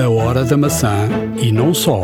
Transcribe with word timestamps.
A 0.00 0.08
hora 0.08 0.46
da 0.46 0.56
maçã 0.56 1.10
e 1.36 1.52
não 1.52 1.74
só. 1.74 2.00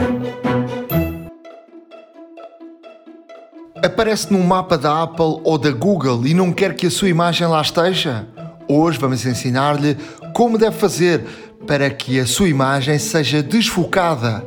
Aparece 3.83 4.31
num 4.31 4.43
mapa 4.43 4.77
da 4.77 5.05
Apple 5.05 5.41
ou 5.43 5.57
da 5.57 5.71
Google 5.71 6.27
e 6.27 6.35
não 6.35 6.53
quer 6.53 6.75
que 6.75 6.89
a 6.89 6.91
sua 6.91 7.09
imagem 7.09 7.47
lá 7.47 7.63
esteja? 7.63 8.27
Hoje 8.69 8.99
vamos 8.99 9.25
ensinar-lhe 9.25 9.97
como 10.35 10.59
deve 10.59 10.77
fazer 10.77 11.25
para 11.67 11.89
que 11.89 12.21
a 12.21 12.27
sua 12.27 12.51
imagem 12.51 12.99
seja 12.99 13.43
desfocada. 13.43 14.45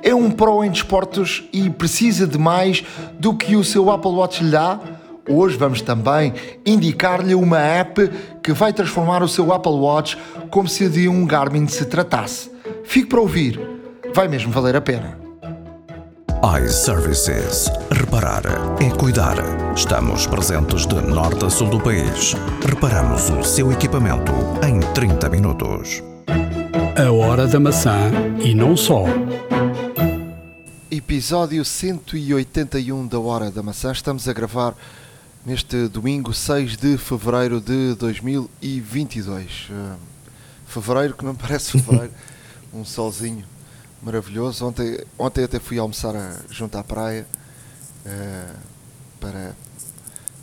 É 0.00 0.14
um 0.14 0.30
pro 0.30 0.62
em 0.62 0.70
desportos 0.70 1.42
e 1.52 1.68
precisa 1.68 2.24
de 2.24 2.38
mais 2.38 2.84
do 3.18 3.34
que 3.34 3.56
o 3.56 3.64
seu 3.64 3.90
Apple 3.90 4.12
Watch 4.12 4.44
lhe 4.44 4.52
dá? 4.52 4.78
Hoje 5.28 5.56
vamos 5.56 5.82
também 5.82 6.32
indicar-lhe 6.64 7.34
uma 7.34 7.58
app 7.58 8.08
que 8.40 8.52
vai 8.52 8.72
transformar 8.72 9.24
o 9.24 9.28
seu 9.28 9.52
Apple 9.52 9.72
Watch 9.72 10.16
como 10.50 10.68
se 10.68 10.88
de 10.88 11.08
um 11.08 11.26
Garmin 11.26 11.66
se 11.66 11.84
tratasse. 11.86 12.54
Fique 12.86 13.08
para 13.08 13.20
ouvir, 13.20 13.60
vai 14.14 14.28
mesmo 14.28 14.52
valer 14.52 14.76
a 14.76 14.80
pena. 14.80 15.18
iServices. 16.64 17.68
Reparar 17.90 18.42
é 18.80 18.90
cuidar. 18.90 19.36
Estamos 19.74 20.26
presentes 20.26 20.86
de 20.86 20.94
norte 20.94 21.44
a 21.44 21.50
sul 21.50 21.68
do 21.68 21.80
país. 21.80 22.34
Reparamos 22.66 23.28
o 23.30 23.42
seu 23.42 23.72
equipamento 23.72 24.32
em 24.66 24.80
30 24.94 25.28
minutos. 25.28 26.02
A 26.96 27.10
hora 27.12 27.46
da 27.46 27.60
maçã 27.60 28.10
e 28.42 28.54
não 28.54 28.76
só. 28.76 29.04
Episódio 30.90 31.64
181 31.64 33.06
da 33.06 33.18
Hora 33.18 33.50
da 33.50 33.62
Maçã. 33.62 33.92
Estamos 33.92 34.28
a 34.28 34.32
gravar 34.32 34.74
neste 35.44 35.88
domingo 35.88 36.32
6 36.32 36.76
de 36.76 36.96
fevereiro 36.96 37.60
de 37.60 37.94
2022. 37.96 39.68
Uh, 39.70 39.96
fevereiro 40.66 41.14
que 41.14 41.24
não 41.24 41.34
parece 41.36 41.72
fevereiro, 41.72 42.12
um 42.76 42.84
solzinho 42.84 43.44
maravilhoso. 44.02 44.66
Ontem, 44.66 44.98
ontem 45.18 45.44
até 45.44 45.58
fui 45.58 45.78
almoçar 45.78 46.14
a, 46.14 46.36
junto 46.50 46.76
à 46.76 46.84
praia 46.84 47.26
uh, 48.04 48.56
para 49.18 49.54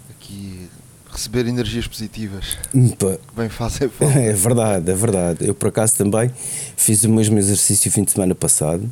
aqui 0.09 0.69
receber 1.11 1.45
energias 1.45 1.85
positivas 1.85 2.57
Pá, 2.97 3.19
bem 3.37 3.47
fazem 3.47 3.87
falta. 3.87 4.13
É 4.19 4.33
verdade, 4.33 4.91
é 4.91 4.95
verdade. 4.95 5.47
Eu 5.47 5.53
por 5.53 5.69
acaso 5.69 5.95
também 5.95 6.31
fiz 6.75 7.03
o 7.03 7.09
mesmo 7.09 7.37
exercício 7.37 7.89
o 7.89 7.93
fim 7.93 8.03
de 8.03 8.11
semana 8.11 8.33
passado. 8.33 8.91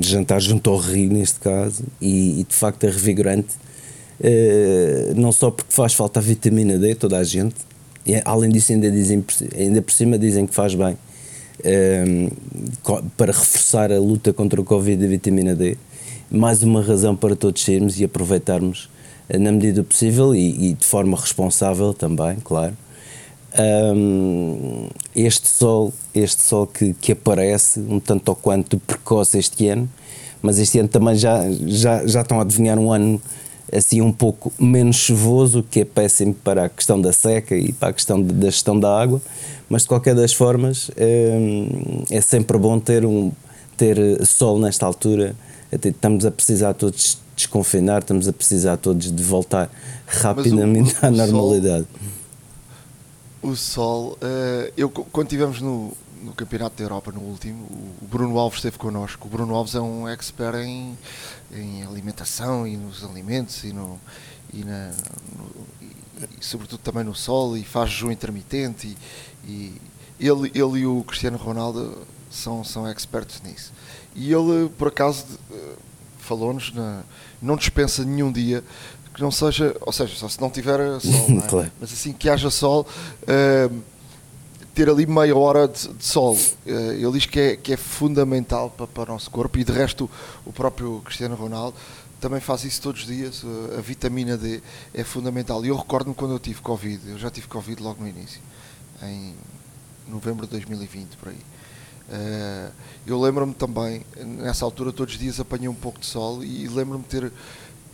De 0.00 0.08
jantar 0.08 0.40
junto 0.40 0.70
ao 0.70 0.76
rio 0.76 1.08
neste 1.12 1.38
caso 1.38 1.84
e, 2.00 2.40
e 2.40 2.44
de 2.44 2.52
facto 2.52 2.82
é 2.82 2.90
revigorante 2.90 3.54
eh, 4.20 5.12
não 5.14 5.30
só 5.32 5.52
porque 5.52 5.72
faz 5.72 5.94
falta 5.94 6.18
a 6.18 6.22
vitamina 6.22 6.76
D 6.76 6.96
toda 6.96 7.16
a 7.16 7.22
gente 7.22 7.54
e, 8.04 8.20
além 8.24 8.50
disso 8.50 8.72
ainda, 8.72 8.90
dizem, 8.90 9.24
ainda 9.56 9.80
por 9.80 9.92
cima 9.92 10.18
dizem 10.18 10.46
que 10.46 10.54
faz 10.54 10.74
bem 10.74 10.98
ahm, 11.64 12.28
co- 12.82 13.02
para 13.16 13.32
reforçar 13.32 13.92
a 13.92 13.98
luta 13.98 14.32
contra 14.32 14.60
o 14.60 14.64
Covid 14.64 15.02
e 15.02 15.06
a 15.06 15.08
vitamina 15.08 15.54
D 15.54 15.76
mais 16.30 16.62
uma 16.62 16.80
razão 16.82 17.16
para 17.16 17.34
todos 17.34 17.62
sairmos 17.64 17.98
e 17.98 18.04
aproveitarmos 18.04 18.88
eh, 19.28 19.38
na 19.38 19.50
medida 19.52 19.82
do 19.82 19.84
possível 19.84 20.34
e, 20.34 20.70
e 20.70 20.74
de 20.74 20.86
forma 20.86 21.16
responsável 21.16 21.92
também, 21.92 22.36
claro. 22.44 22.76
Hum, 23.58 24.88
este 25.14 25.48
sol, 25.48 25.92
este 26.14 26.40
sol 26.42 26.66
que, 26.68 26.94
que 26.94 27.12
aparece 27.12 27.80
um 27.80 27.98
tanto 27.98 28.28
ou 28.28 28.36
quanto 28.36 28.78
precoce 28.78 29.38
este 29.38 29.66
ano, 29.68 29.88
mas 30.40 30.58
este 30.58 30.78
ano 30.78 30.88
também 30.88 31.16
já, 31.16 31.44
já, 31.66 32.06
já 32.06 32.20
estão 32.20 32.38
a 32.38 32.42
adivinhar 32.42 32.78
um 32.78 32.92
ano 32.92 33.20
assim 33.72 34.00
um 34.00 34.12
pouco 34.12 34.52
menos 34.58 34.96
chuvoso, 34.96 35.60
o 35.60 35.62
que 35.62 35.80
é 35.80 35.84
péssimo 35.84 36.34
para 36.34 36.64
a 36.64 36.68
questão 36.68 37.00
da 37.00 37.12
seca 37.12 37.54
e 37.56 37.72
para 37.72 37.88
a 37.88 37.92
questão 37.92 38.22
de- 38.22 38.32
da 38.34 38.46
gestão 38.50 38.78
da 38.78 39.00
água, 39.00 39.20
mas 39.68 39.82
de 39.82 39.88
qualquer 39.88 40.14
das 40.14 40.32
formas 40.32 40.90
hum, 40.98 42.04
é 42.10 42.20
sempre 42.20 42.58
bom 42.58 42.78
ter, 42.80 43.04
um, 43.04 43.30
ter 43.76 43.96
sol 44.26 44.58
nesta 44.58 44.84
altura, 44.86 45.34
estamos 45.72 46.24
a 46.26 46.30
precisar 46.30 46.74
todos 46.74 47.18
desconfinar, 47.36 48.00
estamos 48.02 48.26
a 48.28 48.32
precisar 48.32 48.76
todos 48.76 49.10
de 49.10 49.22
voltar 49.22 49.70
rapidamente 50.06 50.92
o 50.94 50.96
à 50.98 51.00
sol- 51.00 51.10
normalidade. 51.12 51.86
O 53.42 53.56
Sol, 53.56 54.18
eh, 54.20 54.72
eu 54.76 54.90
co- 54.90 55.06
quando 55.10 55.28
estivemos 55.28 55.62
no, 55.62 55.92
no 56.22 56.32
Campeonato 56.32 56.76
da 56.76 56.84
Europa, 56.84 57.10
no 57.10 57.20
último, 57.22 57.64
o 58.02 58.06
Bruno 58.06 58.38
Alves 58.38 58.58
esteve 58.58 58.76
connosco. 58.76 59.26
O 59.26 59.30
Bruno 59.30 59.54
Alves 59.54 59.74
é 59.74 59.80
um 59.80 60.06
expert 60.06 60.56
em, 60.58 60.94
em 61.52 61.82
alimentação 61.84 62.66
e 62.66 62.76
nos 62.76 63.02
alimentos 63.04 63.64
e, 63.64 63.72
no, 63.72 63.98
e, 64.52 64.64
na, 64.64 64.88
no- 65.36 65.66
e- 65.82 65.96
e 66.40 66.44
sobretudo 66.44 66.80
também 66.80 67.02
no 67.04 67.14
sol 67.14 67.56
e 67.56 67.64
faz 67.64 67.90
jejum 67.90 68.10
intermitente 68.12 68.96
e, 69.46 69.72
ele, 70.18 70.50
ele 70.54 70.80
e 70.80 70.86
o 70.86 71.02
Cristiano 71.04 71.36
Ronaldo 71.38 71.98
são, 72.30 72.62
são 72.62 72.90
expertos 72.90 73.40
nisso. 73.42 73.72
E 74.14 74.32
ele, 74.32 74.68
por 74.76 74.88
acaso, 74.88 75.24
eh, 75.50 75.72
falou-nos, 76.18 76.72
não 77.40 77.56
dispensa 77.56 78.04
nenhum 78.04 78.30
dia 78.30 78.62
que 79.14 79.22
não 79.22 79.30
seja, 79.30 79.74
ou 79.80 79.92
seja, 79.92 80.14
só 80.16 80.28
se 80.28 80.40
não 80.40 80.50
tiver 80.50 80.78
sol, 81.00 81.30
não 81.30 81.42
é? 81.42 81.46
Claro. 81.48 81.72
mas 81.80 81.92
assim 81.92 82.12
que 82.12 82.28
haja 82.28 82.50
sol, 82.50 82.86
eh, 83.26 83.70
ter 84.80 84.88
ali 84.88 85.04
meia 85.04 85.36
hora 85.36 85.68
de, 85.68 85.88
de 85.88 86.04
sol. 86.06 86.38
Eh, 86.66 86.96
ele 86.98 87.12
diz 87.12 87.26
que 87.26 87.38
é, 87.38 87.56
que 87.56 87.74
é 87.74 87.76
fundamental 87.76 88.70
para, 88.70 88.86
para 88.86 89.10
o 89.10 89.12
nosso 89.12 89.30
corpo 89.30 89.58
e 89.58 89.64
de 89.64 89.70
resto 89.70 90.08
o 90.46 90.52
próprio 90.52 91.02
Cristiano 91.04 91.34
Ronaldo 91.34 91.76
também 92.18 92.40
faz 92.40 92.64
isso 92.64 92.80
todos 92.80 93.02
os 93.02 93.06
dias. 93.06 93.42
eh, 93.44 93.78
a 93.78 93.80
vitamina 93.82 94.38
D 94.38 94.62
é 94.94 95.04
fundamental. 95.04 95.62
E 95.66 95.68
eu 95.68 95.76
recordo-me 95.76 96.14
quando 96.14 96.32
eu 96.32 96.38
tive 96.38 96.62
Covid, 96.62 97.10
eu 97.10 97.18
já 97.18 97.30
tive 97.30 97.46
Covid 97.46 97.82
logo 97.82 98.02
no 98.02 98.08
início, 98.08 98.40
em 99.02 99.34
novembro 100.08 100.46
de 100.46 100.52
2020, 100.52 101.16
por 101.16 101.28
aí. 101.28 101.36
Eh, 102.10 102.70
eu 103.06 103.20
lembro-me 103.20 103.52
também, 103.52 104.02
nessa 104.16 104.64
altura, 104.64 104.92
todos 104.92 105.12
os 105.12 105.20
dias 105.20 105.38
apanhei 105.38 105.68
um 105.68 105.74
pouco 105.74 106.00
de 106.00 106.06
sol 106.06 106.42
e 106.42 106.66
lembro-me 106.68 107.04
ter. 107.04 107.30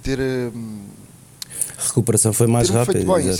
ter 0.04 0.20
hum, 0.54 0.86
A 1.78 1.82
recuperação 1.82 2.32
foi 2.32 2.46
mais 2.46 2.70
rápida. 2.70 3.04
bem, 3.04 3.32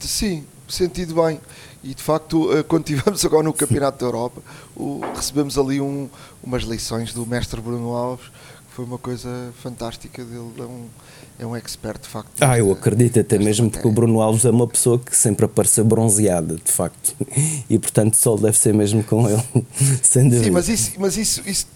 sim, 0.00 0.46
sentido 0.72 1.14
bem. 1.22 1.40
E 1.82 1.94
de 1.94 2.02
facto, 2.02 2.56
eh, 2.56 2.62
quando 2.62 2.88
estivemos 2.88 3.24
agora 3.26 3.42
no 3.42 3.52
Campeonato 3.52 3.98
da 3.98 4.06
Europa, 4.06 4.40
o- 4.76 5.00
recebemos 5.14 5.58
ali 5.58 5.80
um- 5.80 6.08
umas 6.42 6.62
lições 6.62 7.12
do 7.12 7.26
mestre 7.26 7.60
Bruno 7.60 7.92
Alves, 7.94 8.26
que 8.26 8.74
foi 8.76 8.84
uma 8.84 8.98
coisa 8.98 9.28
fantástica 9.62 10.24
dele. 10.24 10.50
É 10.58 10.62
um, 10.62 10.86
é 11.40 11.46
um 11.46 11.54
expert, 11.56 12.00
de 12.00 12.08
facto. 12.08 12.30
Ah, 12.40 12.56
eu 12.58 12.70
acredito 12.72 13.18
até 13.20 13.38
mesmo 13.38 13.68
porque 13.70 13.86
o 13.86 13.90
matéria. 13.90 14.06
Bruno 14.06 14.20
Alves 14.22 14.44
é 14.44 14.50
uma 14.50 14.66
pessoa 14.66 14.98
que 14.98 15.14
sempre 15.16 15.44
apareceu 15.44 15.84
bronzeada, 15.84 16.56
de 16.56 16.72
facto. 16.72 17.14
E 17.68 17.78
portanto, 17.78 18.16
sol 18.16 18.38
deve 18.38 18.56
ser 18.56 18.72
mesmo 18.72 19.02
com 19.04 19.28
ele, 19.28 19.42
sem 20.02 20.24
dúvida. 20.24 20.44
Sim, 20.44 20.50
mas 20.52 20.68
isso, 20.68 20.92
mas 20.98 21.16
isso, 21.18 21.42
isso, 21.46 21.66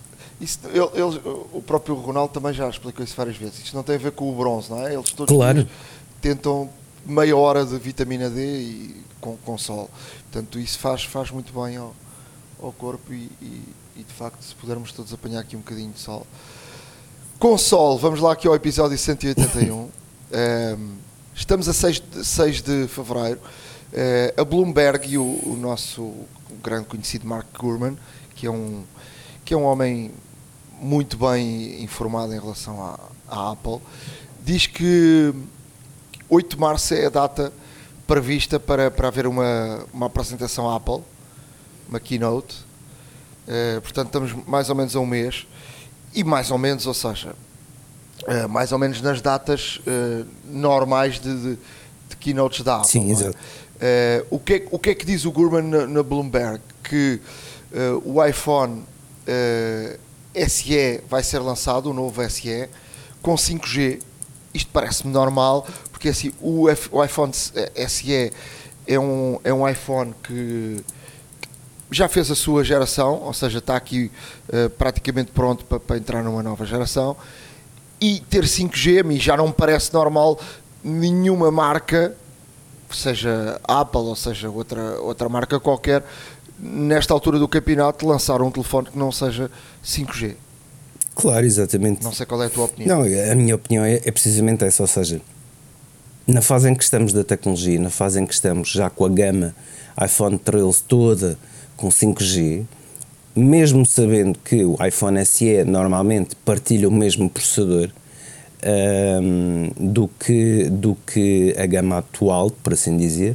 isso- 0.40 0.60
ele- 0.66 0.78
ele- 1.02 1.20
o 1.52 1.60
próprio 1.60 1.94
Ronaldo 1.96 2.32
também 2.32 2.52
já 2.54 2.68
explicou 2.68 3.04
isso 3.04 3.14
várias 3.16 3.36
vezes. 3.36 3.58
Isto 3.64 3.76
não 3.76 3.82
tem 3.82 3.96
a 3.96 3.98
ver 3.98 4.12
com 4.12 4.30
o 4.32 4.34
bronze, 4.34 4.70
não 4.70 4.86
é? 4.86 4.94
Eles 4.94 5.10
todos 5.10 5.30
os 5.32 5.36
Claro. 5.36 5.68
tentam 6.22 6.70
meia 7.08 7.36
hora 7.36 7.64
de 7.64 7.76
vitamina 7.78 8.28
D 8.30 8.40
e 8.60 9.02
com, 9.20 9.36
com 9.38 9.56
sol. 9.58 9.90
Portanto, 10.30 10.58
isso 10.58 10.78
faz, 10.78 11.02
faz 11.04 11.30
muito 11.30 11.52
bem 11.58 11.76
ao, 11.76 11.94
ao 12.62 12.72
corpo 12.72 13.12
e, 13.12 13.30
e- 13.42 13.74
e, 13.96 14.02
de 14.04 14.12
facto, 14.14 14.40
se 14.42 14.54
pudermos 14.54 14.92
todos 14.92 15.12
apanhar 15.12 15.40
aqui 15.40 15.56
um 15.56 15.60
bocadinho 15.60 15.90
de 15.90 15.98
sol. 15.98 16.24
Com 17.38 17.58
sol, 17.58 17.98
vamos 17.98 18.20
lá 18.20 18.32
aqui 18.32 18.46
ao 18.46 18.54
episódio 18.54 18.96
181. 18.96 19.88
Ehm, 20.30 20.90
estamos 21.34 21.70
a 21.70 21.72
6 21.72 22.00
de, 22.00 22.22
6 22.24 22.60
de 22.60 22.86
fevereiro. 22.86 23.40
Eh, 23.92 24.34
a 24.36 24.44
Bloomberg 24.44 25.08
e 25.10 25.16
o, 25.16 25.22
o 25.24 25.56
nosso 25.58 26.12
grande 26.62 26.84
conhecido 26.84 27.26
Mark 27.26 27.46
Gurman, 27.58 27.96
que 28.34 28.46
é 28.46 28.50
um, 28.50 28.84
que 29.42 29.54
é 29.54 29.56
um 29.56 29.62
homem 29.64 30.10
muito 30.78 31.16
bem 31.16 31.82
informado 31.82 32.34
em 32.34 32.38
relação 32.38 32.84
à, 32.84 33.00
à 33.26 33.52
Apple, 33.52 33.78
diz 34.44 34.66
que 34.66 35.32
8 36.28 36.56
de 36.56 36.60
março 36.60 36.94
é 36.94 37.06
a 37.06 37.10
data 37.10 37.52
prevista 38.06 38.58
para, 38.58 38.90
para 38.90 39.08
haver 39.08 39.26
uma, 39.26 39.84
uma 39.92 40.06
apresentação 40.06 40.68
Apple, 40.68 41.02
uma 41.88 42.00
keynote. 42.00 42.68
Eh, 43.46 43.80
portanto, 43.80 44.06
estamos 44.06 44.46
mais 44.46 44.68
ou 44.68 44.74
menos 44.74 44.94
a 44.94 45.00
um 45.00 45.06
mês. 45.06 45.46
E 46.14 46.22
mais 46.22 46.50
ou 46.50 46.58
menos, 46.58 46.86
ou 46.86 46.94
seja, 46.94 47.34
eh, 48.26 48.46
mais 48.46 48.72
ou 48.72 48.78
menos 48.78 49.00
nas 49.00 49.20
datas 49.20 49.80
eh, 49.86 50.24
normais 50.44 51.18
de, 51.18 51.34
de, 51.34 51.58
de 52.08 52.16
keynotes 52.18 52.62
da 52.62 52.76
Apple. 52.76 52.90
Sim, 52.90 53.08
é? 53.08 53.12
exato. 53.12 53.38
O, 54.30 54.38
que 54.38 54.54
é, 54.54 54.66
o 54.70 54.78
que 54.78 54.90
é 54.90 54.94
que 54.94 55.06
diz 55.06 55.24
o 55.24 55.30
Gurman 55.30 55.62
na, 55.62 55.86
na 55.86 56.02
Bloomberg? 56.02 56.60
Que 56.82 57.20
o 58.04 58.24
iPhone 58.24 58.82
SE 60.48 61.00
vai 61.08 61.22
ser 61.22 61.38
lançado, 61.38 61.90
o 61.90 61.94
novo 61.94 62.28
SE, 62.28 62.68
com 63.22 63.34
5G. 63.34 64.00
Isto 64.52 64.70
parece-me 64.72 65.12
normal, 65.12 65.64
porque 65.98 66.10
assim, 66.10 66.32
o, 66.40 66.68
F- 66.70 66.88
o 66.92 67.04
iPhone 67.04 67.32
SE 67.34 68.32
é 68.86 69.00
um, 69.00 69.40
é 69.42 69.52
um 69.52 69.68
iPhone 69.68 70.14
que 70.22 70.76
já 71.90 72.06
fez 72.08 72.30
a 72.30 72.36
sua 72.36 72.62
geração, 72.62 73.20
ou 73.24 73.32
seja, 73.34 73.58
está 73.58 73.74
aqui 73.74 74.08
eh, 74.52 74.68
praticamente 74.68 75.32
pronto 75.32 75.64
para, 75.64 75.80
para 75.80 75.96
entrar 75.96 76.22
numa 76.22 76.40
nova 76.40 76.64
geração. 76.64 77.16
E 78.00 78.20
ter 78.30 78.44
5G 78.44 79.00
a 79.00 79.02
mim 79.02 79.18
já 79.18 79.36
não 79.36 79.48
me 79.48 79.52
parece 79.52 79.92
normal 79.92 80.38
nenhuma 80.84 81.50
marca, 81.50 82.14
seja 82.92 83.60
Apple 83.64 84.00
ou 84.02 84.14
seja 84.14 84.48
outra, 84.48 85.00
outra 85.00 85.28
marca 85.28 85.58
qualquer, 85.58 86.04
nesta 86.60 87.12
altura 87.12 87.40
do 87.40 87.48
campeonato, 87.48 88.06
lançar 88.06 88.40
um 88.40 88.52
telefone 88.52 88.86
que 88.92 88.96
não 88.98 89.10
seja 89.10 89.50
5G. 89.84 90.36
Claro, 91.16 91.44
exatamente. 91.44 92.04
Não 92.04 92.12
sei 92.12 92.24
qual 92.24 92.40
é 92.44 92.46
a 92.46 92.50
tua 92.50 92.66
opinião. 92.66 93.00
Não, 93.04 93.32
a 93.32 93.34
minha 93.34 93.56
opinião 93.56 93.84
é, 93.84 93.94
é 94.04 94.12
precisamente 94.12 94.64
essa, 94.64 94.84
ou 94.84 94.86
seja, 94.86 95.20
na 96.28 96.42
fase 96.42 96.68
em 96.68 96.74
que 96.74 96.84
estamos 96.84 97.14
da 97.14 97.24
tecnologia, 97.24 97.80
na 97.80 97.88
fase 97.88 98.20
em 98.20 98.26
que 98.26 98.34
estamos 98.34 98.68
já 98.68 98.90
com 98.90 99.06
a 99.06 99.08
gama 99.08 99.54
iPhone 100.04 100.36
13 100.36 100.82
toda 100.86 101.38
com 101.74 101.88
5G, 101.88 102.66
mesmo 103.34 103.86
sabendo 103.86 104.38
que 104.38 104.62
o 104.62 104.76
iPhone 104.86 105.24
SE 105.24 105.64
normalmente 105.64 106.36
partilha 106.44 106.86
o 106.86 106.92
mesmo 106.92 107.30
processador 107.30 107.90
um, 109.22 109.70
do, 109.78 110.08
que, 110.20 110.68
do 110.68 110.96
que 111.06 111.54
a 111.56 111.64
gama 111.64 111.98
atual, 111.98 112.50
por 112.50 112.74
assim 112.74 112.98
dizer, 112.98 113.34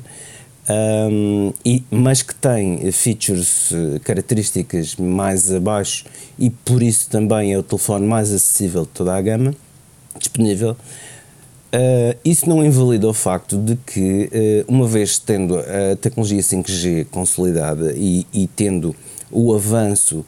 um, 0.70 1.52
e, 1.66 1.84
mas 1.90 2.22
que 2.22 2.36
tem 2.36 2.92
features, 2.92 3.72
eh, 3.74 4.00
características 4.00 4.96
mais 4.96 5.52
abaixo 5.52 6.06
e 6.40 6.50
por 6.50 6.82
isso 6.82 7.10
também 7.10 7.52
é 7.52 7.58
o 7.58 7.64
telefone 7.64 8.06
mais 8.06 8.32
acessível 8.32 8.84
de 8.84 8.90
toda 8.90 9.14
a 9.14 9.22
gama 9.22 9.54
disponível. 10.18 10.78
Uh, 11.74 12.16
isso 12.24 12.48
não 12.48 12.64
invalida 12.64 13.08
o 13.08 13.14
facto 13.16 13.58
de 13.58 13.76
que, 13.78 14.30
uh, 14.32 14.72
uma 14.72 14.88
vez 14.88 15.18
tendo 15.18 15.58
a 15.58 15.96
tecnologia 15.96 16.40
5G 16.40 17.08
consolidada 17.10 17.94
e, 17.98 18.28
e 18.32 18.46
tendo 18.46 18.96
o 19.32 19.56
avanço 19.56 20.20
uh, 20.20 20.26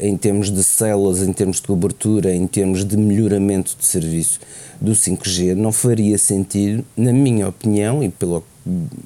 em 0.00 0.16
termos 0.16 0.50
de 0.50 0.64
células, 0.64 1.20
em 1.20 1.34
termos 1.34 1.56
de 1.56 1.66
cobertura, 1.66 2.34
em 2.34 2.46
termos 2.46 2.82
de 2.82 2.96
melhoramento 2.96 3.76
de 3.78 3.84
serviço 3.84 4.40
do 4.80 4.92
5G, 4.92 5.54
não 5.54 5.70
faria 5.70 6.16
sentido, 6.16 6.82
na 6.96 7.12
minha 7.12 7.46
opinião, 7.46 8.02
e 8.02 8.08
pelo 8.08 8.42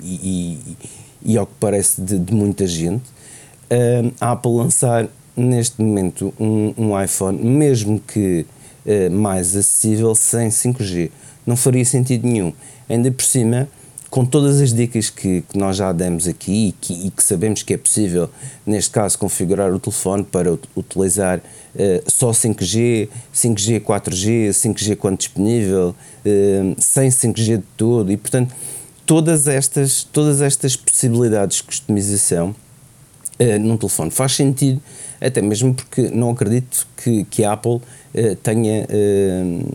e, 0.00 0.60
e, 1.24 1.32
e 1.32 1.36
ao 1.36 1.44
que 1.44 1.54
parece 1.58 2.00
de, 2.00 2.20
de 2.20 2.32
muita 2.32 2.68
gente, 2.68 3.02
a 4.20 4.32
Apple 4.32 4.52
lançar 4.52 5.08
neste 5.36 5.82
momento 5.82 6.32
um, 6.38 6.72
um 6.78 7.02
iPhone, 7.02 7.38
mesmo 7.38 8.00
que 8.00 8.46
mais 9.12 9.54
acessível, 9.54 10.14
sem 10.14 10.48
5G. 10.48 11.10
Não 11.50 11.56
faria 11.56 11.84
sentido 11.84 12.28
nenhum. 12.28 12.52
Ainda 12.88 13.10
por 13.10 13.24
cima, 13.24 13.68
com 14.08 14.24
todas 14.24 14.60
as 14.60 14.72
dicas 14.72 15.10
que, 15.10 15.42
que 15.42 15.58
nós 15.58 15.76
já 15.76 15.90
demos 15.90 16.28
aqui 16.28 16.68
e 16.68 16.72
que, 16.72 17.06
e 17.08 17.10
que, 17.10 17.24
sabemos 17.24 17.64
que 17.64 17.74
é 17.74 17.76
possível, 17.76 18.30
neste 18.64 18.92
caso, 18.92 19.18
configurar 19.18 19.74
o 19.74 19.80
telefone 19.80 20.22
para 20.22 20.52
utilizar 20.76 21.38
uh, 21.38 22.08
só 22.08 22.30
5G, 22.30 23.08
5G, 23.34 23.80
4G, 23.80 24.50
5G 24.50 24.94
quando 24.94 25.18
disponível, 25.18 25.88
uh, 25.88 26.76
sem 26.78 27.08
5G 27.08 27.56
de 27.56 27.64
todo, 27.76 28.12
e 28.12 28.16
portanto 28.16 28.54
todas 29.04 29.48
estas, 29.48 30.04
todas 30.04 30.40
estas 30.40 30.76
possibilidades 30.76 31.56
de 31.56 31.64
customização 31.64 32.54
uh, 33.40 33.58
num 33.58 33.76
telefone 33.76 34.12
faz 34.12 34.36
sentido, 34.36 34.80
até 35.20 35.42
mesmo 35.42 35.74
porque 35.74 36.08
não 36.10 36.30
acredito 36.30 36.86
que, 36.96 37.24
que 37.24 37.44
a 37.44 37.52
Apple 37.52 37.72
uh, 37.72 38.36
tenha 38.42 38.86
uh, 38.86 39.68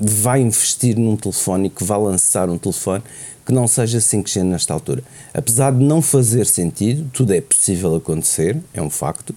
vai 0.00 0.40
investir 0.40 0.96
num 0.98 1.16
telefone 1.16 1.68
que 1.68 1.84
vá 1.84 1.96
lançar 1.96 2.48
um 2.48 2.56
telefone 2.56 3.02
que 3.44 3.52
não 3.52 3.66
seja 3.66 3.98
5G 3.98 4.42
nesta 4.44 4.72
altura. 4.72 5.02
Apesar 5.34 5.72
de 5.72 5.84
não 5.84 6.00
fazer 6.00 6.46
sentido, 6.46 7.10
tudo 7.12 7.34
é 7.34 7.40
possível 7.40 7.96
acontecer, 7.96 8.56
é 8.72 8.80
um 8.80 8.90
facto. 8.90 9.34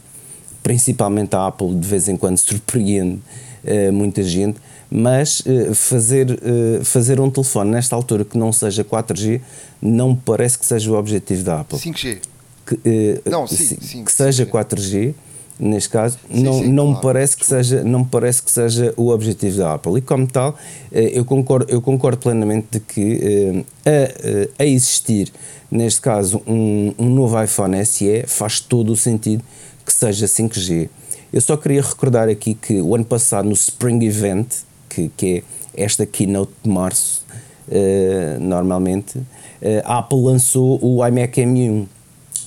Principalmente 0.61 1.35
a 1.35 1.47
Apple 1.47 1.75
de 1.75 1.87
vez 1.87 2.07
em 2.07 2.15
quando 2.15 2.37
surpreende 2.39 3.19
muita 3.93 4.21
gente, 4.23 4.59
mas 4.91 5.41
fazer, 5.73 6.27
fazer 6.83 7.19
um 7.19 7.29
telefone 7.29 7.71
nesta 7.71 7.95
altura 7.95 8.25
que 8.25 8.37
não 8.37 8.51
seja 8.51 8.83
4G 8.83 9.41
não 9.81 10.15
parece 10.15 10.59
que 10.59 10.65
seja 10.65 10.91
o 10.91 10.95
objetivo 10.95 11.43
da 11.43 11.61
Apple. 11.61 11.79
5G. 11.79 12.32
Que, 12.65 12.75
uh, 12.75 13.29
não, 13.29 13.45
sim, 13.47 13.77
sim, 13.81 14.05
que 14.05 14.11
seja 14.11 14.45
4G, 14.45 15.13
neste 15.59 15.89
caso, 15.89 16.17
sim, 16.31 16.43
não, 16.43 16.53
sim, 16.53 16.71
não, 16.71 16.85
claro. 16.85 16.97
me 16.97 17.01
parece 17.01 17.37
que 17.37 17.45
seja, 17.45 17.83
não 17.83 17.99
me 17.99 18.05
parece 18.05 18.41
que 18.41 18.51
seja 18.51 18.93
o 18.97 19.09
objetivo 19.09 19.57
da 19.57 19.73
Apple. 19.73 19.97
E 19.97 20.01
como 20.01 20.27
tal, 20.27 20.57
eu 20.91 21.25
concordo, 21.25 21.71
eu 21.71 21.81
concordo 21.81 22.17
plenamente 22.17 22.67
de 22.71 22.79
que 22.79 23.65
a, 23.85 24.63
a 24.63 24.65
existir, 24.65 25.31
neste 25.69 26.01
caso, 26.01 26.41
um, 26.47 26.93
um 26.97 27.09
novo 27.09 27.41
iPhone 27.41 27.83
SE 27.85 28.23
faz 28.27 28.59
todo 28.59 28.91
o 28.91 28.95
sentido 28.95 29.43
que 29.85 29.93
seja 29.93 30.25
5G. 30.25 30.89
Eu 31.31 31.41
só 31.41 31.57
queria 31.57 31.81
recordar 31.81 32.29
aqui 32.29 32.53
que 32.53 32.79
o 32.79 32.93
ano 32.95 33.05
passado, 33.05 33.45
no 33.45 33.53
Spring 33.53 34.03
Event, 34.05 34.53
que, 34.87 35.11
que 35.17 35.43
é 35.75 35.83
esta 35.83 36.05
keynote 36.05 36.51
de 36.63 36.69
março, 36.69 37.25
normalmente, 38.39 39.19
a 39.83 39.99
Apple 39.99 40.21
lançou 40.21 40.79
o 40.81 41.05
iMac 41.05 41.41
M1. 41.41 41.87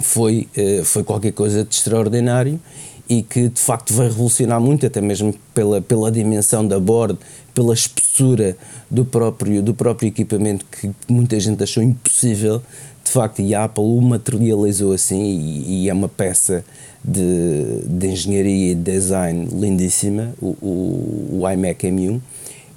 Foi, 0.01 0.49
uh, 0.57 0.85
foi 0.85 1.05
qualquer 1.05 1.33
coisa 1.33 1.65
de 1.65 1.75
extraordinário 1.75 2.61
e 3.09 3.23
que 3.23 3.49
de 3.49 3.61
facto 3.61 3.93
vai 3.95 4.09
revolucionar 4.09 4.61
muito, 4.61 4.85
até 4.85 5.01
mesmo 5.01 5.35
pela, 5.55 5.81
pela 5.81 6.11
dimensão 6.11 6.67
da 6.67 6.79
board, 6.79 7.19
pela 7.55 7.73
espessura 7.73 8.57
do 8.91 9.05
próprio, 9.05 9.63
do 9.63 9.75
próprio 9.75 10.09
equipamento 10.09 10.65
que 10.67 10.91
muita 11.09 11.39
gente 11.39 11.63
achou 11.63 11.83
impossível, 11.83 12.63
de 13.05 13.11
facto, 13.11 13.41
e 13.41 13.55
a 13.55 13.65
Apple 13.65 13.85
o 13.85 14.01
materializou 14.01 14.93
assim 14.93 15.23
e, 15.23 15.85
e 15.85 15.89
é 15.89 15.93
uma 15.93 16.09
peça 16.09 16.65
de, 17.05 17.83
de 17.87 18.09
engenharia 18.09 18.73
e 18.73 18.75
design 18.75 19.49
lindíssima, 19.53 20.35
o, 20.41 20.57
o, 20.61 21.41
o 21.41 21.51
iMac 21.51 21.87
M1 21.87 22.21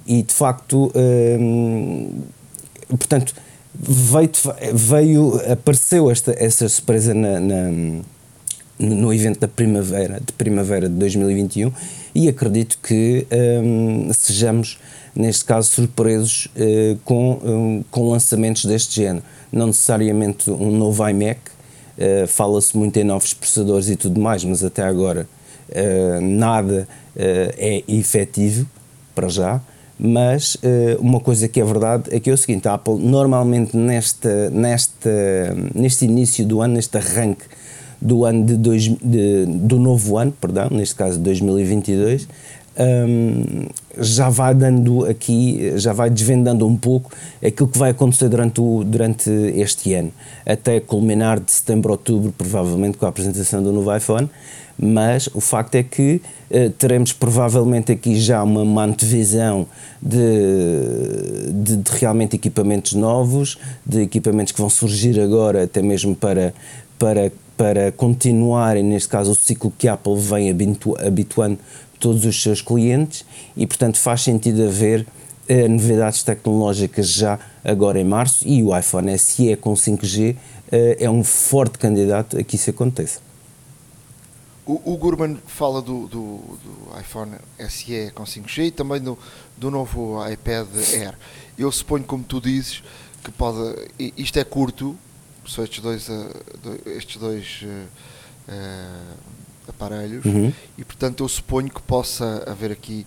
e 0.06 0.22
de 0.22 0.32
facto, 0.32 0.92
hum, 0.94 2.22
portanto, 2.88 3.34
veio, 3.74 4.30
veio, 4.74 5.52
apareceu 5.52 6.10
esta, 6.10 6.34
essa 6.36 6.68
surpresa 6.68 7.14
na, 7.14 7.40
na, 7.40 7.70
no 8.78 9.12
evento 9.12 9.40
da 9.40 9.48
primavera, 9.48 10.20
de 10.20 10.32
primavera 10.32 10.88
de 10.88 10.94
2021 10.94 11.72
e 12.14 12.28
acredito 12.28 12.78
que 12.82 13.26
hum, 13.62 14.10
sejamos, 14.12 14.78
neste 15.14 15.44
caso, 15.44 15.70
surpresos 15.70 16.46
uh, 16.56 16.98
com, 17.04 17.32
um, 17.44 17.84
com 17.90 18.10
lançamentos 18.10 18.64
deste 18.64 19.02
género. 19.02 19.24
Não 19.52 19.68
necessariamente 19.68 20.50
um 20.50 20.70
novo 20.70 21.06
iMac, 21.08 21.40
uh, 21.40 22.26
fala-se 22.26 22.76
muito 22.76 22.96
em 22.96 23.04
novos 23.04 23.34
processadores 23.34 23.88
e 23.88 23.96
tudo 23.96 24.20
mais, 24.20 24.44
mas 24.44 24.64
até 24.64 24.82
agora 24.82 25.28
uh, 25.68 26.20
nada 26.20 26.88
é 27.16 27.82
efetivo 27.88 28.66
para 29.14 29.28
já 29.28 29.60
mas 30.02 30.54
uh, 30.54 30.98
uma 31.00 31.20
coisa 31.20 31.46
que 31.46 31.60
é 31.60 31.64
verdade 31.64 32.04
é 32.10 32.18
que 32.18 32.30
é 32.30 32.32
o 32.32 32.36
seguinte, 32.36 32.66
a 32.66 32.74
Apple 32.74 32.94
normalmente 32.94 33.76
nesta, 33.76 34.48
nesta, 34.48 35.10
neste 35.74 36.06
início 36.06 36.46
do 36.46 36.62
ano, 36.62 36.74
neste 36.74 36.96
arranque 36.96 37.44
do 38.00 38.24
ano 38.24 38.46
de, 38.46 38.56
dois, 38.56 38.84
de 38.84 39.44
do 39.44 39.78
novo 39.78 40.16
ano, 40.16 40.32
perdão, 40.32 40.68
neste 40.70 40.94
caso 40.94 41.18
2022, 41.18 42.26
um, 42.78 43.66
já 43.98 44.30
vai 44.30 44.54
dando 44.54 45.04
aqui, 45.04 45.72
já 45.76 45.92
vai 45.92 46.08
desvendando 46.08 46.66
um 46.66 46.76
pouco 46.76 47.10
aquilo 47.44 47.68
que 47.68 47.76
vai 47.76 47.90
acontecer 47.90 48.30
durante, 48.30 48.58
o, 48.58 48.82
durante 48.82 49.28
este 49.30 49.92
ano, 49.92 50.12
até 50.46 50.80
culminar 50.80 51.38
de 51.38 51.52
setembro 51.52 51.90
a 51.90 51.92
outubro, 51.92 52.32
provavelmente 52.32 52.96
com 52.96 53.04
a 53.04 53.10
apresentação 53.10 53.62
do 53.62 53.70
novo 53.70 53.94
iPhone, 53.94 54.30
mas 54.80 55.28
o 55.34 55.40
facto 55.40 55.74
é 55.74 55.82
que 55.82 56.22
uh, 56.50 56.70
teremos 56.70 57.12
provavelmente 57.12 57.92
aqui 57.92 58.18
já 58.18 58.42
uma, 58.42 58.62
uma 58.62 58.84
antevisão 58.84 59.66
de, 60.00 61.52
de, 61.52 61.76
de, 61.76 61.90
realmente 61.98 62.34
equipamentos 62.36 62.94
novos, 62.94 63.58
de 63.84 64.00
equipamentos 64.00 64.52
que 64.52 64.60
vão 64.60 64.70
surgir 64.70 65.20
agora, 65.20 65.64
até 65.64 65.82
mesmo 65.82 66.16
para, 66.16 66.54
para, 66.98 67.30
para 67.58 67.92
continuarem, 67.92 68.82
neste 68.82 69.10
caso, 69.10 69.32
o 69.32 69.34
ciclo 69.34 69.70
que 69.76 69.86
a 69.86 69.92
Apple 69.92 70.16
vem 70.16 70.48
habitu, 70.48 70.96
habituando 70.98 71.58
todos 71.98 72.24
os 72.24 72.42
seus 72.42 72.62
clientes 72.62 73.26
e, 73.54 73.66
portanto, 73.66 73.98
faz 73.98 74.22
sentido 74.22 74.64
haver 74.64 75.02
uh, 75.02 75.68
novidades 75.68 76.22
tecnológicas 76.22 77.12
já 77.12 77.38
agora 77.62 78.00
em 78.00 78.04
março 78.04 78.48
e 78.48 78.62
o 78.62 78.74
iPhone 78.74 79.18
SE 79.18 79.54
com 79.56 79.74
5G 79.74 80.32
uh, 80.32 80.36
eh, 80.72 80.96
é 81.00 81.10
um 81.10 81.22
forte 81.22 81.78
candidato 81.78 82.38
a 82.38 82.42
que 82.42 82.56
isso 82.56 82.70
aconteça. 82.70 83.29
O, 84.70 84.92
o 84.92 84.96
Gurman 84.96 85.36
fala 85.48 85.82
do, 85.82 86.06
do, 86.06 86.36
do, 86.38 87.00
iPhone 87.00 87.32
SE 87.68 88.12
com 88.14 88.22
5G 88.22 88.66
e 88.66 88.70
também 88.70 89.00
do, 89.00 89.18
do 89.56 89.68
novo 89.68 90.16
iPad 90.30 90.68
Air. 90.94 91.18
Eu 91.58 91.72
suponho, 91.72 92.04
como 92.04 92.22
tu 92.22 92.40
dizes, 92.40 92.80
que 93.24 93.32
pode. 93.32 93.58
Isto 94.16 94.38
é 94.38 94.44
curto, 94.44 94.96
são 95.44 95.64
estes 95.64 95.80
dois, 95.82 96.08
uh, 96.08 96.30
estes 96.86 97.16
dois 97.16 97.62
uh, 97.64 98.52
uh, 98.52 99.16
aparelhos, 99.66 100.24
uhum. 100.24 100.52
e 100.78 100.84
portanto 100.84 101.24
eu 101.24 101.28
suponho 101.28 101.68
que 101.68 101.82
possa 101.82 102.44
haver 102.46 102.70
aqui 102.70 103.06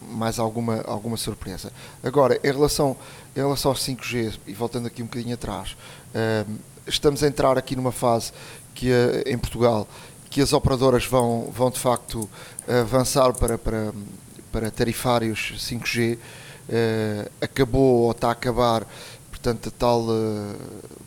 mais 0.00 0.38
alguma, 0.38 0.80
alguma 0.82 1.16
surpresa. 1.16 1.70
Agora, 2.02 2.40
em 2.42 2.50
relação, 2.50 2.96
em 3.36 3.40
relação 3.40 3.70
ao 3.70 3.76
5G, 3.76 4.38
e 4.46 4.54
voltando 4.54 4.86
aqui 4.86 5.02
um 5.02 5.06
bocadinho 5.06 5.34
atrás, 5.34 5.76
estamos 6.86 7.22
a 7.22 7.28
entrar 7.28 7.58
aqui 7.58 7.76
numa 7.76 7.92
fase 7.92 8.32
que 8.74 8.90
em 9.26 9.36
Portugal 9.36 9.86
que 10.34 10.40
as 10.40 10.52
operadoras 10.52 11.06
vão, 11.06 11.48
vão 11.52 11.70
de 11.70 11.78
facto 11.78 12.28
avançar 12.66 13.32
para, 13.34 13.56
para, 13.56 13.92
para 14.50 14.68
tarifários 14.68 15.54
5G. 15.58 16.16
Uh, 16.16 16.18
eh, 16.68 17.30
acabou 17.40 18.00
ou 18.00 18.10
está 18.10 18.30
a 18.30 18.32
acabar 18.32 18.84
portanto, 19.30 19.68
a 19.68 19.70
tal 19.70 20.00
uh, 20.00 20.56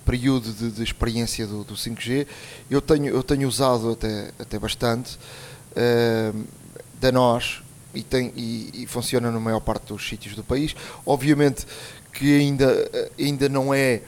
período 0.06 0.54
de, 0.54 0.72
de 0.72 0.82
experiência 0.82 1.46
do, 1.46 1.66
do, 1.66 1.74
5G. 1.74 2.26
Eu 2.72 2.82
tenho, 2.82 3.08
eu 3.08 3.22
tenho 3.22 3.50
usado 3.50 3.92
até, 3.92 4.32
até 4.40 4.58
bastante 4.58 5.18
uh, 5.18 6.46
da 7.02 7.12
nós 7.12 7.62
e, 7.94 8.04
tem, 8.04 8.32
e, 8.34 8.84
e, 8.84 8.88
funciona 8.88 9.30
na 9.30 9.42
maior 9.42 9.60
parte 9.60 9.88
dos 9.88 10.08
sítios 10.08 10.38
do 10.38 10.44
país. 10.44 10.74
Obviamente 11.06 11.68
que 12.14 12.40
ainda, 12.40 13.12
ainda 13.20 13.50
não 13.50 13.74
é. 13.74 14.04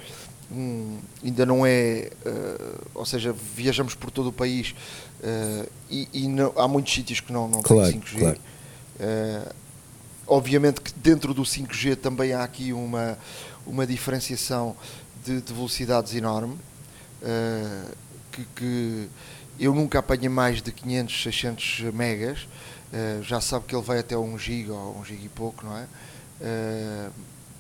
Hum, 0.52 0.98
ainda 1.24 1.46
não 1.46 1.64
é, 1.64 2.10
uh, 2.26 2.90
ou 2.96 3.06
seja, 3.06 3.36
viajamos 3.56 3.94
por 3.94 4.10
todo 4.10 4.30
o 4.30 4.34
país 4.34 4.74
e, 5.90 6.08
e 6.14 6.28
não, 6.28 6.54
há 6.56 6.68
muitos 6.68 6.94
sítios 6.94 7.20
que 7.20 7.34
não, 7.34 7.48
não 7.48 7.62
claro, 7.62 7.92
têm 7.92 8.00
5G. 8.00 8.20
Claro. 8.20 8.40
obviamente 10.28 10.82
que 10.82 10.94
dentro 10.94 11.34
do 11.34 11.44
5G 11.44 11.96
também 11.98 12.34
há 12.34 12.44
aqui 12.44 12.72
uma, 12.72 13.18
uma 13.66 13.86
diferenciação 13.86 14.76
de, 15.24 15.42
de 15.42 15.54
velocidades 15.54 16.14
enorme, 16.16 16.56
uh, 17.22 17.96
que, 18.32 18.46
que, 18.56 19.10
eu 19.60 19.76
nunca 19.76 20.00
apanhei 20.00 20.30
mais 20.30 20.62
de 20.62 20.72
500, 20.72 21.24
600 21.24 21.80
megas, 21.94 22.40
uh, 22.44 23.22
já 23.24 23.42
sabe 23.42 23.66
que 23.66 23.76
ele 23.76 23.84
vai 23.84 24.00
até 24.00 24.18
1 24.18 24.38
giga 24.40 24.74
ou 24.74 25.00
1 25.00 25.06
giga 25.06 25.26
e 25.26 25.30
pouco, 25.30 25.66
não 25.66 25.78
é? 25.78 25.84
Uh, 26.42 27.12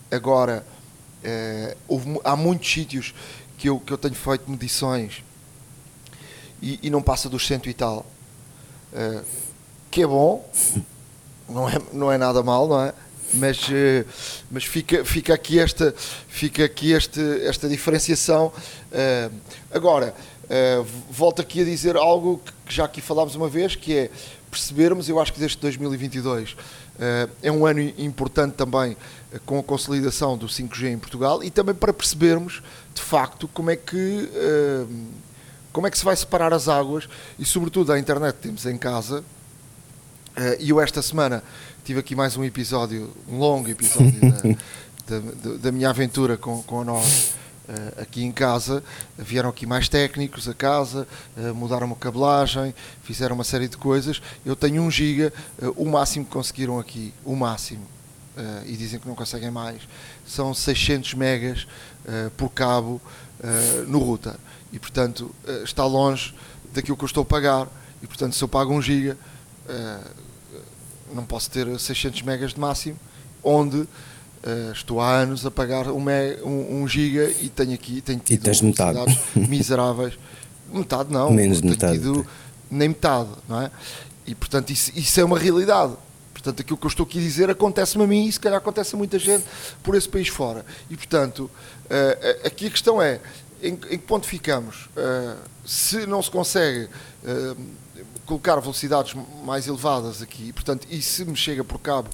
agora, 0.09 0.65
houve, 1.87 2.19
há 2.23 2.35
muitos 2.35 2.71
sítios 2.71 3.13
que 3.57 3.67
eu, 3.67 3.79
que 3.79 3.91
eu 3.91 3.97
tenho 3.97 4.15
feito 4.15 4.49
medições 4.49 5.21
e, 6.61 6.79
e 6.83 6.89
não 6.89 7.01
passa 7.01 7.29
dos 7.29 7.45
cento 7.45 7.69
e 7.69 7.73
tal, 7.73 8.05
que 9.89 10.01
é 10.01 10.07
bom, 10.07 10.47
não 11.47 11.69
é, 11.69 11.81
não 11.93 12.11
é 12.11 12.17
nada 12.17 12.43
mal, 12.43 12.67
não 12.67 12.81
é? 12.81 12.93
mas, 13.33 13.67
eh, 13.71 14.05
mas 14.49 14.63
fica, 14.63 15.03
fica 15.05 15.33
aqui, 15.33 15.59
esta, 15.59 15.93
fica 16.27 16.65
aqui 16.65 16.91
este, 16.91 17.21
esta 17.43 17.67
diferenciação. 17.67 18.51
Eh, 18.91 19.29
agora, 19.71 20.13
volto 21.11 21.43
aqui 21.43 21.61
a 21.61 21.63
dizer 21.63 21.95
algo 21.95 22.41
que 22.65 22.73
já 22.73 22.85
aqui 22.85 23.01
falámos 23.01 23.35
uma 23.35 23.47
vez, 23.47 23.75
que 23.75 23.95
é 23.95 24.09
percebermos, 24.49 25.07
eu 25.07 25.19
acho 25.19 25.31
que 25.31 25.39
desde 25.39 25.57
2022 25.57 26.55
é 27.43 27.51
um 27.51 27.67
ano 27.67 27.81
importante 27.99 28.55
também 28.55 28.97
com 29.45 29.59
a 29.59 29.63
consolidação 29.63 30.35
do 30.35 30.47
5G 30.47 30.91
em 30.91 30.97
Portugal 30.97 31.43
e 31.43 31.51
também 31.51 31.75
para 31.75 31.93
percebermos 31.93 32.63
de 32.95 33.01
facto 33.01 33.47
como 33.49 33.69
é 33.69 33.75
que 33.75 34.27
como 35.71 35.87
é 35.87 35.91
que 35.91 35.97
se 35.97 36.05
vai 36.05 36.15
separar 36.15 36.53
as 36.53 36.67
águas 36.67 37.07
e 37.37 37.45
sobretudo 37.45 37.91
a 37.93 37.99
internet 37.99 38.35
que 38.35 38.41
temos 38.43 38.65
em 38.65 38.77
casa 38.77 39.23
e 40.59 40.69
eu 40.69 40.79
esta 40.79 41.01
semana 41.01 41.43
tive 41.83 41.99
aqui 41.99 42.15
mais 42.15 42.37
um 42.37 42.43
episódio, 42.43 43.09
um 43.27 43.39
longo 43.39 43.67
episódio 43.67 44.19
da, 45.09 45.19
da, 45.19 45.57
da, 45.57 45.71
minha 45.71 45.89
aventura 45.89 46.37
com, 46.37 46.61
com 46.61 46.81
a 46.81 46.85
nós 46.85 47.33
uh, 47.67 48.01
aqui 48.01 48.23
em 48.23 48.31
casa. 48.31 48.83
Vieram 49.17 49.49
aqui 49.49 49.65
mais 49.65 49.89
técnicos 49.89 50.47
a 50.47 50.53
casa, 50.53 51.07
uh, 51.35 51.55
mudaram 51.55 51.91
a 51.91 51.95
cabelagem, 51.95 52.75
fizeram 53.01 53.33
uma 53.33 53.43
série 53.43 53.67
de 53.67 53.75
coisas. 53.75 54.21
Eu 54.45 54.55
tenho 54.55 54.83
um 54.83 54.91
giga, 54.91 55.33
o 55.75 55.85
máximo 55.85 56.25
que 56.25 56.31
conseguiram 56.31 56.77
aqui, 56.77 57.11
o 57.25 57.35
máximo, 57.35 57.87
e 58.67 58.77
dizem 58.77 58.99
que 58.99 59.07
não 59.07 59.15
conseguem 59.15 59.49
mais, 59.49 59.81
são 60.25 60.53
600 60.53 61.15
megas 61.15 61.67
por 62.37 62.49
cabo 62.49 63.01
no 63.87 63.99
router. 63.99 64.35
E 64.71 64.79
portanto 64.79 65.33
está 65.63 65.85
longe 65.85 66.33
daquilo 66.73 66.95
que 66.95 67.03
eu 67.03 67.07
estou 67.07 67.23
a 67.23 67.25
pagar. 67.25 67.67
E 68.01 68.07
portanto 68.07 68.35
se 68.35 68.43
eu 68.43 68.47
pago 68.47 68.73
um 68.73 68.81
giga 68.81 69.17
não 71.13 71.25
posso 71.25 71.49
ter 71.49 71.79
600 71.79 72.21
megas 72.21 72.53
de 72.53 72.59
máximo, 72.59 72.97
onde 73.43 73.77
uh, 73.77 73.87
estou 74.73 75.01
há 75.01 75.11
anos 75.11 75.45
a 75.45 75.51
pagar 75.51 75.87
um, 75.87 75.99
mega, 75.99 76.45
um, 76.45 76.81
um 76.81 76.87
giga 76.87 77.29
e 77.41 77.49
tenho 77.49 77.73
aqui 77.73 78.01
tenho 78.01 78.19
tido 78.19 78.43
miseráveis. 79.35 80.17
metade 80.71 81.11
não, 81.11 81.31
Menos 81.31 81.59
tenho 81.59 81.71
metade. 81.71 81.93
tido 81.93 82.25
nem 82.69 82.89
metade, 82.89 83.29
não 83.47 83.61
é? 83.61 83.71
E 84.25 84.35
portanto 84.35 84.69
isso, 84.69 84.91
isso 84.95 85.19
é 85.19 85.23
uma 85.23 85.39
realidade. 85.39 85.93
Portanto, 86.31 86.61
aquilo 86.61 86.77
que 86.77 86.85
eu 86.85 86.89
estou 86.89 87.05
aqui 87.05 87.17
a 87.17 87.21
dizer 87.21 87.49
acontece-me 87.49 88.03
a 88.05 88.07
mim 88.07 88.25
e 88.25 88.31
se 88.31 88.39
calhar 88.39 88.59
acontece 88.59 88.95
a 88.95 88.97
muita 88.97 89.19
gente 89.19 89.43
por 89.83 89.93
esse 89.93 90.07
país 90.07 90.29
fora. 90.29 90.65
E 90.89 90.95
portanto, 90.95 91.51
aqui 92.45 92.67
a 92.67 92.69
questão 92.69 93.01
é 93.01 93.19
em, 93.61 93.73
em 93.73 93.75
que 93.75 93.97
ponto 93.99 94.25
ficamos? 94.25 94.89
Uh, 94.95 95.37
se 95.65 96.05
não 96.05 96.21
se 96.21 96.31
consegue 96.31 96.85
uh, 97.23 97.57
colocar 98.25 98.59
velocidades 98.59 99.15
mais 99.43 99.67
elevadas 99.67 100.21
aqui, 100.21 100.53
portanto, 100.53 100.87
e 100.89 101.01
se 101.01 101.25
me 101.25 101.35
chega 101.35 101.63
por 101.63 101.79
cabo 101.79 102.09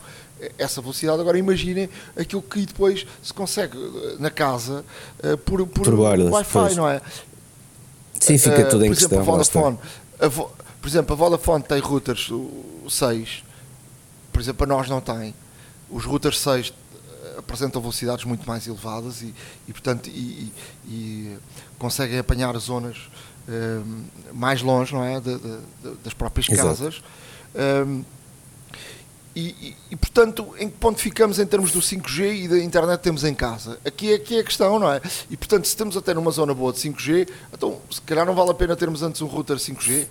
essa 0.58 0.82
velocidade, 0.82 1.20
agora 1.22 1.38
imaginem 1.38 1.90
aquilo 2.18 2.42
que 2.42 2.66
depois 2.66 3.06
se 3.24 3.34
consegue 3.34 3.78
eh, 3.78 4.16
na 4.20 4.30
casa 4.30 4.84
uh, 5.24 5.38
por, 5.38 5.66
por, 5.68 5.84
por 5.84 5.94
Wi-Fi, 5.94 6.76
não 6.76 6.90
é? 6.90 7.02
Sim, 8.20 8.38
fica 8.38 8.66
tudo 8.66 8.86
em 8.86 8.90
por 8.90 8.98
questão. 8.98 9.20
Exemplo, 9.20 9.34
a 9.34 9.38
Vodafone, 9.38 9.80
a 10.20 10.28
Vo, 10.28 10.52
por 10.82 10.88
exemplo, 10.88 11.14
a 11.14 11.16
Vodafone 11.16 11.64
tem 11.64 11.80
routers 11.80 12.30
6, 12.90 13.44
por 14.32 14.42
exemplo, 14.42 14.64
a 14.64 14.68
nós 14.68 14.90
não 14.90 15.00
tem. 15.00 15.34
Os 15.90 16.04
routers 16.04 16.40
6 16.40 16.74
apresentam 17.38 17.82
velocidades 17.82 18.26
muito 18.26 18.48
mais 18.48 18.68
elevadas 18.68 19.22
e, 19.22 19.34
e 19.68 19.72
portanto, 19.72 20.08
e, 20.08 20.12
e, 20.12 20.54
e 20.88 21.38
conseguem 21.78 22.20
apanhar 22.20 22.58
zonas 22.58 22.98
Ehm, 23.48 24.06
mais 24.34 24.62
longe, 24.62 24.94
não 24.94 25.04
é? 25.04 25.20
De, 25.20 25.38
de, 25.38 25.60
das 26.04 26.14
próprias 26.14 26.50
Exato. 26.50 26.68
casas. 26.68 27.04
Um, 27.54 27.60
ehm, 27.60 28.06
e, 29.36 29.50
e, 29.50 29.76
e, 29.92 29.96
portanto, 29.98 30.56
em 30.58 30.70
que 30.70 30.78
ponto 30.78 30.98
ficamos 30.98 31.40
em 31.40 31.46
termos 31.46 31.72
do 31.72 31.82
5G 31.82 32.44
e 32.44 32.48
da 32.48 32.58
internet 32.58 33.00
que 33.00 33.04
temos 33.04 33.24
em 33.26 33.34
casa? 33.34 33.78
Aqui, 33.86 34.14
aqui 34.14 34.38
é 34.38 34.40
a 34.40 34.44
questão, 34.44 34.80
não 34.80 34.90
é? 34.90 35.02
E 35.30 35.36
portanto, 35.36 35.66
se 35.66 35.72
estamos 35.72 35.98
até 35.98 36.14
numa 36.14 36.32
zona 36.32 36.54
boa 36.54 36.72
de 36.72 36.80
5G, 36.80 37.30
então 37.54 37.80
se 37.92 38.02
calhar 38.02 38.26
não 38.26 38.34
vale 38.34 38.52
a 38.52 38.54
pena 38.54 38.78
termos 38.78 39.04
antes 39.04 39.22
um 39.22 39.28
router 39.28 39.58
5G. 39.58 40.08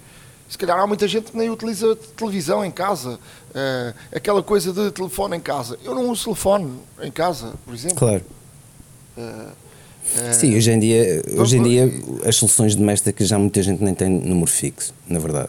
Se 0.48 0.58
calhar 0.58 0.78
há 0.78 0.86
muita 0.86 1.08
gente 1.08 1.32
que 1.32 1.36
nem 1.36 1.50
utiliza 1.50 1.96
televisão 2.16 2.64
em 2.64 2.70
casa, 2.70 3.14
uh, 3.14 3.94
aquela 4.14 4.42
coisa 4.42 4.72
de 4.72 4.90
telefone 4.90 5.36
em 5.36 5.40
casa. 5.40 5.78
Eu 5.82 5.94
não 5.94 6.10
uso 6.10 6.24
telefone 6.24 6.78
em 7.02 7.10
casa, 7.10 7.54
por 7.64 7.74
exemplo. 7.74 7.96
Claro. 7.96 8.22
Uh, 9.16 9.52
Sim, 10.32 10.54
hoje 10.54 10.70
em 10.70 10.78
dia, 10.78 11.22
hoje 11.36 11.56
em 11.56 11.62
dia 11.62 11.92
as 12.26 12.36
soluções 12.36 12.76
domésticas 12.76 13.26
já 13.26 13.38
muita 13.38 13.62
gente 13.62 13.82
nem 13.82 13.94
tem 13.94 14.10
número 14.10 14.46
fixo, 14.46 14.92
na 15.08 15.18
verdade. 15.18 15.48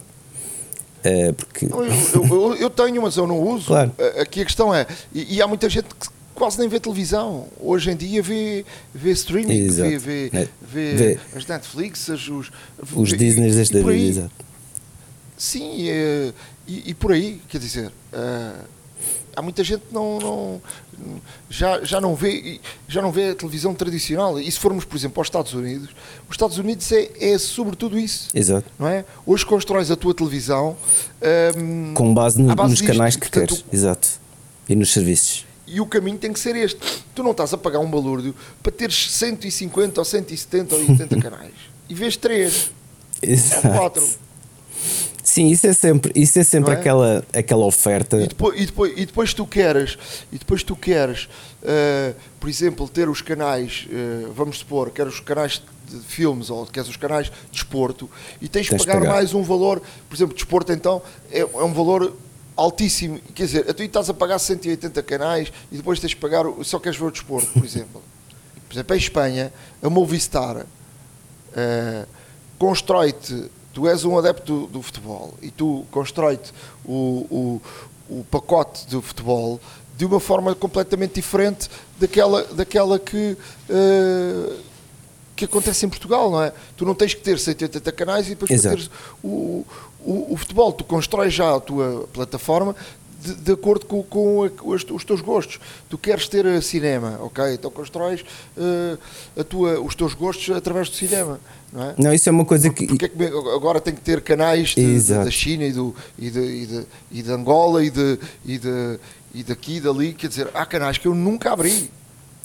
Porque... 1.36 1.66
Eu, 1.66 1.84
eu, 2.24 2.54
eu, 2.56 2.70
tenho, 2.70 3.00
mas 3.02 3.16
eu 3.16 3.28
não 3.28 3.40
uso. 3.40 3.66
Claro. 3.66 3.92
Aqui 4.18 4.40
a 4.40 4.44
questão 4.44 4.74
é, 4.74 4.86
e, 5.14 5.36
e, 5.36 5.42
há 5.42 5.46
muita 5.46 5.68
gente 5.68 5.86
que 5.86 6.08
quase 6.34 6.58
nem 6.58 6.68
vê 6.68 6.78
televisão. 6.78 7.46
Hoje 7.60 7.90
em 7.90 7.96
dia 7.96 8.22
vê, 8.22 8.64
vê 8.94 9.10
streaming, 9.10 9.68
vê, 9.68 9.98
vê, 9.98 10.30
é. 10.32 10.48
vê, 10.60 10.94
vê, 10.94 11.18
as 11.34 11.46
Netflix, 11.46 12.10
as, 12.10 12.28
os, 12.28 12.50
os 12.94 13.10
vê, 13.10 13.16
Disney 13.16 13.50
desta 13.50 13.78
vida, 13.82 14.20
exato. 14.20 14.46
Sim, 15.36 15.76
e, 15.78 16.32
e, 16.66 16.94
por 16.94 17.12
aí, 17.12 17.40
quer 17.48 17.58
dizer. 17.58 17.92
Uh, 18.12 18.76
há 19.36 19.42
muita 19.42 19.62
gente 19.62 19.82
que 19.82 19.94
não, 19.94 20.18
não, 20.18 20.62
já, 21.50 21.84
já, 21.84 22.00
não 22.00 22.14
vê, 22.14 22.58
já 22.88 23.02
não 23.02 23.12
vê 23.12 23.30
a 23.30 23.34
televisão 23.34 23.74
tradicional. 23.74 24.40
E 24.40 24.50
se 24.50 24.58
formos, 24.58 24.84
por 24.84 24.96
exemplo, 24.96 25.20
aos 25.20 25.26
Estados 25.26 25.52
Unidos, 25.52 25.90
os 26.26 26.34
Estados 26.34 26.56
Unidos 26.56 26.90
é, 26.90 27.10
é 27.20 27.38
sobretudo 27.38 27.98
isso. 27.98 28.30
Exato. 28.34 28.66
Não 28.78 28.88
é? 28.88 29.04
Hoje 29.26 29.44
constróis 29.44 29.90
a 29.90 29.96
tua 29.96 30.14
televisão 30.14 30.74
um, 31.58 31.92
com 31.92 32.14
base, 32.14 32.40
no, 32.40 32.54
base 32.54 32.70
nos 32.70 32.78
disto, 32.78 32.92
canais 32.92 33.14
que 33.14 33.28
portanto, 33.28 33.48
queres. 33.48 33.64
Exato. 33.70 34.08
E 34.68 34.74
nos 34.74 34.92
serviços. 34.92 35.44
E 35.66 35.80
o 35.80 35.86
caminho 35.86 36.16
tem 36.16 36.32
que 36.32 36.40
ser 36.40 36.56
este. 36.56 36.80
Tu 37.14 37.22
não 37.22 37.32
estás 37.32 37.52
a 37.52 37.58
pagar 37.58 37.80
um 37.80 37.90
balúrdio 37.90 38.34
para 38.62 38.72
teres 38.72 39.12
150 39.12 40.00
ou 40.00 40.04
170 40.04 40.74
ou 40.74 40.80
80 40.80 41.18
canais. 41.20 41.52
E 41.88 41.94
vês 41.94 42.16
3 42.16 42.70
Exato. 43.20 43.68
ou 43.68 43.74
4. 43.74 44.25
Sim, 45.36 45.48
isso 45.48 45.66
é 45.66 45.74
sempre, 45.74 46.12
isso 46.14 46.38
é 46.38 46.42
sempre 46.42 46.72
é? 46.72 46.76
Aquela, 46.78 47.22
aquela 47.30 47.66
oferta. 47.66 48.16
E 48.22 48.26
depois, 48.26 48.58
e, 48.58 48.64
depois, 48.64 48.92
e 48.96 49.04
depois 49.04 49.34
tu 49.34 49.46
queres, 49.46 49.98
e 50.32 50.38
depois 50.38 50.62
tu 50.62 50.74
queres 50.74 51.28
uh, 51.62 52.14
por 52.40 52.48
exemplo, 52.48 52.88
ter 52.88 53.06
os 53.06 53.20
canais, 53.20 53.86
uh, 53.90 54.32
vamos 54.32 54.60
supor, 54.60 54.90
queres 54.90 55.12
os 55.12 55.20
canais 55.20 55.62
de 55.86 56.00
filmes 56.00 56.48
ou 56.48 56.64
queres 56.64 56.88
os 56.88 56.96
canais 56.96 57.26
de 57.26 57.32
desporto 57.52 58.08
e 58.40 58.48
tens 58.48 58.66
que 58.66 58.78
pagar, 58.78 58.94
pagar, 58.94 59.12
mais 59.12 59.34
um 59.34 59.42
valor, 59.42 59.82
por 60.08 60.16
exemplo, 60.16 60.34
desporto 60.34 60.72
então 60.72 61.02
é, 61.30 61.40
é 61.40 61.44
um 61.44 61.74
valor 61.74 62.16
altíssimo, 62.56 63.20
quer 63.34 63.44
dizer, 63.44 63.74
tu 63.74 63.82
estás 63.82 64.08
a 64.08 64.14
pagar 64.14 64.38
180 64.38 65.02
canais 65.02 65.52
e 65.70 65.76
depois 65.76 66.00
tens 66.00 66.14
que 66.14 66.20
pagar, 66.20 66.46
só 66.62 66.78
queres 66.78 66.98
ver 66.98 67.04
o 67.04 67.10
desporto, 67.10 67.52
por 67.52 67.62
exemplo. 67.62 68.02
Por 68.66 68.74
exemplo, 68.74 68.96
em 68.96 68.98
Espanha, 68.98 69.52
a 69.82 69.90
Movistar 69.90 70.56
uh, 70.56 72.06
constrói-te 72.58 73.50
tu 73.76 73.86
és 73.86 74.06
um 74.06 74.16
adepto 74.16 74.66
do, 74.68 74.80
futebol 74.80 75.34
e 75.42 75.50
tu 75.50 75.84
constrói-te 75.90 76.50
o, 76.82 77.60
o, 78.08 78.18
o, 78.20 78.24
pacote 78.24 78.86
do 78.86 79.02
futebol 79.02 79.60
de 79.98 80.06
uma 80.06 80.18
forma 80.18 80.54
completamente 80.54 81.16
diferente 81.16 81.68
daquela, 82.00 82.42
daquela 82.44 82.98
que, 82.98 83.36
uh, 83.68 84.56
que 85.36 85.44
acontece 85.44 85.84
em 85.84 85.90
Portugal, 85.90 86.30
não 86.30 86.42
é? 86.42 86.54
Tu 86.74 86.86
não 86.86 86.94
tens 86.94 87.12
que 87.12 87.20
ter 87.20 87.38
180 87.38 87.92
canais 87.92 88.28
e 88.28 88.30
depois 88.30 88.62
teres 88.62 88.90
o, 89.22 89.62
o, 90.00 90.32
o, 90.32 90.36
futebol. 90.38 90.72
Tu 90.72 90.82
constróis 90.82 91.34
já 91.34 91.54
a 91.54 91.60
tua 91.60 92.08
plataforma 92.14 92.74
de, 93.22 93.34
de 93.34 93.52
acordo 93.52 93.86
com, 93.86 94.02
com 94.02 94.44
a- 94.44 94.50
os, 94.64 94.84
os 94.90 95.04
teus 95.04 95.20
gostos. 95.20 95.58
Tu 95.88 95.96
queres 95.98 96.28
ter 96.28 96.44
eh, 96.46 96.60
cinema, 96.60 97.18
ok? 97.22 97.54
Então 97.54 97.70
constróis 97.70 98.24
eh, 98.56 98.96
a 99.38 99.44
tua, 99.44 99.80
os 99.80 99.94
teus 99.94 100.14
gostos 100.14 100.54
através 100.54 100.88
do 100.88 100.96
cinema, 100.96 101.40
não 101.72 101.82
é? 101.82 101.94
Não, 101.98 102.12
isso 102.12 102.28
é 102.28 102.32
uma 102.32 102.44
coisa 102.44 102.70
que. 102.70 102.86
Porque 102.86 103.04
é 103.06 103.08
que 103.08 103.24
agora 103.54 103.80
tem 103.80 103.94
que 103.94 104.00
ter 104.00 104.20
canais 104.20 104.70
de- 104.70 105.00
de- 105.00 105.24
da 105.24 105.30
China 105.30 105.64
e, 105.64 105.72
do, 105.72 105.94
e, 106.18 106.30
de, 106.30 106.40
e, 106.40 106.66
de, 106.66 106.86
e 107.12 107.22
de 107.22 107.32
Angola 107.32 107.84
e, 107.84 107.90
de, 107.90 108.18
e, 108.44 108.58
de, 108.58 108.98
e 109.34 109.42
daqui 109.42 109.76
e 109.76 109.80
dali, 109.80 110.12
quer 110.12 110.28
dizer, 110.28 110.48
há 110.54 110.64
canais 110.66 110.98
que 110.98 111.06
eu 111.06 111.14
nunca 111.14 111.52
abri. 111.52 111.90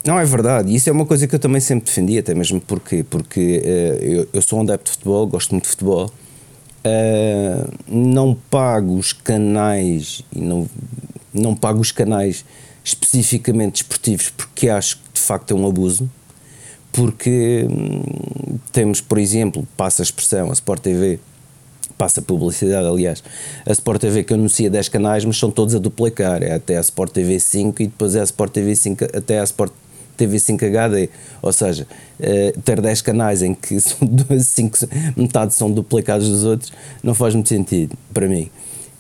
Não, 0.04 0.18
é 0.20 0.26
verdade. 0.26 0.74
Isso 0.74 0.90
é 0.90 0.92
uma 0.92 1.06
coisa 1.06 1.28
que 1.28 1.36
eu 1.36 1.40
também 1.40 1.62
sempre 1.62 1.86
defendi, 1.86 2.18
até 2.18 2.34
mesmo 2.34 2.60
porque, 2.60 3.04
porque 3.04 3.62
eh, 3.64 3.98
eu, 4.02 4.28
eu 4.34 4.42
sou 4.42 4.58
um 4.58 4.64
adepto 4.64 4.86
de 4.86 4.92
futebol, 4.98 5.28
gosto 5.28 5.52
muito 5.52 5.66
de 5.66 5.70
futebol. 5.70 6.12
Eh, 6.84 7.64
não 7.88 8.34
pago 8.34 8.98
os 8.98 9.14
canais 9.14 10.24
e 10.36 10.42
não, 10.42 10.68
não 11.32 11.56
pago 11.56 11.80
os 11.80 11.92
canais 11.92 12.44
especificamente 12.84 13.74
desportivos 13.74 14.32
porque 14.32 14.68
acho 14.68 14.98
que 14.98 15.04
de 15.14 15.20
facto 15.20 15.52
é 15.52 15.56
um 15.56 15.68
abuso. 15.68 16.10
Porque 16.92 17.66
hum, 17.70 18.58
temos, 18.72 19.00
por 19.00 19.18
exemplo, 19.18 19.66
passa 19.78 20.02
a 20.02 20.04
expressão, 20.04 20.50
a 20.50 20.54
Sport 20.54 20.82
TV, 20.82 21.20
passa 21.98 22.22
publicidade, 22.22 22.86
aliás, 22.86 23.24
a 23.66 23.72
Sport 23.72 24.02
TV 24.02 24.24
que 24.26 24.34
anuncia 24.34 24.70
10 24.70 24.90
canais, 24.90 25.24
mas 25.24 25.38
são 25.38 25.50
todos 25.50 25.74
a 25.74 25.80
duplicar. 25.80 26.44
É 26.44 26.56
até 26.56 26.78
a 26.78 26.82
Sport 26.82 27.14
TV 27.14 27.40
5 27.40 27.82
e 27.82 27.88
depois 27.88 28.16
é 28.16 28.20
a 28.20 28.24
Sport 28.24 28.52
TV 28.52 28.76
5 28.76 29.06
até 29.16 29.40
a 29.40 29.44
Sport 29.44 29.72
TV 30.22 30.38
5 30.38 30.64
HD. 30.66 31.10
Ou 31.42 31.52
seja, 31.52 31.88
eh, 32.20 32.54
ter 32.64 32.80
10 32.80 33.02
canais 33.02 33.42
em 33.42 33.54
que 33.56 33.80
são 33.82 33.98
cinco, 34.40 34.78
metade 35.16 35.56
são 35.56 35.72
duplicados 35.72 36.30
dos 36.30 36.44
outros 36.44 36.72
não 37.02 37.16
faz 37.16 37.34
muito 37.34 37.50
sentido 37.50 37.98
para 38.14 38.28
mim. 38.28 38.50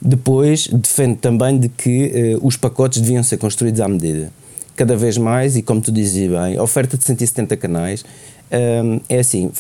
Depois, 0.01 0.67
defendo 0.67 1.17
também 1.17 1.59
de 1.59 1.69
que 1.69 2.11
eh, 2.13 2.37
os 2.41 2.57
pacotes 2.57 2.99
deviam 3.01 3.21
ser 3.21 3.37
construídos 3.37 3.79
à 3.79 3.87
medida. 3.87 4.31
Cada 4.75 4.95
vez 4.95 5.17
mais, 5.17 5.55
e 5.55 5.61
como 5.61 5.79
tu 5.79 5.91
dizia 5.91 6.27
bem, 6.27 6.57
a 6.57 6.63
oferta 6.63 6.97
de 6.97 7.03
170 7.03 7.55
canais 7.57 8.03
hum, 8.83 8.99
é 9.07 9.19
assim. 9.19 9.51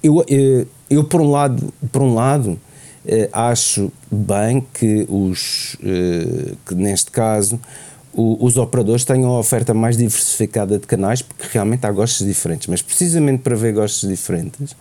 Eu, 0.00 0.24
eu, 0.28 0.66
eu, 0.88 1.02
por 1.02 1.20
um 1.20 1.30
lado, 1.32 1.74
por 1.90 2.00
um 2.02 2.14
lado 2.14 2.56
eh, 3.04 3.28
acho 3.32 3.90
bem 4.10 4.64
que 4.72 5.04
os 5.08 5.76
eh, 5.82 6.54
que 6.64 6.74
neste 6.76 7.10
caso 7.10 7.58
o- 8.14 8.44
os 8.44 8.56
operadores 8.56 9.04
tenham 9.04 9.30
a 9.30 9.38
oferta 9.38 9.72
mais 9.74 9.96
diversificada 9.96 10.78
de 10.78 10.86
canais 10.86 11.22
porque 11.22 11.46
realmente 11.52 11.86
há 11.86 11.92
gostos 11.92 12.26
diferentes 12.26 12.66
mas 12.66 12.82
precisamente 12.82 13.42
para 13.42 13.54
ver 13.56 13.72
gostos 13.72 14.08
diferentes 14.08 14.74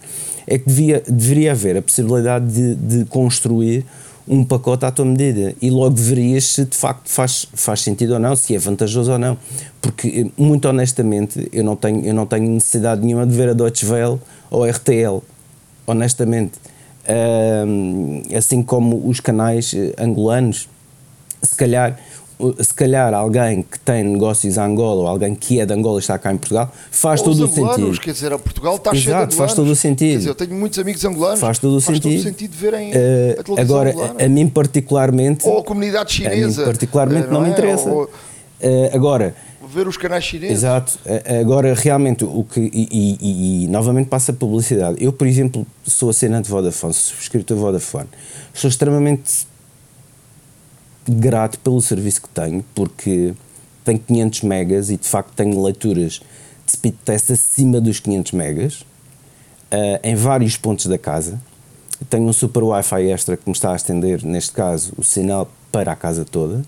é 0.47 0.57
que 0.57 0.65
devia, 0.67 1.03
deveria 1.07 1.51
haver 1.51 1.77
a 1.77 1.81
possibilidade 1.81 2.45
de, 2.47 2.75
de 2.75 3.05
construir 3.05 3.85
um 4.29 4.43
pacote 4.43 4.83
à 4.85 4.91
tua 4.91 5.05
medida 5.05 5.55
e 5.61 5.69
logo 5.69 5.95
verias 5.95 6.45
se 6.45 6.65
de 6.65 6.75
facto 6.75 7.09
faz, 7.09 7.47
faz 7.53 7.81
sentido 7.81 8.11
ou 8.13 8.19
não, 8.19 8.35
se 8.35 8.53
é 8.53 8.57
vantajoso 8.59 9.11
ou 9.13 9.17
não. 9.17 9.37
Porque, 9.81 10.29
muito 10.37 10.67
honestamente, 10.67 11.47
eu 11.53 11.63
não 11.63 11.77
tenho, 11.77 12.05
eu 12.05 12.13
não 12.13 12.25
tenho 12.25 12.49
necessidade 12.49 13.05
nenhuma 13.05 13.25
de 13.25 13.33
ver 13.33 13.47
a 13.49 13.53
Deutsche 13.53 13.85
Welle 13.85 14.19
ou 14.51 14.65
a 14.65 14.69
RTL, 14.69 15.19
honestamente. 15.85 16.53
Ahm, 17.07 18.21
assim 18.35 18.61
como 18.61 19.07
os 19.07 19.21
canais 19.21 19.73
eh, 19.73 19.93
angolanos, 19.97 20.67
se 21.41 21.55
calhar, 21.55 21.97
se 22.59 22.73
calhar 22.73 23.13
alguém 23.13 23.61
que 23.63 23.79
tem 23.79 24.03
negócios 24.03 24.57
em 24.57 24.59
Angola 24.59 25.01
ou 25.01 25.07
alguém 25.07 25.33
que 25.33 25.59
é 25.59 25.65
de 25.65 25.73
Angola 25.73 25.97
e 25.97 26.01
está 26.01 26.17
cá 26.19 26.31
em 26.31 26.37
Portugal, 26.37 26.71
faz 26.91 27.21
Ou 27.21 27.29
os 27.29 27.37
todo 27.37 27.47
o 27.47 27.51
angolanos, 27.51 27.75
sentido. 27.85 28.01
Quer 28.01 28.11
dizer, 28.13 28.33
a 28.33 28.39
Portugal 28.39 28.75
está 28.75 28.91
cheio 28.91 29.01
de 29.03 29.07
Exato, 29.09 29.15
angolanos. 29.23 29.35
faz 29.35 29.53
todo 29.53 29.71
o 29.71 29.75
sentido. 29.75 30.11
Quer 30.11 30.17
dizer, 30.17 30.29
eu 30.29 30.35
tenho 30.35 30.53
muitos 30.55 30.77
amigos 30.79 31.03
angolanos. 31.05 31.39
Faz 31.39 31.59
todo 31.59 31.75
o 31.75 31.81
sentido. 31.81 32.21
sentido 32.23 32.51
verem 32.55 32.91
Eh, 32.93 33.37
a 33.57 33.61
agora, 33.61 33.89
angolana. 33.91 34.15
a, 34.19 34.25
a 34.25 34.29
mim 34.29 34.47
particularmente, 34.47 35.47
Ou 35.47 35.59
a 35.59 35.63
comunidade 35.63 36.25
a 36.25 36.29
mim 36.29 36.35
chinesa. 36.35 36.63
particularmente 36.65 37.27
eh, 37.27 37.31
não, 37.31 37.41
me 37.41 37.47
é? 37.47 37.51
interessa. 37.51 37.89
Ou 37.89 38.09
Eh, 38.59 38.89
agora, 38.93 39.35
ver 39.71 39.87
os 39.87 39.97
canais 39.97 40.23
chineses. 40.23 40.57
Exato. 40.57 40.97
A- 41.05 41.39
Agora, 41.41 41.73
realmente, 41.75 42.23
o 42.23 42.43
que. 42.43 42.59
E, 42.59 42.87
e- 42.91 43.63
e- 43.65 43.67
novamente 43.67 44.07
passa 44.07 44.31
a 44.31 44.35
publicidade. 44.35 44.97
Eu, 45.03 45.11
por 45.13 45.27
exemplo, 45.27 45.65
sou 45.85 46.09
assinante 46.09 46.49
Vodafone, 46.49 46.93
sou 46.93 47.13
subscritor 47.15 47.57
Vodafone. 47.57 48.07
Sou 48.53 48.67
extremamente 48.69 49.45
grato 51.07 51.59
pelo 51.59 51.81
serviço 51.81 52.21
que 52.21 52.29
tenho, 52.29 52.63
porque 52.75 53.33
tenho 53.83 53.99
500 53.99 54.41
megas 54.41 54.89
e 54.89 54.97
de 54.97 55.07
facto 55.07 55.31
tenho 55.33 55.63
leituras 55.63 56.21
de 56.65 56.71
speed 56.71 56.95
test 57.05 57.31
acima 57.31 57.79
dos 57.79 57.99
500 57.99 58.31
megas 58.33 58.85
eh, 59.71 59.99
em 60.03 60.15
vários 60.15 60.57
pontos 60.57 60.87
da 60.87 60.97
casa. 60.97 61.39
Tenho 62.09 62.25
um 62.25 62.33
super 62.33 62.63
Wi-Fi 62.63 63.09
extra 63.09 63.37
que 63.37 63.43
me 63.47 63.53
está 63.53 63.71
a 63.71 63.75
estender, 63.75 64.23
neste 64.23 64.51
caso, 64.51 64.93
o 64.97 65.03
sinal 65.03 65.49
para 65.71 65.93
a 65.93 65.95
casa 65.95 66.25
toda. 66.25 66.63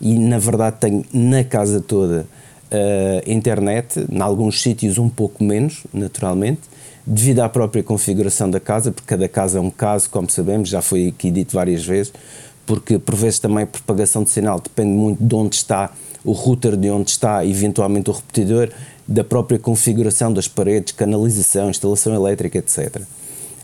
E 0.00 0.18
na 0.18 0.38
verdade 0.38 0.76
tenho 0.78 1.04
na 1.12 1.42
casa 1.44 1.80
toda 1.80 2.26
eh, 2.70 3.22
internet, 3.26 4.06
em 4.10 4.20
alguns 4.20 4.60
sítios 4.60 4.98
um 4.98 5.08
pouco 5.08 5.42
menos, 5.42 5.84
naturalmente, 5.92 6.62
devido 7.06 7.40
à 7.40 7.48
própria 7.48 7.82
configuração 7.82 8.50
da 8.50 8.58
casa, 8.58 8.90
porque 8.90 9.06
cada 9.06 9.28
casa 9.28 9.58
é 9.58 9.60
um 9.60 9.70
caso, 9.70 10.10
como 10.10 10.28
sabemos, 10.28 10.68
já 10.68 10.82
foi 10.82 11.08
aqui 11.08 11.30
dito 11.30 11.54
várias 11.54 11.84
vezes, 11.84 12.12
porque 12.66 12.98
por 12.98 13.14
vezes 13.14 13.38
também 13.38 13.64
a 13.64 13.66
propagação 13.66 14.24
de 14.24 14.30
sinal 14.30 14.60
depende 14.60 14.90
muito 14.90 15.22
de 15.22 15.34
onde 15.34 15.56
está 15.56 15.92
o 16.24 16.32
router, 16.32 16.76
de 16.76 16.90
onde 16.90 17.10
está 17.10 17.46
eventualmente 17.46 18.10
o 18.10 18.12
repetidor, 18.12 18.70
da 19.06 19.22
própria 19.22 19.58
configuração 19.58 20.32
das 20.32 20.48
paredes, 20.48 20.92
canalização, 20.92 21.70
instalação 21.70 22.12
elétrica, 22.12 22.58
etc 22.58 23.02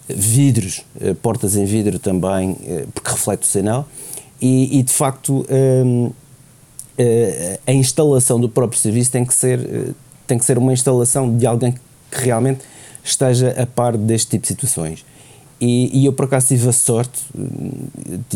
vidros, 0.08 0.84
eh, 1.00 1.14
portas 1.14 1.56
em 1.56 1.64
vidro 1.64 1.98
também, 1.98 2.56
eh, 2.64 2.86
porque 2.92 3.10
reflete 3.10 3.42
o 3.42 3.46
sinal, 3.46 3.88
e, 4.40 4.78
e, 4.78 4.82
de 4.82 4.92
facto 4.92 5.46
hum, 5.48 6.10
eh, 6.98 7.60
a 7.66 7.72
instalação 7.72 8.40
do 8.40 8.48
próprio 8.48 8.78
serviço 8.78 9.12
tem 9.12 9.24
que 9.24 9.34
ser 9.34 9.94
tem 10.26 10.38
que 10.38 10.44
ser 10.44 10.58
uma 10.58 10.72
instalação 10.72 11.36
de 11.36 11.46
alguém 11.46 11.72
que 11.72 11.80
realmente 12.24 12.60
esteja 13.04 13.50
a 13.60 13.66
par 13.66 13.96
deste 13.96 14.30
tipo 14.30 14.42
de 14.42 14.48
situações. 14.48 15.04
E, 15.64 16.00
e 16.00 16.06
eu 16.06 16.12
por 16.12 16.24
acaso 16.24 16.48
tive 16.48 16.68
a 16.68 16.72
sorte, 16.72 17.22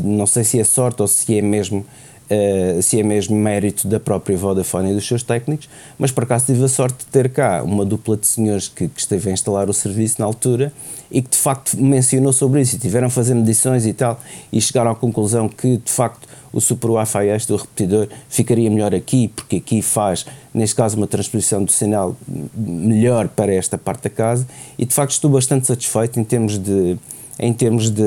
não 0.01 0.29
sei 0.29 0.45
se 0.45 0.61
é 0.61 0.65
sorte 0.65 1.03
ou 1.03 1.09
se 1.09 1.37
é 1.37 1.43
mesmo 1.43 1.85
eh, 2.31 2.79
se 2.81 3.01
é 3.01 3.03
mesmo 3.03 3.37
mérito 3.37 3.89
da 3.89 3.99
própria 3.99 4.37
Vodafone 4.37 4.93
e 4.93 4.95
dos 4.95 5.05
seus 5.05 5.25
técnicos, 5.25 5.69
mas 5.99 6.13
por 6.13 6.23
acaso 6.23 6.47
tive 6.47 6.65
a 6.65 6.69
sorte 6.69 6.99
de 6.99 7.07
ter 7.07 7.29
cá 7.31 7.65
uma 7.65 7.85
dupla 7.85 8.17
de 8.17 8.29
senhores 8.29 8.69
que, 8.69 8.87
que 8.87 9.01
esteve 9.01 9.29
a 9.29 9.33
instalar 9.33 9.69
o 9.69 9.73
serviço 9.73 10.21
na 10.21 10.25
altura 10.25 10.73
e 11.11 11.21
que 11.21 11.31
de 11.31 11.37
facto 11.37 11.77
mencionou 11.77 12.33
sobre 12.33 12.61
isso 12.61 12.77
e 12.77 12.79
tiveram 12.79 13.09
a 13.09 13.11
fazer 13.11 13.35
medições 13.35 13.87
e 13.87 13.93
tal 13.93 14.21
e 14.53 14.61
chegaram 14.61 14.93
à 14.93 14.95
conclusão 14.95 15.49
que 15.49 15.79
de 15.79 15.91
facto 15.91 16.29
o 16.53 16.61
Super 16.61 16.91
Wi-Fi 16.91 17.27
este 17.29 17.49
do 17.49 17.57
repetidor 17.57 18.09
ficaria 18.29 18.71
melhor 18.71 18.95
aqui, 18.95 19.29
porque 19.29 19.57
aqui 19.57 19.83
faz, 19.83 20.25
neste 20.55 20.75
caso, 20.75 20.97
uma 20.97 21.07
transposição 21.07 21.63
do 21.63 21.71
sinal 21.71 22.17
melhor 22.57 23.29
para 23.29 23.53
esta 23.53 23.77
parte 23.77 24.05
da 24.05 24.11
casa. 24.11 24.47
E 24.79 24.87
de 24.87 24.95
facto 24.95 25.11
estou 25.11 25.31
bastante 25.31 25.67
satisfeito 25.67 26.19
em 26.19 26.25
termos 26.25 26.59
de 26.59 26.97
em 27.39 27.53
termos 27.53 27.91
de, 27.91 28.03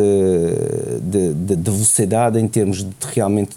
de, 1.02 1.34
de, 1.34 1.56
de 1.56 1.72
velocidade, 1.72 2.40
em 2.40 2.48
termos 2.48 2.84
de 2.84 2.90
realmente 3.14 3.56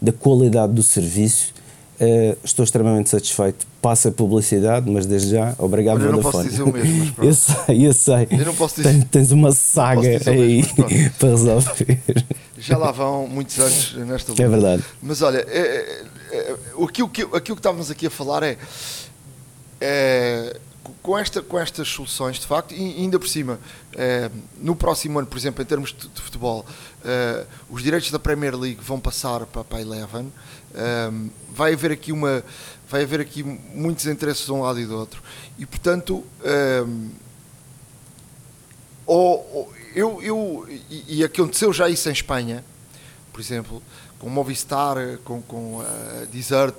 da 0.00 0.12
qualidade 0.12 0.72
do 0.72 0.82
serviço, 0.82 1.52
eh, 2.00 2.36
estou 2.42 2.64
extremamente 2.64 3.10
satisfeito. 3.10 3.64
Passa 3.80 4.08
a 4.08 4.12
publicidade, 4.12 4.90
mas 4.90 5.06
desde 5.06 5.30
já, 5.30 5.54
obrigado 5.58 5.98
Olha, 6.00 6.06
eu 6.06 6.12
não 6.12 6.20
posso 6.20 6.42
dizer 6.42 6.62
o 6.62 6.72
mesmo, 6.72 6.96
mas 6.98 7.10
pronto. 7.10 7.26
eu 7.28 7.34
sei, 7.34 7.86
eu 7.86 7.92
sei. 7.92 8.28
Eu 8.30 8.46
não 8.46 8.54
posso 8.54 8.76
dizer- 8.76 8.92
Tens, 8.92 9.04
tens 9.10 9.30
uma 9.32 9.52
saga 9.52 10.00
aí 10.30 10.62
mesmo, 10.62 11.12
para 11.18 11.28
resolver. 11.28 12.00
Já 12.58 12.76
lá 12.76 12.90
vão 12.90 13.26
muitos 13.28 13.58
anos 13.58 13.94
nesta 14.06 14.32
luta. 14.32 14.42
É 14.42 14.48
verdade. 14.48 14.84
Mas 15.00 15.22
olha, 15.22 15.44
é, 15.48 15.58
é, 15.58 16.04
é, 16.32 16.56
aquilo, 16.84 17.08
que, 17.08 17.22
aquilo 17.22 17.56
que 17.56 17.60
estávamos 17.60 17.90
aqui 17.90 18.06
a 18.06 18.10
falar 18.10 18.42
é, 18.42 18.56
é, 19.80 20.56
com, 21.02 21.18
esta, 21.18 21.40
com 21.42 21.58
estas 21.58 21.88
soluções, 21.88 22.38
de 22.38 22.46
facto, 22.46 22.72
e 22.74 22.80
ainda 22.98 23.18
por 23.18 23.28
cima, 23.28 23.58
é, 23.94 24.30
no 24.60 24.74
próximo 24.76 25.18
ano, 25.18 25.28
por 25.28 25.38
exemplo, 25.38 25.62
em 25.62 25.66
termos 25.66 25.92
de, 25.92 26.08
de 26.08 26.20
futebol, 26.20 26.64
é, 27.04 27.46
os 27.70 27.82
direitos 27.82 28.10
da 28.10 28.18
Premier 28.18 28.56
League 28.56 28.80
vão 28.82 28.98
passar 29.00 29.46
para, 29.46 29.62
para 29.64 29.78
a 29.78 29.80
Eleven. 29.80 30.32
é, 30.74 31.10
vai 31.54 31.72
haver 31.74 31.92
aqui 31.92 32.12
uma 32.12 32.42
vai 32.88 33.02
haver 33.04 33.20
aqui 33.20 33.42
muitos 33.42 34.06
interesses 34.06 34.44
de 34.44 34.52
um 34.52 34.60
lado 34.62 34.78
e 34.78 34.84
do 34.86 34.94
outro 34.98 35.22
e 35.58 35.64
portanto 35.64 36.22
ou- 39.06 39.38
ou- 39.54 39.72
eu, 39.94 40.22
eu, 40.22 40.66
e, 40.90 41.18
e 41.18 41.24
aconteceu 41.24 41.72
já 41.72 41.88
isso 41.88 42.08
em 42.08 42.12
Espanha, 42.12 42.64
por 43.32 43.40
exemplo, 43.40 43.82
com 44.22 44.30
Movistar, 44.30 44.96
com, 45.24 45.42
com 45.42 45.80
a 45.82 46.24
Desert 46.32 46.76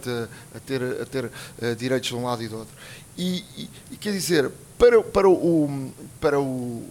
a 0.55 0.59
ter, 0.61 0.81
a 1.01 1.05
ter 1.05 1.29
eh, 1.61 1.75
direitos 1.75 2.07
de 2.07 2.15
um 2.15 2.23
lado 2.23 2.41
e 2.41 2.47
do 2.47 2.57
outro. 2.59 2.73
E, 3.17 3.43
e- 3.57 3.69
e 3.91 3.97
quer 3.97 4.13
dizer, 4.13 4.49
para, 4.77 5.03
para, 5.03 5.29
o, 5.29 5.91
para 6.21 6.39
o, 6.39 6.43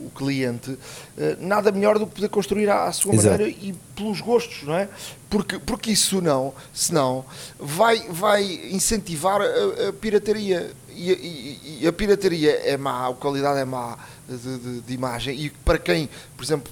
o 0.07 0.13
cliente, 0.15 0.79
eh, 1.17 1.37
nada 1.41 1.73
melhor 1.73 1.99
do 1.99 2.07
que 2.07 2.15
poder 2.17 2.29
construir 2.29 2.69
à, 2.69 2.85
à 2.85 2.93
sua 2.93 3.15
Exato. 3.15 3.31
maneira 3.39 3.51
e 3.61 3.75
pelos 3.97 4.21
gostos, 4.21 4.63
não 4.65 4.75
é? 4.77 4.89
Porque, 5.31 5.59
porque 5.59 5.91
isso 5.91 6.21
não, 6.21 6.53
senão, 6.73 7.25
vai, 7.59 7.99
vai 8.11 8.45
incentivar 8.71 9.41
a, 9.41 9.89
a 9.89 9.93
pirataria. 9.95 10.71
E, 10.95 11.11
a- 11.11 11.15
e- 11.15 11.79
e 11.81 11.87
a 11.89 11.93
pirataria 11.93 12.51
é 12.63 12.77
má, 12.77 13.09
a 13.09 13.15
qualidade 13.15 13.59
é 13.59 13.65
má 13.65 13.99
de, 14.29 14.59
de- 14.59 14.81
de 14.83 14.93
imagem. 14.93 15.35
E 15.41 15.49
para 15.51 15.79
quem, 15.79 16.11
por 16.37 16.45
exemplo, 16.45 16.71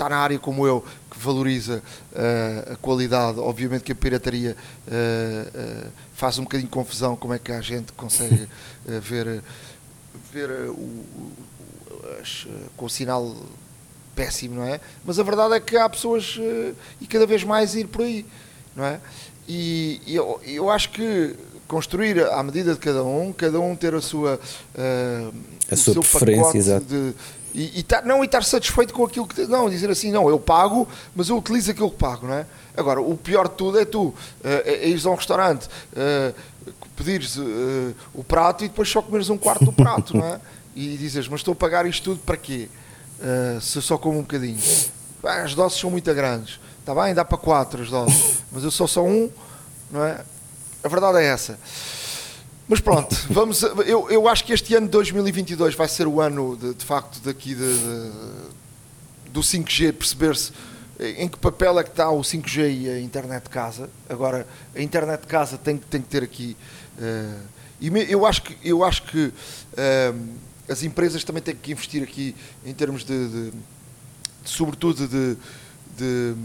está 0.00 0.08
na 0.08 0.16
área 0.16 0.38
como 0.38 0.66
eu, 0.66 0.82
que 1.10 1.18
valoriza 1.18 1.82
uh, 2.12 2.72
a 2.72 2.76
qualidade, 2.76 3.38
obviamente 3.38 3.84
que 3.84 3.92
a 3.92 3.94
pirataria 3.94 4.56
uh, 4.88 5.86
uh, 5.86 5.90
faz 6.14 6.38
um 6.38 6.44
bocadinho 6.44 6.68
de 6.68 6.74
confusão 6.74 7.14
como 7.16 7.34
é 7.34 7.38
que 7.38 7.52
a 7.52 7.60
gente 7.60 7.92
consegue 7.92 8.48
ver, 9.02 9.42
ver 10.32 10.50
o, 10.70 11.04
as, 12.18 12.46
com 12.78 12.86
o 12.86 12.90
sinal 12.90 13.36
péssimo, 14.16 14.56
não 14.56 14.64
é? 14.64 14.80
Mas 15.04 15.18
a 15.18 15.22
verdade 15.22 15.54
é 15.54 15.60
que 15.60 15.76
há 15.76 15.88
pessoas 15.88 16.38
e 17.00 17.06
cada 17.06 17.26
vez 17.26 17.44
mais 17.44 17.74
ir 17.74 17.86
por 17.86 18.02
aí, 18.02 18.24
não 18.74 18.84
é? 18.84 18.98
E, 19.46 20.00
e 20.06 20.16
eu, 20.16 20.40
eu 20.44 20.70
acho 20.70 20.90
que 20.90 21.36
construir 21.68 22.22
à 22.24 22.42
medida 22.42 22.72
de 22.72 22.80
cada 22.80 23.04
um, 23.04 23.32
cada 23.32 23.60
um 23.60 23.76
ter 23.76 23.94
a 23.94 24.00
sua, 24.00 24.40
a 25.70 25.76
sua 25.76 25.94
preferência. 25.94 26.80
De, 26.80 27.14
e, 27.54 27.80
e 27.80 27.82
tar, 27.82 28.04
não 28.04 28.22
e 28.22 28.26
estar 28.26 28.42
satisfeito 28.44 28.94
com 28.94 29.04
aquilo 29.04 29.26
que 29.26 29.46
não 29.46 29.68
dizer 29.68 29.90
assim 29.90 30.10
não 30.10 30.28
eu 30.28 30.38
pago 30.38 30.86
mas 31.14 31.28
eu 31.28 31.36
utilizo 31.36 31.70
aquilo 31.70 31.90
que 31.90 31.96
pago 31.96 32.26
não 32.26 32.34
é? 32.34 32.46
Agora 32.76 33.00
o 33.00 33.16
pior 33.16 33.48
de 33.48 33.54
tudo 33.54 33.78
é 33.78 33.84
tu 33.84 34.04
uh, 34.04 34.14
é, 34.42 34.74
é 34.74 34.88
ires 34.88 35.04
a 35.06 35.10
um 35.10 35.14
restaurante 35.14 35.66
uh, 35.66 36.34
pedires 36.96 37.36
uh, 37.36 37.94
o 38.14 38.22
prato 38.22 38.64
e 38.64 38.68
depois 38.68 38.88
só 38.88 39.02
comeres 39.02 39.28
um 39.30 39.38
quarto 39.38 39.64
do 39.64 39.72
prato 39.72 40.16
não 40.16 40.26
é? 40.26 40.40
E 40.74 40.96
dizes 40.96 41.28
mas 41.28 41.40
estou 41.40 41.52
a 41.52 41.56
pagar 41.56 41.86
isto 41.86 42.04
tudo 42.04 42.20
para 42.20 42.36
quê? 42.36 42.68
Uh, 43.18 43.60
se 43.60 43.76
eu 43.76 43.82
só 43.82 43.98
como 43.98 44.18
um 44.18 44.22
bocadinho. 44.22 44.58
As 45.22 45.54
doses 45.54 45.78
são 45.78 45.90
muito 45.90 46.12
grandes. 46.14 46.58
Está 46.78 46.94
bem 46.94 47.12
dá 47.12 47.24
para 47.24 47.36
quatro 47.36 47.82
as 47.82 47.90
doses 47.90 48.42
mas 48.52 48.64
eu 48.64 48.70
só 48.70 48.86
só 48.86 49.04
um 49.04 49.30
não 49.90 50.04
é? 50.04 50.20
A 50.82 50.88
verdade 50.88 51.18
é 51.18 51.24
essa. 51.24 51.58
Mas 52.70 52.78
pronto, 52.78 53.16
vamos. 53.28 53.64
Eu, 53.84 54.08
eu 54.08 54.28
acho 54.28 54.44
que 54.44 54.52
este 54.52 54.76
ano 54.76 54.86
de 54.86 54.92
2022 54.92 55.74
vai 55.74 55.88
ser 55.88 56.06
o 56.06 56.20
ano, 56.20 56.56
de, 56.56 56.72
de 56.72 56.84
facto, 56.84 57.20
daqui 57.20 57.52
de, 57.52 57.78
de, 57.78 58.10
do 59.32 59.40
5G, 59.40 59.92
perceber-se 59.92 60.52
em 61.00 61.26
que 61.26 61.36
papel 61.36 61.80
é 61.80 61.82
que 61.82 61.90
está 61.90 62.08
o 62.10 62.20
5G 62.20 62.82
e 62.82 62.88
a 62.88 63.00
internet 63.00 63.44
de 63.44 63.50
casa. 63.50 63.90
Agora, 64.08 64.46
a 64.72 64.80
internet 64.80 65.22
de 65.22 65.26
casa 65.26 65.58
tem, 65.58 65.78
tem 65.78 66.00
que 66.00 66.08
ter 66.08 66.22
aqui. 66.22 66.56
Uh, 66.96 67.40
e 67.80 67.88
eu 68.08 68.24
acho 68.24 68.42
que, 68.42 68.56
eu 68.62 68.84
acho 68.84 69.02
que 69.02 69.26
uh, 69.26 70.28
as 70.68 70.84
empresas 70.84 71.24
também 71.24 71.42
têm 71.42 71.56
que 71.56 71.72
investir 71.72 72.04
aqui 72.04 72.36
em 72.64 72.72
termos 72.72 73.02
de, 73.02 73.28
de, 73.28 73.50
de 73.50 73.60
sobretudo, 74.44 75.08
de, 75.08 75.36
de 75.96 76.36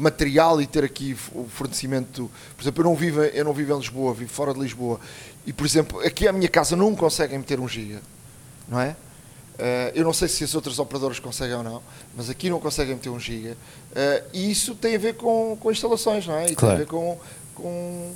material 0.00 0.60
e 0.60 0.66
ter 0.66 0.82
aqui 0.82 1.16
o 1.34 1.44
fornecimento. 1.44 2.30
Por 2.56 2.62
exemplo, 2.62 2.82
eu 2.82 2.84
não 2.84 2.96
vivo, 2.96 3.22
eu 3.22 3.44
não 3.44 3.52
vivo 3.52 3.74
em 3.74 3.76
Lisboa, 3.78 4.14
vivo 4.14 4.30
fora 4.30 4.54
de 4.54 4.60
Lisboa. 4.60 4.98
E, 5.46 5.52
por 5.52 5.66
exemplo, 5.66 6.00
aqui 6.00 6.28
à 6.28 6.32
minha 6.32 6.48
casa 6.48 6.76
não 6.76 6.94
conseguem 6.94 7.38
meter 7.38 7.58
um 7.60 7.68
giga, 7.68 8.00
não 8.68 8.80
é? 8.80 8.96
Uh, 9.60 9.92
eu 9.94 10.04
não 10.04 10.12
sei 10.12 10.26
se 10.26 10.42
as 10.42 10.54
outras 10.54 10.78
operadoras 10.78 11.18
conseguem 11.18 11.54
ou 11.54 11.62
não, 11.62 11.82
mas 12.16 12.30
aqui 12.30 12.48
não 12.48 12.58
conseguem 12.58 12.94
meter 12.94 13.10
um 13.10 13.20
giga. 13.20 13.56
Uh, 13.90 14.28
e 14.32 14.50
isso 14.50 14.74
tem 14.74 14.96
a 14.96 14.98
ver 14.98 15.14
com, 15.16 15.56
com 15.60 15.70
instalações, 15.70 16.26
não 16.26 16.34
é? 16.34 16.50
E 16.50 16.54
claro. 16.54 16.76
tem 16.76 16.82
a 16.82 16.86
ver 16.86 16.86
com, 16.86 17.18
com, 17.54 18.12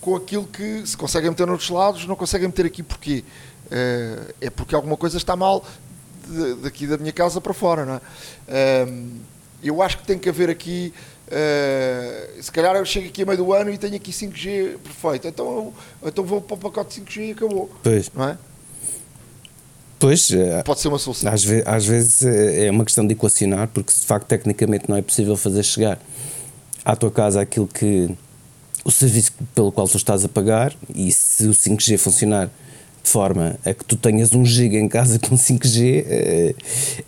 com 0.00 0.16
aquilo 0.16 0.46
que 0.46 0.86
se 0.86 0.96
conseguem 0.96 1.30
meter 1.30 1.48
noutros 1.48 1.68
lados, 1.68 2.06
não 2.06 2.14
conseguem 2.14 2.46
meter 2.46 2.66
aqui 2.66 2.82
porquê? 2.82 3.24
Uh, 3.66 4.34
é 4.40 4.50
porque 4.50 4.74
alguma 4.74 4.96
coisa 4.96 5.16
está 5.16 5.34
mal 5.34 5.64
de, 6.28 6.54
daqui 6.56 6.86
da 6.86 6.96
minha 6.96 7.12
casa 7.12 7.40
para 7.40 7.52
fora, 7.52 7.84
não 7.84 7.94
é? 7.94 8.86
Eu 9.62 9.80
acho 9.80 9.98
que 9.98 10.04
tem 10.04 10.18
que 10.18 10.28
haver 10.28 10.50
aqui. 10.50 10.92
Uh, 11.28 12.42
se 12.42 12.52
calhar 12.52 12.76
eu 12.76 12.84
chego 12.84 13.08
aqui 13.08 13.22
a 13.22 13.26
meio 13.26 13.38
do 13.38 13.52
ano 13.52 13.70
e 13.70 13.78
tenho 13.78 13.96
aqui 13.96 14.10
5G 14.10 14.78
perfeito. 14.78 15.28
Então, 15.28 15.72
então 16.04 16.24
vou 16.24 16.40
para 16.40 16.54
o 16.54 16.58
pacote 16.58 17.00
5G 17.00 17.28
e 17.28 17.30
acabou. 17.32 17.70
Pois. 17.82 18.10
Não 18.14 18.28
é? 18.28 18.38
Pois, 20.02 20.32
eh, 20.32 20.64
Pode 20.64 20.80
ser 20.80 20.88
uma 20.88 20.98
solução. 20.98 21.32
Às, 21.32 21.44
ve 21.44 21.62
às 21.64 21.86
vezes 21.86 22.24
eh, 22.24 22.66
é 22.66 22.70
uma 22.72 22.84
questão 22.84 23.06
de 23.06 23.12
equacionar, 23.12 23.68
porque 23.68 23.92
de 23.92 24.00
facto 24.00 24.26
tecnicamente 24.26 24.86
não 24.88 24.96
é 24.96 25.02
possível 25.02 25.36
fazer 25.36 25.62
chegar 25.62 25.96
à 26.84 26.96
tua 26.96 27.10
casa 27.10 27.40
aquilo 27.40 27.68
que 27.68 28.10
o 28.84 28.90
serviço 28.90 29.32
pelo 29.54 29.70
qual 29.70 29.86
tu 29.86 29.96
estás 29.96 30.24
a 30.24 30.28
pagar 30.28 30.74
e 30.92 31.12
se 31.12 31.46
o 31.46 31.52
5G 31.52 31.98
funcionar 31.98 32.50
de 33.00 33.10
forma 33.10 33.56
a 33.64 33.72
que 33.72 33.84
tu 33.84 33.94
tenhas 33.94 34.32
um 34.32 34.44
giga 34.44 34.76
em 34.76 34.88
casa 34.88 35.20
com 35.20 35.36
5G 35.36 36.04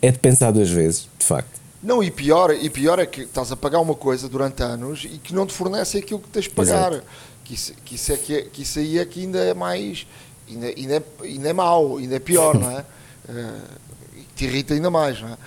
é 0.01 0.11
de 0.11 0.19
pensar 0.19 0.51
duas 0.51 0.69
vezes, 0.69 1.09
de 1.19 1.25
facto. 1.25 1.64
Não, 1.85 2.03
e 2.03 2.09
pior, 2.09 2.51
e 2.51 2.67
pior 2.67 2.97
é 2.97 3.05
que 3.05 3.21
estás 3.21 3.51
a 3.51 3.55
pagar 3.55 3.79
uma 3.79 3.93
coisa 3.93 4.27
durante 4.27 4.63
anos 4.63 5.05
e 5.05 5.19
que 5.19 5.35
não 5.35 5.45
te 5.45 5.53
fornece 5.53 5.99
aquilo 5.99 6.19
que 6.19 6.29
tens 6.29 6.45
de 6.45 6.49
pagar. 6.49 7.03
Que 7.43 7.53
isso, 7.53 7.73
que, 7.85 7.93
isso 7.93 8.11
é 8.11 8.17
que, 8.17 8.35
é, 8.35 8.41
que 8.41 8.63
isso 8.63 8.79
aí 8.79 8.97
é 8.97 9.05
que 9.05 9.21
ainda 9.21 9.37
é 9.37 9.53
mais. 9.53 10.07
Ainda, 10.49 10.65
ainda, 10.65 10.95
é, 10.95 11.03
ainda 11.21 11.47
é 11.47 11.53
mau, 11.53 11.97
ainda 11.97 12.15
é 12.15 12.19
pior, 12.19 12.59
não 12.59 12.71
é? 12.71 12.83
Uh, 13.27 14.15
te 14.35 14.45
irrita 14.45 14.75
ainda 14.75 14.91
mais, 14.91 15.19
não 15.19 15.29
é? 15.29 15.37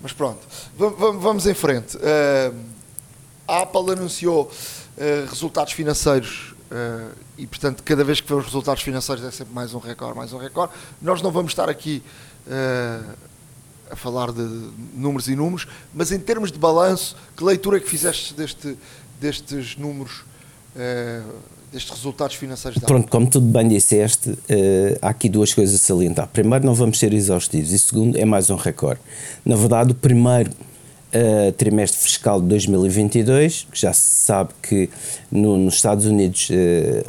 Mas 0.00 0.12
pronto, 0.12 0.40
vamos, 0.76 1.22
vamos 1.22 1.46
em 1.46 1.54
frente. 1.54 1.96
Uh, 1.96 2.52
a 3.46 3.62
Apple 3.62 3.92
anunciou 3.92 4.50
uh, 4.50 5.30
resultados 5.30 5.72
financeiros 5.72 6.52
e, 7.38 7.46
portanto, 7.46 7.84
cada 7.84 8.02
vez 8.02 8.20
que 8.20 8.28
vemos 8.28 8.46
resultados 8.46 8.82
financeiros 8.82 9.24
é 9.24 9.30
sempre 9.30 9.54
mais 9.54 9.72
um 9.72 9.78
recorde, 9.78 10.16
mais 10.16 10.32
um 10.32 10.38
recorde. 10.38 10.72
Nós 11.00 11.22
não 11.22 11.30
vamos 11.30 11.52
estar 11.52 11.68
aqui 11.68 12.02
a 13.90 13.96
falar 13.96 14.32
de 14.32 14.42
números 14.94 15.28
e 15.28 15.36
números, 15.36 15.66
mas 15.94 16.12
em 16.12 16.18
termos 16.18 16.52
de 16.52 16.58
balanço, 16.58 17.16
que 17.36 17.44
leitura 17.44 17.78
é 17.78 17.80
que 17.80 17.88
fizeste 17.88 18.34
deste, 18.34 18.76
destes 19.20 19.76
números, 19.76 20.24
uh, 20.76 21.32
destes 21.72 21.90
resultados 21.90 22.36
financeiros 22.36 22.80
da 22.80 22.86
Pronto, 22.86 23.08
como 23.08 23.28
tu 23.28 23.40
bem 23.40 23.68
disseste, 23.68 24.30
uh, 24.30 24.38
há 25.02 25.08
aqui 25.08 25.28
duas 25.28 25.52
coisas 25.52 25.74
a 25.74 25.78
salientar. 25.78 26.28
Primeiro, 26.28 26.64
não 26.64 26.74
vamos 26.74 26.98
ser 26.98 27.12
exaustivos, 27.12 27.72
e 27.72 27.78
segundo, 27.78 28.16
é 28.16 28.24
mais 28.24 28.50
um 28.50 28.56
recorde. 28.56 29.00
Na 29.44 29.56
verdade, 29.56 29.92
o 29.92 29.94
primeiro 29.94 30.50
uh, 30.50 31.52
trimestre 31.52 32.00
fiscal 32.00 32.40
de 32.40 32.48
2022, 32.48 33.66
que 33.72 33.80
já 33.80 33.92
se 33.92 34.24
sabe 34.24 34.50
que 34.62 34.88
no, 35.30 35.56
nos 35.56 35.74
Estados 35.74 36.06
Unidos 36.06 36.48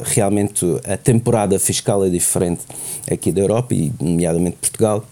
realmente 0.02 0.64
a 0.84 0.96
temporada 0.96 1.58
fiscal 1.58 2.04
é 2.04 2.08
diferente 2.08 2.62
aqui 3.10 3.32
da 3.32 3.40
Europa, 3.40 3.74
e 3.74 3.92
nomeadamente 4.00 4.56
Portugal. 4.56 5.04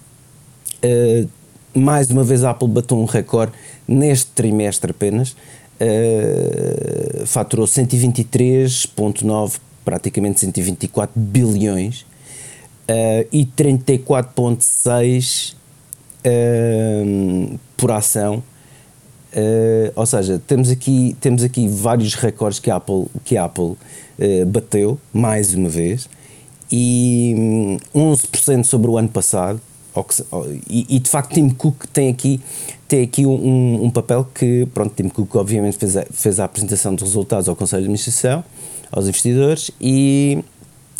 Uh, 0.85 1.28
mais 1.74 2.11
uma 2.11 2.24
vez 2.24 2.44
a 2.44 2.50
Apple 2.50 2.68
bateu 2.68 2.98
um 2.98 3.04
recorde 3.04 3.52
neste 3.87 4.31
trimestre 4.33 4.90
apenas, 4.90 5.37
uh, 5.81 7.26
faturou 7.26 7.66
123,9, 7.66 9.59
praticamente 9.85 10.40
124 10.40 11.20
bilhões. 11.20 12.07
Uh, 12.88 13.28
e 13.31 13.44
34,6 13.44 15.52
uh, 15.52 15.57
eh, 16.24 17.04
por 17.76 17.92
ação. 17.92 18.42
Uh, 19.31 19.92
ou 19.94 20.07
seja, 20.07 20.40
temos 20.46 20.70
aqui, 20.70 21.14
temos 21.20 21.42
aqui 21.42 21.68
vários 21.68 22.14
recordes 22.14 22.59
que 22.59 22.70
a 22.70 22.76
Apple, 22.76 23.04
que 23.24 23.37
a 23.37 23.44
Apple 23.44 23.76
bateu, 24.46 24.98
mais 25.12 25.52
uma 25.54 25.68
vez, 25.68 26.09
e 26.72 27.76
um, 27.94 28.14
11% 28.14 28.64
sobre 28.64 28.90
o 28.90 28.96
ano 28.96 29.11
passado, 29.11 29.61
e, 30.68 30.96
e, 30.96 30.98
de 30.98 31.08
facto 31.08 31.34
Tim 31.34 31.48
Cook 31.50 31.87
tem 31.92 32.11
aqui, 32.11 32.40
tem 32.87 33.02
aqui 33.02 33.26
um, 33.26 33.84
um, 33.84 33.90
papel 33.90 34.26
que, 34.34 34.66
pronto, 34.72 34.94
Tim 34.94 35.08
Cook 35.08 35.37
obviamente 35.37 35.76
fez 35.76 35.96
a, 35.96 36.04
fez 36.11 36.40
a 36.40 36.44
apresentação 36.44 36.94
dos 36.94 37.04
resultados 37.04 37.48
ao 37.48 37.56
Conselho 37.56 37.82
de 37.82 37.87
Administração, 37.87 38.44
aos 38.90 39.06
investidores 39.06 39.70
e, 39.80 40.38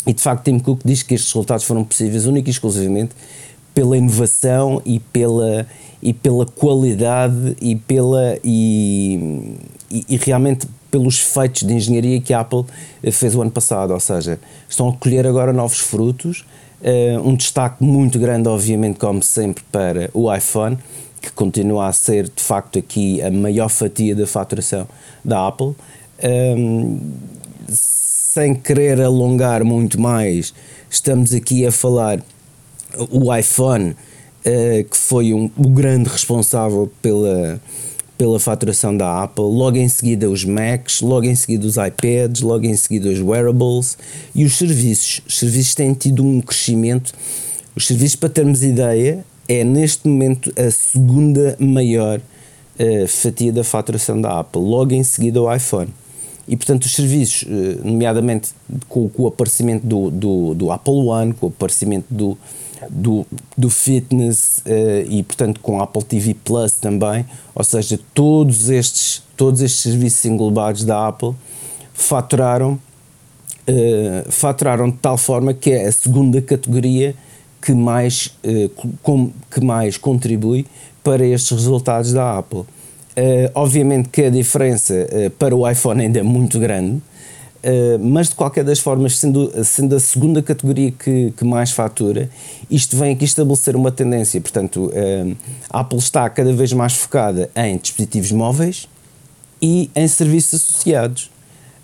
e 0.05 0.13
de 0.13 0.21
facto 0.21 0.45
Tim 0.45 0.59
Cook 0.59 0.81
diz 0.85 1.03
que 1.03 1.15
estes 1.15 1.31
resultados 1.31 1.65
foram 1.65 1.83
possíveis 1.83 2.25
única 2.25 2.49
e 2.49 2.51
exclusivamente 2.51 3.13
pela 3.73 3.97
inovação 3.97 4.81
e 4.85 4.99
pela, 4.99 5.65
e 6.01 6.13
pela 6.13 6.45
qualidade 6.45 7.55
e, 7.61 7.75
pela, 7.75 8.37
e, 8.43 9.55
e, 9.89 10.05
e 10.09 10.17
realmente 10.17 10.67
pelos 10.91 11.19
feitos 11.19 11.63
de 11.63 11.73
engenharia 11.73 12.19
que 12.19 12.33
a 12.33 12.39
Apple 12.39 12.65
fez 13.11 13.35
o 13.35 13.41
ano 13.41 13.51
passado, 13.51 13.93
ou 13.93 13.99
seja, 13.99 14.39
estão 14.67 14.89
a 14.89 14.93
colher 14.93 15.25
agora 15.25 15.53
novos 15.53 15.79
frutos, 15.79 16.45
Uh, 16.81 17.27
um 17.27 17.35
destaque 17.35 17.83
muito 17.83 18.17
grande, 18.17 18.47
obviamente, 18.47 18.97
como 18.97 19.21
sempre, 19.21 19.63
para 19.71 20.09
o 20.13 20.33
iPhone, 20.33 20.77
que 21.21 21.31
continua 21.31 21.87
a 21.87 21.93
ser 21.93 22.29
de 22.29 22.41
facto 22.41 22.79
aqui 22.79 23.21
a 23.21 23.29
maior 23.29 23.69
fatia 23.69 24.15
da 24.15 24.25
faturação 24.25 24.87
da 25.23 25.47
Apple. 25.47 25.75
Um, 26.23 27.11
sem 27.67 28.55
querer 28.55 29.01
alongar 29.01 29.63
muito 29.63 29.99
mais, 29.99 30.53
estamos 30.89 31.33
aqui 31.33 31.65
a 31.65 31.71
falar 31.71 32.23
o 33.11 33.35
iPhone, 33.35 33.91
uh, 33.91 34.83
que 34.89 34.97
foi 34.97 35.33
um, 35.33 35.51
o 35.57 35.69
grande 35.69 36.09
responsável 36.09 36.89
pela 37.01 37.59
pela 38.19 38.37
faturação 38.37 38.97
da 38.97 39.23
Apple, 39.23 39.45
logo 39.45 39.77
em 39.77 39.87
seguida 39.87 40.29
os 40.29 40.43
Macs, 40.43 40.99
logo 40.99 41.25
em 41.25 41.35
seguida 41.35 41.65
os 41.65 41.77
iPads, 41.77 42.41
logo 42.41 42.65
em 42.65 42.75
seguida 42.75 43.07
os 43.07 43.21
wearables 43.21 43.97
e 44.35 44.43
os 44.43 44.57
serviços. 44.57 45.21
Os 45.25 45.39
serviços 45.39 45.73
têm 45.73 45.93
tido 45.93 46.21
um 46.21 46.41
crescimento. 46.41 47.13
Os 47.73 47.87
serviços, 47.87 48.17
para 48.17 48.27
termos 48.27 48.61
ideia, 48.61 49.23
é 49.47 49.63
neste 49.63 50.05
momento 50.05 50.51
a 50.59 50.69
segunda 50.69 51.55
maior 51.57 52.19
uh, 52.19 53.07
fatia 53.07 53.53
da 53.53 53.63
faturação 53.63 54.19
da 54.19 54.37
Apple, 54.37 54.61
logo 54.61 54.93
em 54.93 55.01
seguida 55.01 55.41
o 55.41 55.55
iPhone. 55.55 55.87
e 56.45 56.57
portanto 56.57 56.83
os 56.83 56.95
serviços, 56.95 57.45
nomeadamente 57.85 58.49
com, 58.89 59.07
com 59.07 59.23
o 59.23 59.27
aparecimento 59.27 59.87
do, 59.87 60.11
do, 60.11 60.53
do, 60.55 60.71
Apple 60.73 60.93
One, 60.93 61.33
com 61.33 61.45
o 61.45 61.49
aparecimento 61.49 62.07
do, 62.09 62.37
do, 62.89 63.25
do 63.57 63.69
fitness 63.69 64.61
e 65.09 65.23
portanto 65.23 65.59
com 65.59 65.77
o 65.77 65.81
Apple 65.81 66.03
TV 66.03 66.33
Plus 66.33 66.73
também, 66.73 67.25
ou 67.53 67.63
seja, 67.63 67.99
todos 68.13 68.69
estes, 68.69 69.23
todos 69.35 69.61
estes 69.61 69.81
serviços 69.81 70.25
englobados 70.25 70.83
da 70.83 71.07
Apple 71.07 71.33
faturaram 71.93 72.79
uh, 73.69 74.31
faturaram 74.31 74.89
de 74.89 74.97
tal 74.97 75.17
forma 75.17 75.53
que 75.53 75.71
é 75.71 75.87
a 75.87 75.91
segunda 75.91 76.41
categoria 76.41 77.15
que 77.61 77.73
mais, 77.73 78.35
uh, 78.43 78.69
com, 79.03 79.31
que 79.51 79.61
mais 79.61 79.97
contribui 79.97 80.65
para 81.03 81.25
estes 81.25 81.51
resultados 81.51 82.13
da 82.13 82.37
Apple. 82.37 82.63
Obviamente 83.53 84.07
que 84.07 84.23
a 84.23 84.29
diferença 84.29 84.93
para 85.37 85.53
o 85.53 85.69
iPhone 85.69 86.01
ainda 86.01 86.19
é 86.19 86.23
muito 86.23 86.57
grande, 86.57 87.01
mas 87.99 88.29
de 88.29 88.35
qualquer 88.35 88.63
das 88.63 88.79
formas, 88.79 89.17
sendo, 89.17 89.51
sendo 89.63 89.95
a 89.95 89.99
segunda 89.99 90.41
categoria 90.41 90.91
que, 90.91 91.31
que 91.35 91.43
mais 91.43 91.71
fatura, 91.71 92.29
isto 92.69 92.95
vem 92.95 93.13
aqui 93.13 93.25
estabelecer 93.25 93.75
uma 93.75 93.91
tendência. 93.91 94.39
Portanto, 94.39 94.91
a 95.69 95.81
Apple 95.81 95.99
está 95.99 96.29
cada 96.29 96.53
vez 96.53 96.71
mais 96.71 96.93
focada 96.93 97.49
em 97.55 97.77
dispositivos 97.77 98.31
móveis 98.31 98.87
e 99.61 99.89
em 99.95 100.07
serviços 100.07 100.61
associados. 100.61 101.29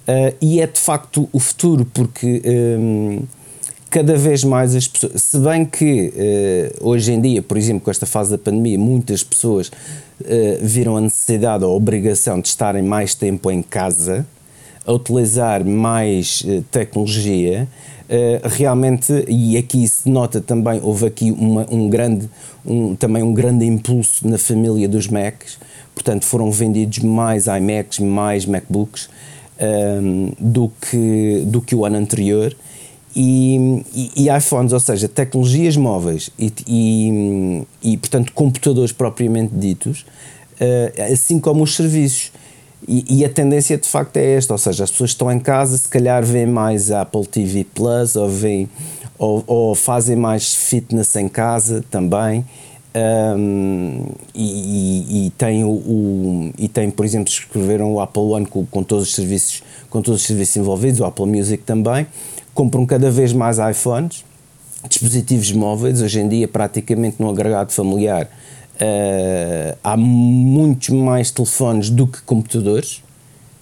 Uh, 0.08 0.36
e 0.40 0.62
é 0.62 0.68
de 0.68 0.80
facto 0.80 1.28
o 1.34 1.40
futuro, 1.40 1.84
porque 1.92 2.42
um, 2.80 3.24
cada 3.90 4.16
vez 4.16 4.44
mais 4.44 4.76
as 4.76 4.88
pessoas. 4.88 5.24
Se 5.24 5.40
bem 5.40 5.66
que 5.66 6.14
uh, 6.82 6.88
hoje 6.88 7.12
em 7.12 7.20
dia, 7.20 7.42
por 7.42 7.58
exemplo, 7.58 7.82
com 7.82 7.90
esta 7.90 8.06
fase 8.06 8.30
da 8.30 8.38
pandemia, 8.38 8.78
muitas 8.78 9.24
pessoas 9.24 9.70
uh, 9.70 9.74
viram 10.62 10.96
a 10.96 11.02
necessidade 11.02 11.64
ou 11.64 11.72
a 11.72 11.76
obrigação 11.76 12.40
de 12.40 12.50
estarem 12.50 12.84
mais 12.84 13.16
tempo 13.16 13.50
em 13.50 13.64
casa, 13.64 14.28
a 14.86 14.94
utilizar 14.94 15.66
mais 15.66 16.46
tecnologia. 16.72 17.68
realmente, 18.44 19.26
e 19.28 19.58
aqui 19.58 19.88
se 19.88 20.08
nota 20.08 20.40
também, 20.40 20.80
houve 20.84 21.08
aqui 21.08 21.32
uma, 21.32 21.66
um 21.72 21.90
grande, 21.90 22.30
um, 22.66 22.96
também 22.96 23.24
um 23.24 23.34
grande 23.34 23.66
impulso 23.66 24.28
na 24.28 24.38
família 24.38 24.88
dos 24.88 25.08
Macs, 25.08 25.58
portanto 25.96 26.26
foram 26.26 26.52
vendidos 26.52 27.00
mais 27.00 27.48
iMacs, 27.48 28.00
mais 28.00 28.46
MacBooks, 28.46 29.10
um, 29.60 30.32
do, 30.40 30.72
que, 30.82 31.44
do 31.48 31.62
que 31.62 31.74
o 31.76 31.86
ano 31.86 31.98
anterior. 31.98 32.56
E, 33.16 33.82
e, 33.94 34.26
e 34.26 34.38
iPhones, 34.38 34.74
ou 34.74 34.80
seja, 34.80 35.08
tecnologias 35.08 35.78
móveis 35.78 36.30
e, 36.38 36.52
e, 36.68 37.64
e 37.82 37.98
portanto, 37.98 38.34
computadores 38.34 38.92
propriamente 38.92 39.56
ditos, 39.56 40.06
uh, 40.60 41.14
assim 41.14 41.40
como 41.40 41.64
os 41.64 41.76
serviços. 41.76 42.32
E, 42.88 43.20
e, 43.20 43.26
a 43.26 43.30
tendência 43.30 43.78
de 43.78 43.88
facto 43.88 44.18
é 44.18 44.36
esta, 44.36 44.54
ou 44.54 44.58
seja, 44.58 44.84
as 44.84 44.92
pessoas 44.92 45.12
estão 45.12 45.32
em 45.32 45.40
casa, 45.40 45.78
se 45.78 45.88
calhar 45.88 46.24
veem 46.24 46.46
mais 46.46 46.92
Apple 46.92 47.26
TV 47.26 47.64
Plus 47.64 48.16
ou, 48.16 48.30
veem, 48.30 48.70
ou, 49.18 49.44
ou 49.48 49.76
fazem 49.76 50.16
mais 50.16 50.54
fitness 50.54 51.16
em 51.16 51.28
casa 51.28 51.84
também. 51.90 52.46
Um, 52.96 54.06
e, 54.34 55.26
e, 55.26 55.30
tem 55.32 55.66
o, 55.66 55.70
o, 55.70 56.54
e 56.58 56.70
tem 56.70 56.90
por 56.90 57.06
exemplo 57.06 57.30
escreveram 57.30 57.92
o 57.92 58.00
Apple 58.00 58.22
One 58.22 58.46
com, 58.46 58.66
com, 58.66 58.84
todos 58.84 59.10
os 59.10 59.16
serviços 59.16 59.62
com 59.90 60.02
todos 60.02 60.22
os 60.22 60.26
serviços 60.26 60.56
envolvidos 60.56 61.02
o 61.02 61.06
Apple 61.06 61.26
Music 61.26 61.64
também. 61.64 62.08
Compram 62.54 62.86
cada 62.86 63.12
vez 63.12 63.34
mais 63.34 63.58
iPhones 63.58 64.24
dispositivos 64.88 65.52
móveis. 65.52 66.02
Hoje 66.02 66.22
em 66.22 66.30
dia 66.30 66.48
praticamente 66.48 67.18
no 67.20 67.30
agregado 67.30 67.74
familiar 67.74 68.30
uh, 68.76 69.78
há 69.84 69.98
muitos 69.98 70.90
mais 70.90 71.32
telefones 71.32 71.90
do 71.90 72.08
que 72.08 72.22
computadores 72.22 73.04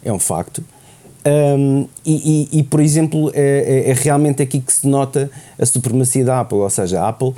é 0.04 0.12
um 0.12 0.20
facto. 0.20 0.64
Um, 1.26 1.88
e, 2.06 2.50
e, 2.52 2.60
e, 2.60 2.64
por 2.64 2.82
exemplo, 2.82 3.32
é, 3.34 3.86
é, 3.88 3.90
é, 3.92 3.94
realmente 3.94 4.42
aqui 4.42 4.60
que 4.60 4.74
se 4.74 4.86
nota 4.86 5.32
a 5.58 5.66
supremacia 5.66 6.26
da 6.26 6.42
Apple, 6.42 6.58
ou 6.58 6.70
seja, 6.70 7.00
a 7.00 7.08
Apple 7.08 7.34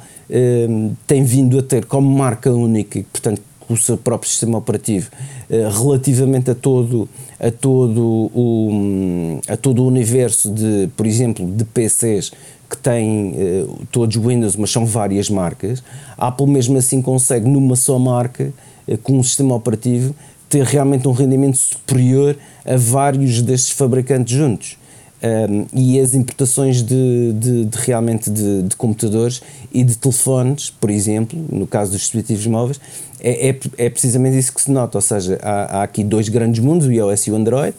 um, 0.67 0.95
tem 1.05 1.23
vindo 1.23 1.59
a 1.59 1.61
ter 1.61 1.85
como 1.85 2.09
marca 2.09 2.51
única, 2.51 3.03
portanto, 3.11 3.41
o 3.69 3.77
seu 3.77 3.97
próprio 3.97 4.29
sistema 4.29 4.57
operativo, 4.57 5.09
uh, 5.49 5.83
relativamente 5.83 6.49
a 6.49 6.55
todo, 6.55 7.07
a, 7.39 7.51
todo 7.51 8.31
o, 8.33 9.39
a 9.47 9.55
todo 9.55 9.83
o 9.83 9.87
universo 9.87 10.51
de, 10.51 10.89
por 10.97 11.05
exemplo, 11.05 11.45
de 11.45 11.63
PCs 11.63 12.31
que 12.69 12.77
têm 12.77 13.31
uh, 13.31 13.85
todos 13.91 14.15
Windows, 14.15 14.55
mas 14.55 14.71
são 14.71 14.85
várias 14.85 15.29
marcas, 15.29 15.83
a 16.17 16.27
Apple 16.27 16.47
mesmo 16.47 16.77
assim 16.77 17.01
consegue 17.01 17.47
numa 17.47 17.75
só 17.75 17.99
marca, 17.99 18.51
uh, 18.87 18.97
com 18.99 19.19
um 19.19 19.23
sistema 19.23 19.55
operativo, 19.55 20.15
ter 20.49 20.63
realmente 20.63 21.07
um 21.07 21.11
rendimento 21.11 21.57
superior 21.57 22.37
a 22.65 22.77
vários 22.77 23.41
destes 23.41 23.71
fabricantes 23.71 24.35
juntos. 24.35 24.77
Um, 25.23 25.65
e 25.73 25.99
as 25.99 26.13
importações 26.13 26.83
de, 26.83 27.33
de, 27.33 27.65
de 27.65 27.77
realmente 27.79 28.29
de, 28.29 28.63
de, 28.63 28.75
computadores 28.75 29.41
e 29.73 29.83
de 29.83 29.97
telefones, 29.97 30.69
por 30.69 30.91
exemplo, 30.91 31.39
no 31.49 31.65
caso 31.65 31.91
dos 31.91 32.01
dispositivos 32.01 32.45
móveis, 32.45 32.79
é, 33.19 33.49
é, 33.49 33.59
é 33.77 33.89
precisamente 33.89 34.37
isso 34.37 34.53
que 34.53 34.61
se 34.61 34.69
nota. 34.69 34.97
Ou 34.97 35.01
seja, 35.01 35.39
há, 35.41 35.79
há, 35.79 35.83
aqui 35.83 36.03
dois 36.03 36.29
grandes 36.29 36.63
mundos, 36.63 36.85
o 36.85 36.91
iOS 36.91 37.27
e 37.27 37.31
o 37.31 37.35
Android. 37.35 37.75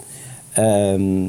Um, 0.58 1.28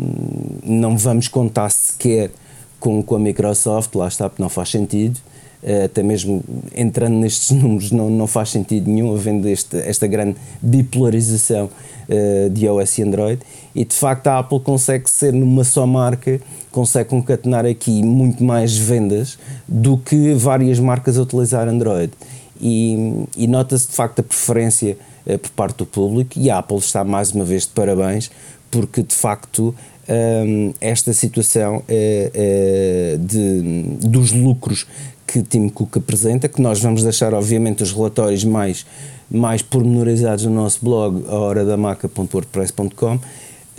não 0.63 0.97
vamos 0.97 1.27
contar 1.27 1.69
sequer 1.69 2.31
com, 2.79 3.01
com 3.01 3.15
a 3.15 3.19
Microsoft, 3.19 3.93
lá 3.95 4.07
está, 4.07 4.29
porque 4.29 4.41
não 4.41 4.49
faz 4.49 4.69
sentido. 4.69 5.19
Eh, 5.63 5.85
até 5.85 6.03
mesmo 6.03 6.43
entrando 6.75 7.15
nestes 7.15 7.51
números, 7.57 7.91
não, 7.91 8.09
não 8.09 8.27
faz 8.27 8.49
sentido 8.49 8.89
nenhum, 8.89 9.13
havendo 9.13 9.47
este, 9.47 9.77
esta 9.77 10.05
grande 10.07 10.37
bipolarização 10.61 11.69
uh, 12.07 12.49
de 12.49 12.65
iOS 12.65 12.97
e 12.99 13.03
Android. 13.03 13.41
E 13.73 13.83
de 13.83 13.95
facto 13.95 14.27
a 14.27 14.39
Apple 14.39 14.59
consegue 14.59 15.09
ser 15.09 15.33
numa 15.33 15.63
só 15.63 15.85
marca, 15.87 16.39
consegue 16.71 17.09
concatenar 17.09 17.65
aqui 17.65 18.03
muito 18.03 18.43
mais 18.43 18.77
vendas 18.77 19.37
do 19.67 19.97
que 19.97 20.33
várias 20.33 20.79
marcas 20.79 21.17
a 21.17 21.23
utilizar 21.23 21.67
Android. 21.67 22.13
E, 22.61 23.25
e 23.35 23.47
nota-se 23.47 23.87
de 23.87 23.93
facto 23.93 24.19
a 24.19 24.23
preferência 24.23 24.97
uh, 25.25 25.37
por 25.39 25.49
parte 25.51 25.77
do 25.77 25.85
público, 25.85 26.33
e 26.37 26.49
a 26.49 26.59
Apple 26.59 26.77
está 26.77 27.03
mais 27.03 27.31
uma 27.31 27.43
vez 27.43 27.63
de 27.63 27.69
parabéns, 27.69 28.29
porque 28.69 29.01
de 29.01 29.15
facto 29.15 29.73
um, 30.09 30.73
esta 30.79 31.13
situação 31.13 31.77
uh, 31.77 33.17
de, 33.17 34.07
dos 34.07 34.31
lucros 34.31 34.85
que 35.25 35.41
Tim 35.41 35.67
Cook 35.67 35.97
apresenta, 35.97 36.47
que 36.47 36.61
nós 36.61 36.79
vamos 36.81 37.03
deixar, 37.03 37.33
obviamente, 37.33 37.83
os 37.83 37.91
relatórios 37.91 38.43
mais, 38.45 38.85
mais 39.29 39.61
pormenorizados 39.61 40.45
no 40.45 40.53
nosso 40.53 40.79
blog, 40.83 41.25
a 41.27 41.35
horadamaca.wordpress.com, 41.35 43.19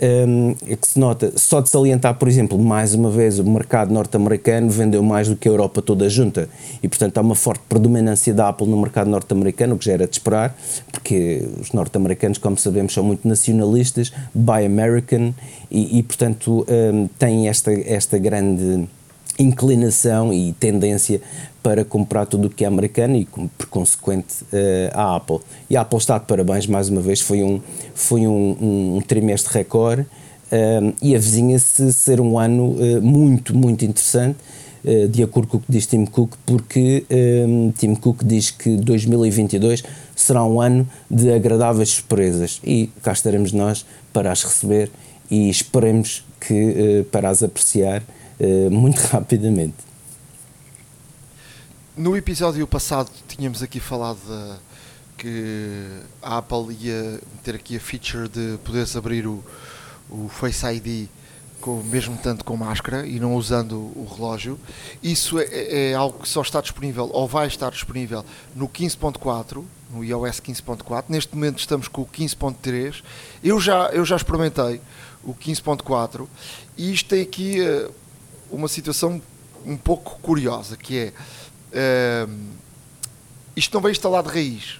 um, 0.01 0.55
é 0.67 0.75
que 0.75 0.87
se 0.87 0.99
nota, 0.99 1.33
só 1.35 1.59
de 1.59 1.69
salientar, 1.69 2.15
por 2.15 2.27
exemplo, 2.27 2.57
mais 2.57 2.93
uma 2.93 3.09
vez, 3.09 3.39
o 3.39 3.43
mercado 3.43 3.93
norte-americano 3.93 4.69
vendeu 4.69 5.03
mais 5.03 5.27
do 5.27 5.35
que 5.35 5.47
a 5.47 5.51
Europa 5.51 5.81
toda 5.81 6.09
junta. 6.09 6.47
E, 6.81 6.87
portanto, 6.87 7.17
há 7.17 7.21
uma 7.21 7.35
forte 7.35 7.61
predominância 7.67 8.33
da 8.33 8.49
Apple 8.49 8.67
no 8.67 8.79
mercado 8.79 9.09
norte-americano, 9.09 9.75
o 9.75 9.77
que 9.77 9.85
já 9.85 9.93
era 9.93 10.07
de 10.07 10.13
esperar, 10.13 10.55
porque 10.91 11.47
os 11.59 11.71
norte-americanos, 11.71 12.37
como 12.37 12.57
sabemos, 12.57 12.93
são 12.93 13.03
muito 13.03 13.27
nacionalistas, 13.27 14.11
buy 14.33 14.65
American 14.65 15.33
e, 15.69 15.99
e 15.99 16.03
portanto, 16.03 16.65
um, 16.69 17.07
têm 17.19 17.49
esta, 17.49 17.71
esta 17.71 18.17
grande 18.17 18.87
inclinação 19.39 20.33
e 20.33 20.53
tendência 20.53 21.21
para 21.63 21.83
comprar 21.83 22.25
tudo 22.25 22.47
o 22.47 22.49
que 22.49 22.63
é 22.63 22.67
americano 22.67 23.15
e, 23.15 23.25
por 23.25 23.67
consequente, 23.67 24.43
uh, 24.43 24.91
a 24.93 25.15
Apple. 25.15 25.39
E 25.69 25.77
a 25.77 25.81
Apple 25.81 25.97
está 25.97 26.17
de 26.17 26.25
parabéns 26.25 26.67
mais 26.67 26.89
uma 26.89 27.01
vez, 27.01 27.21
foi 27.21 27.43
um, 27.43 27.61
foi 27.93 28.27
um, 28.27 28.95
um 28.97 29.01
trimestre 29.01 29.53
recorde 29.53 30.01
uh, 30.01 30.93
e 31.01 31.15
avizinha-se 31.15 31.91
ser 31.93 32.21
um 32.21 32.37
ano 32.37 32.71
uh, 32.71 33.01
muito, 33.01 33.55
muito 33.55 33.85
interessante, 33.85 34.37
de 35.11 35.21
acordo 35.21 35.49
com 35.49 35.57
o 35.57 35.59
que 35.59 35.69
diz 35.69 35.85
Tim 35.85 36.05
Cook, 36.05 36.35
porque 36.45 37.03
Tim 37.77 37.95
Cook 37.95 38.23
diz 38.23 38.49
que 38.49 38.77
2022 38.77 39.83
será 40.15 40.41
um 40.45 40.61
ano 40.61 40.87
de 41.11 41.33
agradáveis 41.33 41.89
surpresas 41.89 42.61
e 42.63 42.89
cá 43.03 43.11
estaremos 43.11 43.51
nós 43.51 43.85
para 44.13 44.31
as 44.31 44.41
receber 44.41 44.89
e 45.29 45.49
esperemos 45.49 46.23
que 46.39 47.05
para 47.11 47.29
as 47.29 47.43
apreciar 47.43 48.01
eh, 48.01 48.18
muito 48.69 48.99
rapidamente. 49.11 49.75
No 51.97 52.15
episódio 52.15 52.65
passado 52.65 53.11
tínhamos 53.27 53.61
aqui 53.61 53.79
falado 53.79 54.19
de, 54.19 54.59
que 55.17 55.85
a 56.21 56.37
Apple 56.37 56.73
ia 56.79 57.19
ter 57.43 57.55
aqui 57.55 57.75
a 57.75 57.79
feature 57.79 58.29
de 58.29 58.57
poderes 58.63 58.95
abrir 58.95 59.27
o, 59.27 59.43
o 60.09 60.29
Face 60.29 60.65
ID 60.65 61.09
com, 61.59 61.83
mesmo 61.83 62.17
tanto 62.17 62.43
com 62.45 62.55
máscara 62.55 63.05
e 63.05 63.19
não 63.19 63.35
usando 63.35 63.73
o 63.73 64.07
relógio. 64.15 64.57
Isso 65.03 65.39
é, 65.39 65.43
é, 65.45 65.91
é 65.91 65.93
algo 65.93 66.19
que 66.19 66.29
só 66.29 66.41
está 66.41 66.61
disponível 66.61 67.09
ou 67.11 67.27
vai 67.27 67.47
estar 67.47 67.69
disponível 67.69 68.23
no 68.55 68.67
15.4, 68.67 69.63
no 69.91 70.03
iOS 70.03 70.39
15.4. 70.39 71.05
Neste 71.09 71.35
momento 71.35 71.59
estamos 71.59 71.87
com 71.87 72.01
o 72.01 72.07
15.3. 72.07 73.03
Eu 73.43 73.59
já, 73.59 73.87
eu 73.89 74.05
já 74.05 74.15
experimentei 74.15 74.81
o 75.23 75.33
15.4 75.33 76.27
e 76.77 76.93
isto 76.93 77.09
tem 77.09 77.21
aqui 77.21 77.59
uh, 77.61 77.91
uma 78.51 78.67
situação 78.67 79.21
um 79.65 79.77
pouco 79.77 80.19
curiosa, 80.21 80.77
que 80.77 80.97
é 80.97 82.27
uh, 82.27 82.59
isto 83.55 83.73
não 83.73 83.81
vem 83.81 83.91
instalado 83.91 84.29
de 84.29 84.35
raiz. 84.35 84.79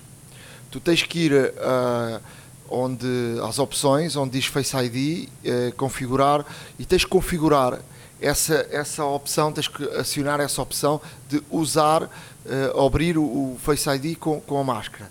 Tu 0.72 0.80
tens 0.80 1.04
que 1.04 1.20
ir 1.20 1.34
uh, 1.34 2.22
onde 2.70 3.08
as 3.44 3.60
opções, 3.60 4.16
onde 4.16 4.40
diz 4.40 4.46
Face 4.46 4.76
ID, 4.78 5.28
uh, 5.28 5.76
configurar, 5.76 6.46
e 6.78 6.86
tens 6.86 7.04
que 7.04 7.10
configurar 7.10 7.80
essa, 8.22 8.68
essa 8.72 9.04
opção, 9.04 9.52
tens 9.52 9.68
que 9.68 9.84
acionar 9.98 10.40
essa 10.40 10.62
opção 10.62 11.02
de 11.28 11.44
usar, 11.50 12.04
uh, 12.04 12.86
abrir 12.86 13.18
o, 13.18 13.24
o, 13.24 13.60
Face 13.60 13.90
ID 13.90 14.18
com, 14.18 14.40
com 14.40 14.60
a 14.60 14.64
máscara. 14.64 15.10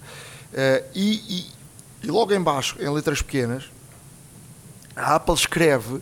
E, 0.95 1.47
e, 2.03 2.07
e, 2.07 2.11
logo 2.11 2.33
em 2.33 2.41
baixo, 2.41 2.77
em 2.81 2.89
letras 2.89 3.21
pequenas, 3.21 3.65
a 4.97 5.17
Apple 5.17 5.35
escreve 5.35 6.01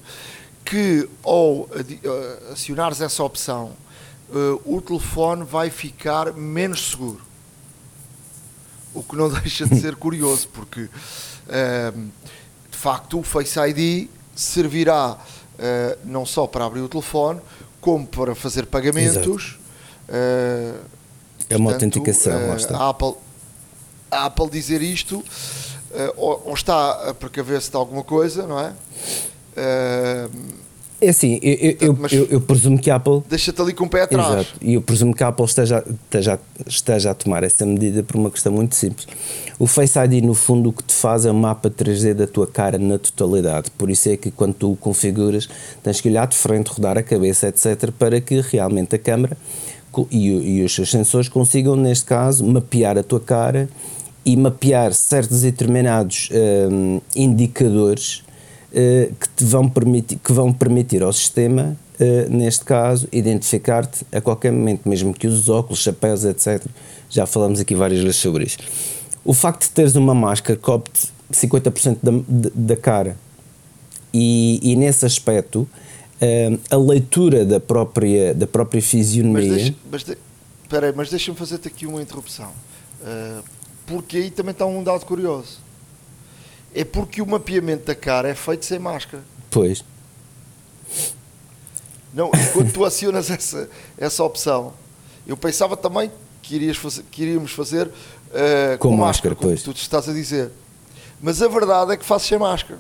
que 0.67 1.09
ao 1.23 1.69
acionares 2.53 3.01
essa 3.01 3.23
opção, 3.23 3.73
o 4.65 4.81
telefone 4.81 5.45
vai 5.45 5.71
ficar 5.71 6.33
menos 6.35 6.91
seguro 6.91 7.27
o 8.97 9.03
que 9.03 9.15
não 9.15 9.29
deixa 9.41 9.67
de 9.67 9.79
ser 9.79 9.95
curioso, 9.95 10.49
porque 10.49 10.83
uh, 10.83 12.11
de 12.71 12.77
facto 12.77 13.21
o 13.21 13.23
Face 13.23 13.59
ID 13.59 14.09
servirá 14.35 15.13
uh, 15.13 15.99
não 16.05 16.25
só 16.25 16.47
para 16.47 16.65
abrir 16.65 16.81
o 16.81 16.89
telefone, 16.89 17.41
como 17.81 18.07
para 18.07 18.35
fazer 18.35 18.67
pagamentos. 18.67 19.59
É 21.49 21.57
uma 21.57 21.71
portanto, 21.71 21.99
autenticação, 21.99 22.49
lá 22.49 22.57
está. 22.57 22.77
A 22.77 22.89
Apple, 22.89 23.15
a 24.11 24.25
Apple 24.25 24.51
dizer 24.51 24.83
isto, 24.83 25.23
ou, 26.17 26.43
ou, 26.47 26.55
está 26.55 27.11
a 27.11 27.15
precaver-se 27.15 27.71
de 27.71 27.77
alguma 27.77 28.03
coisa, 28.03 28.47
não 28.47 28.59
é? 28.59 28.73
É 30.99 31.11
assim, 31.11 31.39
eu, 31.43 31.77
eu, 31.79 31.99
eu, 32.11 32.27
eu, 32.31 32.41
presumo 32.41 32.79
que 32.79 32.91
a 32.91 32.97
Apple. 32.97 33.23
Deixa-te 33.29 33.61
ali 33.61 33.75
com 33.75 33.85
o 33.85 33.89
pé 33.89 34.03
atrás. 34.03 34.29
Exato, 34.29 34.59
e 34.63 34.75
eu 34.75 34.81
presumo 34.81 35.15
que 35.15 35.23
a 35.23 35.29
Apple 35.29 35.45
esteja, 35.45 35.85
esteja, 36.05 36.41
esteja 36.67 37.11
a 37.11 37.15
tomar 37.15 37.45
essa 37.45 37.67
medida 37.67 38.03
por 38.03 38.17
uma 38.17 38.31
questão 38.31 38.51
muito 38.51 38.75
simples. 38.75 39.07
O 39.59 39.67
Face 39.67 39.99
ID, 39.99 40.25
no 40.25 40.33
fundo, 40.33 40.71
o 40.71 40.73
que 40.73 40.83
te 40.83 40.95
faz 40.95 41.27
é 41.27 41.31
um 41.31 41.39
mapa 41.39 41.69
3D 41.69 42.15
da 42.15 42.27
tua 42.27 42.47
cara 42.47 42.79
na 42.79 42.99
totalidade. 42.99 43.71
Por 43.73 43.91
isso 43.91 44.09
é 44.09 44.17
que 44.17 44.31
quando 44.31 44.55
tu 44.55 44.73
o 44.73 44.77
configuras, 44.77 45.47
tens 45.83 46.01
que 46.01 46.09
olhar 46.09 46.27
de 46.27 46.37
frente, 46.37 46.69
rodar 46.69 46.97
a 46.97 47.03
cabeça, 47.03 47.49
etc., 47.49 47.91
para 47.99 48.19
que 48.19 48.41
realmente 48.41 48.97
a 48.97 48.99
câmera 48.99 49.37
e, 50.11 50.29
e 50.61 50.65
os 50.65 50.75
seus 50.75 50.91
sensores 50.91 51.29
consigam, 51.29 51.77
neste 51.77 52.07
caso, 52.07 52.43
mapear 52.43 52.97
a 52.97 53.03
tua 53.03 53.21
cara 53.21 53.69
e 54.25 54.35
mapear 54.35 54.95
certos 54.95 55.43
determinados 55.43 56.31
hum, 56.71 57.01
indicadores 57.15 58.25
eh, 58.73 59.11
que, 59.19 59.29
te 59.29 59.45
vão 59.45 59.69
permitir, 59.69 60.17
que 60.17 60.33
vão 60.33 60.53
permitir 60.53 61.03
ao 61.03 61.13
sistema, 61.13 61.77
uh, 62.01 62.31
neste 62.31 62.65
caso, 62.65 63.09
identificar-te 63.13 64.05
a 64.11 64.21
qualquer 64.21 64.53
momento, 64.53 64.89
mesmo 64.89 65.15
que 65.15 65.27
uses 65.27 65.49
óculos, 65.49 65.81
chapéus, 65.81 66.25
etc. 66.25 66.65
Já 67.09 67.27
falamos 67.27 67.61
aqui 67.61 67.75
várias 67.75 68.03
vezes 68.03 68.17
sobre 68.17 68.45
isso. 68.45 68.59
O 69.25 69.33
facto 69.33 69.63
de 69.63 69.71
teres 69.71 69.95
uma 69.95 70.15
máscara 70.15 70.59
cobre-te 70.59 71.09
50% 71.33 71.99
da, 72.03 72.51
da 72.55 72.77
cara 72.77 73.17
e, 74.13 74.59
e 74.63 74.77
nesse 74.77 75.07
aspecto 75.07 75.61
uh, 75.61 76.61
a 76.69 76.77
leitura 76.77 77.45
da 77.45 77.61
própria, 77.61 78.35
da 78.35 78.47
própria 78.47 78.83
fisionomia. 78.83 79.49
Mas, 79.49 79.57
deixa, 79.63 79.75
mas, 79.91 80.05
de, 80.05 80.19
peraí, 80.69 80.93
mas 80.95 81.09
deixa-me 81.09 81.37
fazer-te 81.39 81.69
aqui 81.69 81.87
uma 81.87 82.03
interrupção. 82.03 82.51
Porque 83.87 84.17
aí 84.17 84.31
também 84.33 84.51
está 84.51 84.67
um 84.67 84.83
dado 84.83 85.07
curioso 85.07 85.66
é 86.77 86.85
porque 86.85 87.23
o 87.23 87.27
mapeamento 87.27 87.87
da 87.87 87.95
cara 87.95 88.29
é 88.29 88.35
feito 88.35 88.67
sem 88.67 88.79
máscara. 88.79 89.25
Pois. 89.51 89.83
Não, 92.13 92.31
quando 92.53 92.71
tu 92.71 92.85
acionas 92.85 93.31
essa, 93.31 93.69
essa 93.97 94.23
opção, 94.23 94.75
eu 95.27 95.39
pensava 95.39 95.75
também 95.75 96.11
que, 96.43 96.75
fazer, 96.75 97.03
que 97.11 97.23
iríamos 97.23 97.53
fazer 97.53 97.87
uh, 97.87 98.79
com, 98.79 98.91
com, 98.91 98.97
máscara, 98.97 99.35
máscara 99.35 99.57
como 99.57 99.75
tu 99.75 99.79
estás 99.79 100.07
a 100.07 100.13
dizer. 100.13 100.51
Mas 101.21 101.41
a 101.41 101.49
verdade 101.49 101.93
é 101.93 101.97
que 101.97 102.05
fazes 102.05 102.29
sem 102.29 102.39
máscara. 102.39 102.79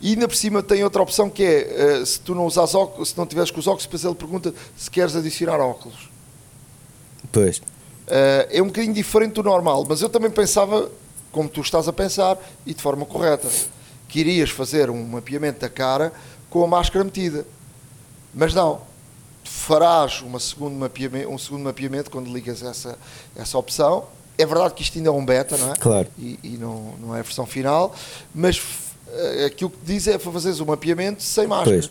E 0.00 0.10
ainda 0.10 0.28
por 0.28 0.36
cima 0.36 0.62
tem 0.62 0.84
outra 0.84 1.02
opção 1.02 1.28
que 1.28 1.42
é, 1.42 1.98
uh, 2.00 2.06
se 2.06 2.20
tu 2.20 2.36
não 2.36 2.46
usas 2.46 2.72
óculos, 2.72 3.08
se 3.08 3.18
não 3.18 3.26
tiveres 3.26 3.50
com 3.50 3.58
os 3.58 3.66
óculos, 3.66 3.84
depois 3.84 4.04
ele 4.04 4.14
pergunta 4.14 4.54
se 4.76 4.88
queres 4.88 5.16
adicionar 5.16 5.58
óculos. 5.58 6.08
Pois. 7.32 7.58
Uh, 7.58 8.46
é 8.50 8.62
um 8.62 8.66
bocadinho 8.66 8.94
diferente 8.94 9.32
do 9.32 9.42
normal, 9.42 9.84
mas 9.88 10.02
eu 10.02 10.08
também 10.08 10.30
pensava 10.30 10.88
como 11.34 11.48
tu 11.48 11.60
estás 11.60 11.88
a 11.88 11.92
pensar 11.92 12.38
e 12.64 12.72
de 12.72 12.80
forma 12.80 13.04
correta. 13.04 13.48
Que 14.08 14.20
irias 14.20 14.50
fazer 14.50 14.88
um 14.88 15.04
mapeamento 15.04 15.60
da 15.60 15.68
cara 15.68 16.12
com 16.48 16.62
a 16.62 16.66
máscara 16.68 17.04
metida. 17.04 17.44
Mas 18.32 18.54
não. 18.54 18.80
Farás 19.42 20.22
uma 20.22 20.38
segundo 20.38 20.74
mapeamento, 20.76 21.28
um 21.28 21.36
segundo 21.36 21.64
mapeamento 21.64 22.10
quando 22.10 22.32
ligas 22.32 22.62
essa, 22.62 22.96
essa 23.34 23.58
opção. 23.58 24.04
É 24.38 24.46
verdade 24.46 24.74
que 24.74 24.82
isto 24.82 24.96
ainda 24.96 25.10
é 25.10 25.12
um 25.12 25.24
beta, 25.24 25.56
não 25.56 25.72
é? 25.72 25.76
Claro. 25.76 26.08
E, 26.16 26.38
e 26.42 26.56
não, 26.56 26.94
não 27.00 27.16
é 27.16 27.18
a 27.18 27.22
versão 27.22 27.44
final, 27.44 27.94
mas 28.34 28.58
uh, 28.58 29.46
aquilo 29.46 29.70
que 29.70 29.78
diz 29.84 30.06
é 30.06 30.18
fazeres 30.18 30.60
o 30.60 30.66
mapeamento 30.66 31.22
sem 31.22 31.46
máscara. 31.46 31.76
Pois. 31.76 31.90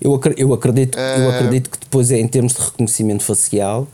Eu, 0.00 0.20
eu, 0.36 0.52
acredito, 0.52 0.98
eu 0.98 1.30
acredito 1.30 1.70
que 1.70 1.78
depois, 1.78 2.10
é, 2.10 2.18
em 2.18 2.26
termos 2.26 2.54
de 2.54 2.60
reconhecimento 2.60 3.22
facial, 3.22 3.86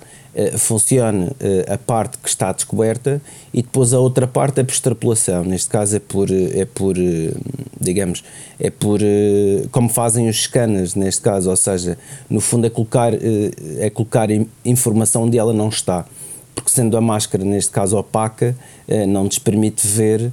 funcione 0.59 1.27
uh, 1.27 1.72
a 1.72 1.79
parte 1.79 2.18
que 2.18 2.29
está 2.29 2.53
descoberta 2.53 3.20
e 3.53 3.62
depois 3.62 3.94
a 3.94 3.99
outra 3.99 4.27
parte 4.27 4.61
é 4.61 4.64
por 4.64 4.72
extrapolação. 4.72 5.44
Neste 5.44 5.70
caso 5.70 5.96
é 5.96 5.99
por, 5.99 6.29
é 6.31 6.64
por 6.66 6.94
digamos, 7.81 8.22
é 8.61 8.70
por 8.70 9.01
como 9.70 9.88
fazem 9.88 10.29
os 10.29 10.42
scanners, 10.42 10.94
neste 10.94 11.22
caso, 11.22 11.49
ou 11.49 11.57
seja, 11.57 11.96
no 12.29 12.40
fundo 12.40 12.66
é 12.66 12.70
colocar, 12.70 13.12
é 13.79 13.88
colocar 13.90 14.29
informação 14.64 15.22
onde 15.22 15.38
ela 15.38 15.53
não 15.53 15.68
está. 15.68 16.05
Porque 16.55 16.70
sendo 16.70 16.96
a 16.96 17.01
máscara, 17.01 17.44
neste 17.44 17.70
caso, 17.70 17.96
opaca, 17.96 18.57
não 19.09 19.25
nos 19.25 19.38
permite 19.38 19.87
ver 19.87 20.33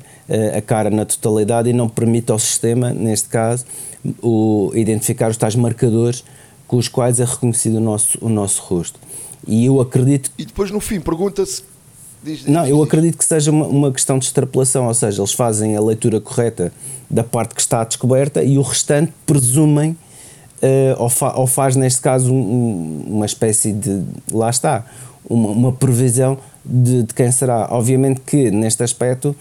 a 0.55 0.61
cara 0.61 0.89
na 0.89 1.05
totalidade 1.05 1.69
e 1.69 1.73
não 1.73 1.87
permite 1.89 2.31
ao 2.31 2.39
sistema, 2.39 2.91
neste 2.91 3.29
caso, 3.29 3.65
o, 4.21 4.71
identificar 4.73 5.29
os 5.29 5.37
tais 5.37 5.55
marcadores 5.55 6.23
com 6.67 6.77
os 6.77 6.87
quais 6.87 7.19
é 7.19 7.25
reconhecido 7.25 7.75
o 7.75 7.79
nosso, 7.79 8.17
o 8.21 8.29
nosso 8.29 8.61
rosto. 8.63 8.99
E 9.47 9.65
eu 9.65 9.79
acredito. 9.81 10.31
E 10.37 10.45
depois 10.45 10.71
no 10.71 10.79
fim 10.79 10.99
pergunta-se. 10.99 11.63
Não, 12.47 12.65
eu 12.65 12.81
acredito 12.81 13.17
que 13.17 13.25
seja 13.25 13.51
uma, 13.51 13.65
uma, 13.65 13.91
questão 13.91 14.17
de 14.17 14.25
extrapolação, 14.25 14.87
ou 14.87 14.93
seja, 14.93 15.21
eles 15.21 15.33
fazem 15.33 15.75
a 15.75 15.81
leitura 15.81 16.21
correta 16.21 16.71
da 17.09 17.21
parte 17.21 17.53
que 17.53 17.59
está 17.59 17.83
descoberta 17.83 18.41
e 18.41 18.57
o 18.57 18.61
restante 18.61 19.11
presumem, 19.25 19.91
uh, 19.91 19.97
ou, 20.99 21.09
fa, 21.09 21.33
ou, 21.35 21.45
faz 21.45 21.75
neste 21.75 22.01
caso 22.01 22.33
um, 22.33 23.03
uma 23.07 23.25
espécie 23.25 23.73
de. 23.73 24.03
Lá 24.31 24.49
está, 24.49 24.85
uma, 25.29 25.49
uma 25.49 25.71
previsão 25.73 26.37
de, 26.63 27.03
de, 27.03 27.13
quem 27.13 27.29
será. 27.29 27.67
Obviamente 27.71 28.21
que 28.21 28.49
neste 28.49 28.83
aspecto 28.83 29.35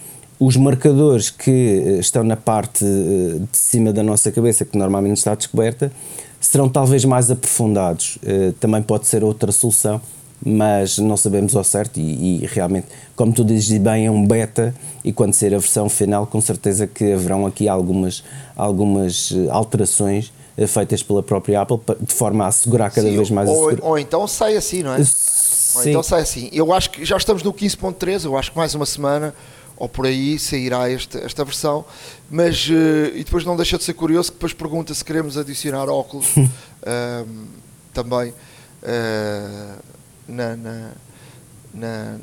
os 0.45 0.57
marcadores 0.57 1.31
que 1.31 1.51
eh, 1.51 1.99
estão 2.01 2.25
na 2.25 2.37
parte 2.37 2.85
eh, 2.85 3.39
de 3.51 3.59
cima 3.59 3.93
da 3.93 4.03
nossa 4.03 4.33
cabeça, 4.33 4.65
que 4.65 4.77
normalmente 4.77 5.19
está 5.19 5.37
descoberta, 5.37 5.93
serão 6.43 6.69
talvez 6.69 7.05
mais 7.05 7.31
aprofundados. 7.31 8.17
Uh, 8.17 8.53
também 8.55 8.83
pode 8.83 9.07
ser 9.07 9.23
outra 9.23 9.53
solução, 9.53 10.01
mas 10.45 10.99
não 10.99 11.17
sabemos 11.17 11.55
ao 11.55 11.63
certo 11.63 12.01
e, 12.01 12.43
e, 12.43 12.47
realmente, 12.47 12.89
como 13.15 13.33
tu 13.33 13.45
dizes 13.45 13.79
bem, 13.79 14.07
é 14.07 14.11
um 14.11 14.27
beta 14.27 14.75
e 15.05 15.13
quando 15.13 15.33
ser 15.33 15.55
a 15.55 15.59
versão 15.59 15.89
final, 15.89 16.27
com 16.27 16.41
certeza 16.41 16.87
que 16.87 17.13
haverão 17.13 17.47
aqui 17.47 17.69
algumas, 17.69 18.25
algumas 18.57 19.33
eh, 19.33 19.49
alterações 19.51 20.33
uh, 20.59 20.67
feitas 20.67 21.01
pela 21.01 21.23
própria 21.23 21.61
Apple 21.61 21.79
de 22.01 22.13
forma 22.13 22.45
a 22.45 22.49
assegurar 22.49 22.91
cada 22.91 23.09
Sim, 23.09 23.17
vez 23.17 23.31
mais 23.31 23.49
ou, 23.49 23.71
a 23.71 23.75
ou 23.83 23.99
então 23.99 24.27
sai 24.27 24.57
assim, 24.57 24.83
não 24.83 24.95
é? 24.95 25.05
Sim. 25.05 25.79
Ou 25.79 25.89
então 25.89 26.03
sai 26.03 26.23
assim. 26.23 26.51
Eu 26.53 26.73
acho 26.73 26.91
que 26.91 27.05
já 27.05 27.17
estamos 27.17 27.43
no 27.45 27.53
15.3, 27.53 28.25
eu 28.25 28.37
acho 28.37 28.51
que 28.51 28.57
mais 28.57 28.75
uma 28.75 28.87
semana 28.87 29.33
ou 29.83 29.89
por 29.89 30.07
aí 30.07 30.39
sairá 30.39 30.89
esta, 30.89 31.19
esta 31.19 31.45
versão, 31.45 31.85
mas 32.31 32.69
uh, 32.69 33.17
e 33.17 33.25
depois 33.25 33.45
não 33.45 33.57
deixa 33.57 33.77
de 33.77 33.83
ser 33.83 33.95
curioso 33.95 34.31
que 34.31 34.37
depois 34.37 34.53
pergunta 34.53 34.95
se 34.95 35.05
queremos 35.05 35.37
adicionar 35.37 35.89
óculos 35.89 36.37
uh, 36.37 37.29
também 37.93 38.31
uh, 38.31 39.83
na, 40.29 40.55
na, 40.55 40.93
na, 41.75 42.19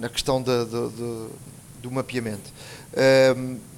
na, 0.00 0.08
questão 0.10 0.42
de, 0.42 0.66
de, 0.66 0.88
de, 0.90 1.28
do 1.80 1.90
mapeamento. 1.90 2.52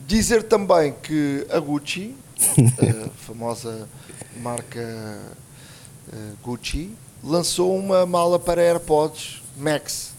dizer 0.08 0.42
também 0.42 0.92
que 1.00 1.46
a 1.50 1.60
Gucci, 1.60 2.16
a 2.40 3.10
famosa 3.24 3.88
marca 4.42 5.20
Gucci, 6.42 6.90
lançou 7.22 7.78
uma 7.78 8.04
mala 8.04 8.40
para 8.40 8.60
AirPods 8.60 9.40
Max 9.56 10.14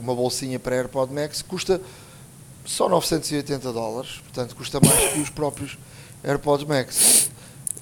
uma 0.00 0.14
bolsinha 0.14 0.58
para 0.58 0.76
AirPod 0.76 1.12
Max 1.12 1.42
custa 1.42 1.80
só 2.64 2.88
980 2.88 3.72
dólares, 3.72 4.20
portanto 4.24 4.54
custa 4.54 4.78
mais 4.80 5.12
que 5.12 5.20
os 5.20 5.30
próprios 5.30 5.78
AirPods 6.22 6.66
Max. 6.66 7.30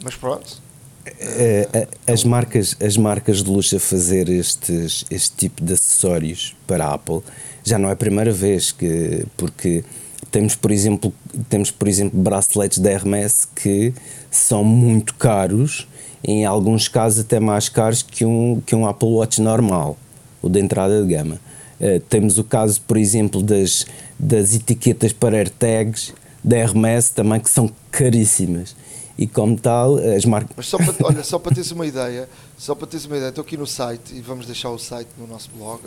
Mas 0.02 0.14
pronto. 0.14 0.62
Uh, 1.06 2.12
as, 2.12 2.24
marcas, 2.24 2.76
as 2.80 2.96
marcas 2.96 3.42
de 3.42 3.50
luxo 3.50 3.76
a 3.76 3.80
fazer 3.80 4.28
estes, 4.28 5.04
este 5.08 5.36
tipo 5.36 5.64
de 5.64 5.72
acessórios 5.72 6.56
para 6.66 6.84
a 6.84 6.94
Apple 6.94 7.22
já 7.62 7.78
não 7.78 7.88
é 7.88 7.92
a 7.92 7.96
primeira 7.96 8.32
vez 8.32 8.72
que 8.72 9.24
porque 9.36 9.84
temos 10.32 10.56
por 10.56 10.72
exemplo 10.72 11.14
temos 11.48 11.70
por 11.70 11.86
exemplo 11.86 12.18
braceletes 12.18 12.78
da 12.78 12.90
Hermes 12.90 13.44
que 13.44 13.94
são 14.32 14.64
muito 14.64 15.14
caros 15.14 15.86
em 16.24 16.44
alguns 16.44 16.88
casos 16.88 17.20
até 17.20 17.38
mais 17.38 17.68
caros 17.68 18.02
que 18.02 18.24
um 18.24 18.60
que 18.66 18.74
um 18.74 18.84
Apple 18.84 19.08
Watch 19.08 19.40
normal 19.40 19.96
o 20.42 20.48
de 20.48 20.58
entrada 20.58 21.00
de 21.00 21.14
gama 21.14 21.40
Uh, 21.80 22.00
temos 22.08 22.38
o 22.38 22.44
caso, 22.44 22.80
por 22.82 22.96
exemplo, 22.96 23.42
das, 23.42 23.86
das 24.18 24.54
etiquetas 24.54 25.12
para 25.12 25.36
AirTags 25.36 26.14
da 26.46 26.56
Hermes 26.56 27.10
também, 27.10 27.40
que 27.40 27.50
são 27.50 27.70
caríssimas. 27.90 28.76
E 29.18 29.26
como 29.26 29.58
tal, 29.58 29.96
as 29.96 30.24
marcas. 30.26 30.54
Mas 30.56 30.66
só 30.66 30.76
para, 30.76 30.94
olha, 31.02 31.24
só 31.24 31.38
para 31.38 31.54
teres 31.54 31.70
uma 31.72 31.86
ideia, 31.86 32.28
só 32.56 32.74
para 32.74 32.86
teres 32.86 33.06
uma 33.06 33.16
ideia, 33.16 33.30
estou 33.30 33.42
aqui 33.42 33.56
no 33.56 33.66
site 33.66 34.14
e 34.14 34.20
vamos 34.20 34.46
deixar 34.46 34.70
o 34.70 34.78
site 34.78 35.08
no 35.18 35.26
nosso 35.26 35.50
blog, 35.56 35.80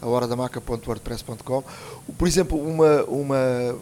a 0.00 0.06
horadamaca.wordpress.com. 0.06 1.64
Por 2.16 2.28
exemplo, 2.28 2.58
uma, 2.58 3.02
uma, 3.04 3.76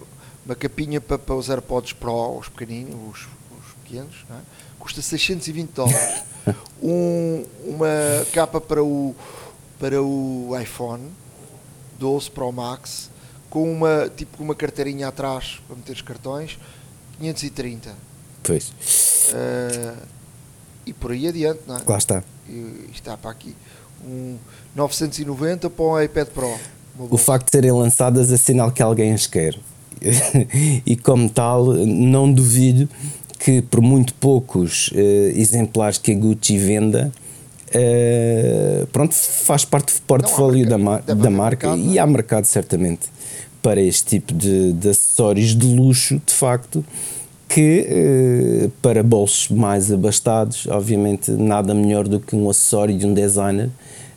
uma 0.47 0.55
capinha 0.55 1.01
para, 1.01 1.19
para 1.19 1.35
os 1.35 1.51
AirPods 1.51 1.93
Pro, 1.95 2.39
os 2.39 2.49
pequeninos, 2.49 2.95
os, 2.95 3.21
os 3.21 3.73
pequenos, 3.83 4.25
é? 4.31 4.41
custa 4.79 5.03
620 5.03 5.71
dólares. 5.71 6.23
um, 6.81 7.45
uma 7.67 8.25
capa 8.33 8.61
para 8.61 8.85
o, 8.85 9.17
para 9.81 10.01
o 10.01 10.57
iPhone 10.61 11.11
12 12.03 12.31
Pro 12.31 12.51
Max 12.51 13.09
com 13.49 13.73
uma 13.73 14.11
tipo 14.15 14.43
uma 14.43 14.55
carteirinha 14.55 15.09
atrás 15.09 15.61
para 15.67 15.77
meter 15.77 15.93
os 15.93 16.03
cartões 16.03 16.59
530 17.21 18.13
Pois. 18.43 18.73
Uh, 19.33 19.97
e 20.85 20.93
por 20.93 21.13
aí 21.13 21.29
adiante, 21.29 21.61
não 21.67 21.77
é? 21.77 21.81
Lá 21.87 21.99
está. 21.99 22.25
E, 22.49 22.89
está 22.93 23.17
para 23.17 23.31
aqui. 23.31 23.55
Um 24.05 24.37
990 24.75 25.71
para 25.71 25.85
um 25.85 26.01
iPad 26.01 26.29
Pro. 26.29 26.59
O 26.99 27.17
facto 27.17 27.47
de 27.47 27.53
serem 27.53 27.73
lançadas 27.73 28.33
é 28.33 28.37
sinal 28.37 28.73
que 28.73 28.83
alguém 28.83 29.13
as 29.13 29.27
quer. 29.27 29.57
e 30.85 30.97
como 30.97 31.31
tal, 31.31 31.67
não 31.73 32.31
duvido 32.33 32.89
que 33.39 33.63
por 33.63 33.81
muito 33.81 34.13
poucos 34.15 34.89
uh, 34.89 34.99
exemplares 35.37 35.99
que 35.99 36.13
a 36.13 36.15
Gucci 36.15 36.59
venda, 36.59 37.13
uh, 37.75 38.87
pronto, 38.89 39.15
faz 39.15 39.65
parte 39.65 39.95
do 39.95 40.03
portfólio 40.03 40.69
da, 40.69 40.77
da 41.15 41.31
marca 41.31 41.75
mercado, 41.75 41.93
e 41.93 41.99
há 41.99 42.07
mercado 42.07 42.45
certamente 42.45 43.09
para 43.63 43.81
este 43.81 44.19
tipo 44.19 44.35
de, 44.35 44.73
de 44.73 44.89
acessórios 44.89 45.57
de 45.57 45.67
luxo, 45.67 46.21
de 46.27 46.35
facto, 46.35 46.85
que 47.49 47.87
eh, 47.87 48.71
para 48.81 49.03
bolsos 49.03 49.49
mais 49.51 49.93
abastados, 49.93 50.67
obviamente 50.67 51.31
nada 51.31 51.75
melhor 51.75 52.09
do 52.09 52.19
que 52.19 52.35
um 52.35 52.49
acessório 52.49 52.97
de 52.97 53.07
um 53.07 53.13
designer 53.13 53.69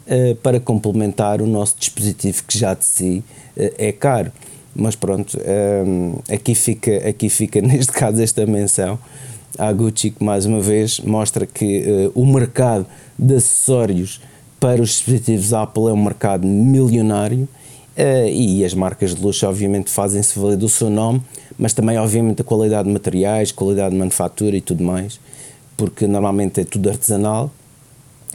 eh, 0.07 0.37
para 0.41 0.57
complementar 0.57 1.41
o 1.41 1.45
nosso 1.45 1.75
dispositivo 1.77 2.43
que 2.47 2.57
já 2.57 2.73
de 2.73 2.85
si 2.85 3.23
eh, 3.57 3.73
é 3.77 3.91
caro. 3.91 4.31
Mas 4.73 4.93
pronto, 4.93 5.37
aqui 6.29 6.53
fica, 6.53 7.07
aqui 7.07 7.29
fica 7.29 7.59
neste 7.63 7.93
caso 7.93 8.21
esta 8.21 8.45
menção 8.45 8.99
à 9.57 9.71
Gucci 9.71 10.09
que 10.09 10.21
mais 10.21 10.45
uma 10.45 10.59
vez 10.59 10.99
mostra 10.99 11.45
que 11.45 12.11
o 12.13 12.25
mercado 12.25 12.85
de 13.17 13.35
acessórios 13.35 14.21
para 14.59 14.81
os 14.81 14.89
dispositivos 14.89 15.53
Apple 15.53 15.87
é 15.87 15.93
um 15.93 16.03
mercado 16.03 16.47
milionário 16.47 17.47
e 18.29 18.65
as 18.65 18.73
marcas 18.73 19.15
de 19.15 19.21
luxo 19.21 19.47
obviamente 19.47 19.89
fazem-se 19.89 20.37
valer 20.37 20.57
do 20.57 20.67
seu 20.67 20.89
nome 20.89 21.21
mas 21.57 21.73
também, 21.73 21.97
obviamente, 21.97 22.41
a 22.41 22.45
qualidade 22.45 22.87
de 22.87 22.93
materiais, 22.93 23.51
qualidade 23.51 23.91
de 23.91 23.97
manufatura 23.97 24.55
e 24.57 24.61
tudo 24.61 24.83
mais, 24.83 25.19
porque 25.77 26.05
normalmente 26.05 26.61
é 26.61 26.65
tudo 26.65 26.89
artesanal. 26.89 27.51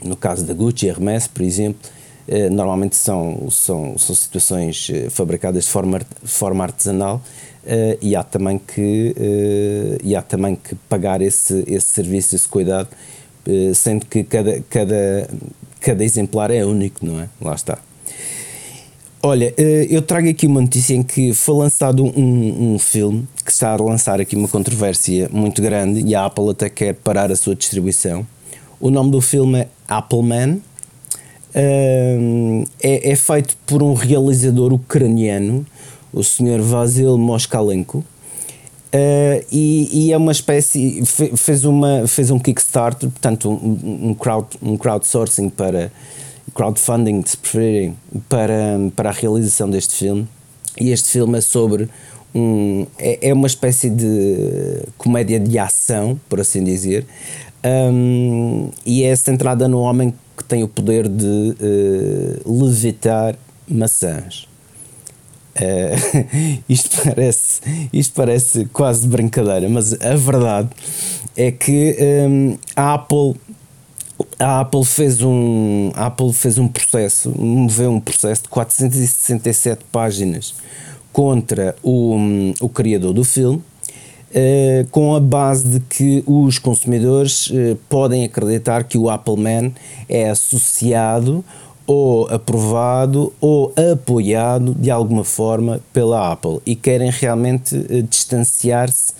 No 0.03 0.15
caso 0.15 0.43
da 0.45 0.53
Gucci, 0.53 0.87
Hermes, 0.87 1.27
por 1.27 1.43
exemplo, 1.43 1.89
eh, 2.27 2.49
normalmente 2.49 2.95
são, 2.95 3.47
são, 3.51 3.97
são 3.97 4.15
situações 4.15 4.89
eh, 4.91 5.09
fabricadas 5.09 5.65
de 5.65 5.69
forma, 5.69 5.99
de 5.99 6.31
forma 6.31 6.63
artesanal 6.63 7.21
eh, 7.63 7.97
e, 8.01 8.15
há 8.15 8.23
também 8.23 8.57
que, 8.57 9.15
e 10.03 10.15
há 10.15 10.21
também 10.23 10.55
que 10.55 10.73
pagar 10.89 11.21
esse, 11.21 11.63
esse 11.67 11.87
serviço, 11.87 12.35
esse 12.35 12.47
cuidado, 12.47 12.89
sendo 13.73 14.05
que 14.05 14.23
cada, 14.23 14.61
cada, 14.69 15.29
cada 15.79 16.03
exemplar 16.03 16.51
é 16.51 16.65
único, 16.65 17.05
não 17.05 17.19
é? 17.19 17.29
Lá 17.41 17.55
está. 17.55 17.79
Olha, 19.23 19.53
eh, 19.55 19.85
eu 19.87 20.01
trago 20.01 20.27
aqui 20.27 20.47
uma 20.47 20.61
notícia 20.61 20.95
em 20.95 21.03
que 21.03 21.31
foi 21.31 21.53
lançado 21.53 22.03
um, 22.03 22.73
um, 22.73 22.79
filme 22.79 23.27
que 23.45 23.51
está 23.51 23.71
a 23.71 23.75
lançar 23.75 24.19
aqui 24.19 24.35
uma 24.35 24.47
controvérsia 24.47 25.29
muito 25.31 25.61
grande 25.61 26.01
e 26.01 26.15
a 26.15 26.25
Apple 26.25 26.49
até 26.49 26.69
quer 26.69 26.95
parar 26.95 27.31
a 27.31 27.35
sua 27.35 27.55
distribuição. 27.55 28.25
O 28.79 28.89
nome 28.89 29.11
do 29.11 29.21
filme 29.21 29.59
é 29.59 29.67
Appleman. 29.87 30.59
É, 31.53 32.17
é 32.81 33.15
feito 33.15 33.55
por 33.67 33.83
um 33.83 33.93
realizador 33.93 34.73
ucraniano, 34.73 35.67
o 36.11 36.23
Sr. 36.23 36.59
Vasil 36.59 37.15
Moskalenko. 37.15 38.03
Uh, 38.93 39.45
e, 39.49 40.07
e, 40.07 40.11
é 40.11 40.17
uma 40.17 40.33
espécie 40.33 41.01
fez 41.05 41.63
uma 41.63 42.05
fez 42.09 42.29
um 42.29 42.37
Kickstarter 42.37 43.09
portanto 43.09 43.49
um, 43.49 44.09
um, 44.09 44.13
crowd, 44.13 44.49
um 44.61 44.75
crowdsourcing 44.75 45.47
para 45.47 45.89
crowdfunding, 46.53 47.23
se 47.25 47.37
preferirem, 47.37 47.97
para, 48.27 48.77
para 48.95 49.09
a 49.09 49.13
realização 49.13 49.69
deste 49.69 49.95
filme. 49.95 50.27
E 50.79 50.91
este 50.91 51.09
filme 51.09 51.37
é 51.37 51.41
sobre 51.41 51.89
um. 52.33 52.85
É, 52.97 53.29
é 53.29 53.33
uma 53.33 53.47
espécie 53.47 53.89
de 53.89 54.83
comédia 54.97 55.39
de 55.39 55.57
ação, 55.57 56.19
por 56.29 56.39
assim 56.39 56.63
dizer, 56.63 57.05
um, 57.63 58.69
e 58.85 59.03
é 59.03 59.15
centrada 59.15 59.67
no 59.67 59.79
homem 59.79 60.13
que 60.37 60.43
tem 60.43 60.63
o 60.63 60.67
poder 60.67 61.07
de 61.07 61.25
uh, 61.25 62.63
levitar 62.63 63.35
maçãs. 63.67 64.47
Uh, 65.55 66.61
isto, 66.69 66.97
parece, 67.03 67.61
isto 67.91 68.13
parece 68.13 68.65
quase 68.65 69.07
brincadeira, 69.07 69.67
mas 69.67 69.93
a 70.01 70.15
verdade 70.15 70.69
é 71.35 71.51
que 71.51 71.97
um, 72.27 72.57
a 72.75 72.93
Apple 72.93 73.35
a 74.39 74.59
Apple 74.61 74.85
fez 74.85 75.21
um 75.21 75.91
a 75.95 76.07
Apple 76.07 76.31
fez 76.33 76.57
um 76.57 76.67
processo, 76.67 77.33
moveu 77.37 77.91
um 77.91 77.99
processo 77.99 78.43
de 78.43 78.49
467 78.49 79.83
páginas 79.91 80.53
contra 81.11 81.75
o, 81.83 82.15
o 82.61 82.69
criador 82.69 83.13
do 83.13 83.23
filme, 83.23 83.61
eh, 84.33 84.85
com 84.91 85.13
a 85.13 85.19
base 85.19 85.67
de 85.67 85.79
que 85.81 86.23
os 86.25 86.57
consumidores 86.57 87.51
eh, 87.53 87.75
podem 87.89 88.23
acreditar 88.23 88.85
que 88.85 88.97
o 88.97 89.09
Apple 89.09 89.35
Man 89.35 89.71
é 90.07 90.29
associado 90.29 91.43
ou 91.91 92.25
aprovado 92.33 93.33
ou 93.41 93.73
apoiado 93.91 94.73
de 94.73 94.89
alguma 94.89 95.25
forma 95.25 95.81
pela 95.91 96.31
Apple 96.31 96.59
e 96.65 96.73
querem 96.73 97.11
realmente 97.11 97.75
eh, 97.89 98.01
distanciar-se 98.01 99.13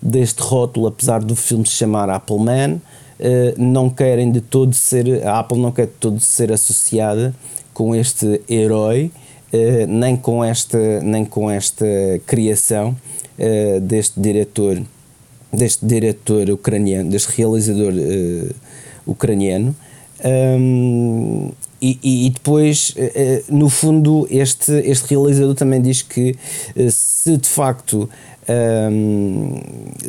deste 0.00 0.40
rótulo, 0.40 0.86
apesar 0.86 1.22
do 1.22 1.36
filme 1.36 1.66
se 1.66 1.72
chamar 1.72 2.08
Apple 2.08 2.38
Man 2.38 2.80
eh, 3.20 3.54
não 3.58 3.90
querem 3.90 4.32
de 4.32 4.40
todo 4.40 4.72
ser, 4.72 5.22
a 5.26 5.38
Apple 5.38 5.58
não 5.58 5.70
quer 5.70 5.84
de 5.84 5.92
todo 6.00 6.18
ser 6.18 6.50
associada 6.50 7.34
com 7.74 7.94
este 7.94 8.40
herói, 8.48 9.10
uh, 9.52 9.86
nem, 9.86 10.16
com 10.16 10.42
esta, 10.42 11.00
nem 11.00 11.24
com 11.24 11.50
esta 11.50 11.84
criação 12.24 12.96
uh, 13.38 13.80
deste 13.80 14.18
diretor, 14.18 14.80
deste 15.52 15.84
diretor 15.84 16.48
ucraniano, 16.48 17.10
deste 17.10 17.36
realizador 17.36 17.92
ucraniano. 19.06 19.74
Um, 20.24 21.50
e, 22.02 22.26
e, 22.26 22.30
depois, 22.30 22.94
no 23.48 23.68
fundo, 23.68 24.26
este, 24.30 24.72
este 24.72 25.14
realizador 25.14 25.54
também 25.54 25.82
diz 25.82 26.02
que 26.02 26.34
se 26.90 27.36
de 27.36 27.48
facto 27.48 28.08
um, 28.48 29.60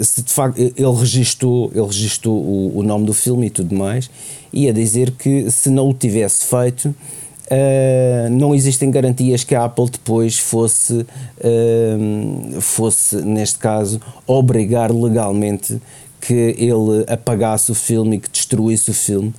se 0.01 0.21
de 0.21 0.31
facto 0.31 0.59
ele 0.59 0.97
registou, 0.97 1.71
ele 1.73 1.85
registou 1.85 2.35
o, 2.35 2.79
o, 2.79 2.83
nome 2.83 3.05
do 3.05 3.13
filme 3.13 3.47
e 3.47 3.49
tudo 3.49 3.75
mais, 3.75 4.09
e 4.51 4.67
a 4.67 4.73
dizer 4.73 5.11
que 5.11 5.49
se 5.49 5.69
não 5.69 5.89
o 5.89 5.93
tivesse 5.93 6.45
feito, 6.45 6.89
uh, 6.89 8.29
não 8.29 8.53
existem 8.53 8.91
garantias 8.91 9.43
que 9.43 9.55
a 9.55 9.65
Apple 9.65 9.89
depois 9.89 10.37
fosse, 10.37 10.93
uh, 10.93 12.61
fosse, 12.61 13.17
neste 13.17 13.57
caso, 13.57 14.01
obrigar 14.27 14.91
legalmente 14.91 15.81
que 16.19 16.55
ele 16.57 17.05
apagasse 17.07 17.71
o 17.71 17.75
filme 17.75 18.17
e 18.17 18.19
que 18.19 18.29
destruísse 18.29 18.89
o 18.89 18.93
filme 18.93 19.33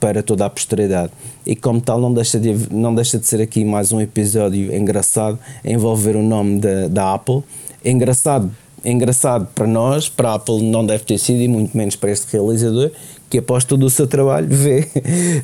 para 0.00 0.22
toda 0.22 0.46
a 0.46 0.50
posteridade. 0.50 1.12
E 1.46 1.54
como 1.54 1.80
tal, 1.80 2.00
não 2.00 2.12
deixa, 2.12 2.38
de, 2.38 2.72
não 2.72 2.94
deixa 2.94 3.18
de 3.18 3.26
ser 3.26 3.40
aqui 3.40 3.64
mais 3.64 3.92
um 3.92 4.00
episódio 4.00 4.74
engraçado 4.74 5.38
a 5.64 5.70
envolver 5.70 6.16
o 6.16 6.22
nome 6.22 6.60
da, 6.60 6.88
da 6.88 7.14
Apple. 7.14 7.42
engraçado, 7.84 8.50
engraçado 8.84 9.48
para 9.54 9.66
nós, 9.66 10.08
para 10.08 10.30
a 10.30 10.34
Apple 10.34 10.62
não 10.62 10.84
deve 10.84 11.04
ter 11.04 11.18
sido, 11.18 11.40
e 11.40 11.48
muito 11.48 11.76
menos 11.76 11.96
para 11.96 12.10
este 12.10 12.30
realizador, 12.32 12.90
que 13.30 13.38
após 13.38 13.64
todo 13.64 13.84
o 13.84 13.90
seu 13.90 14.06
trabalho 14.06 14.48
vê, 14.50 14.88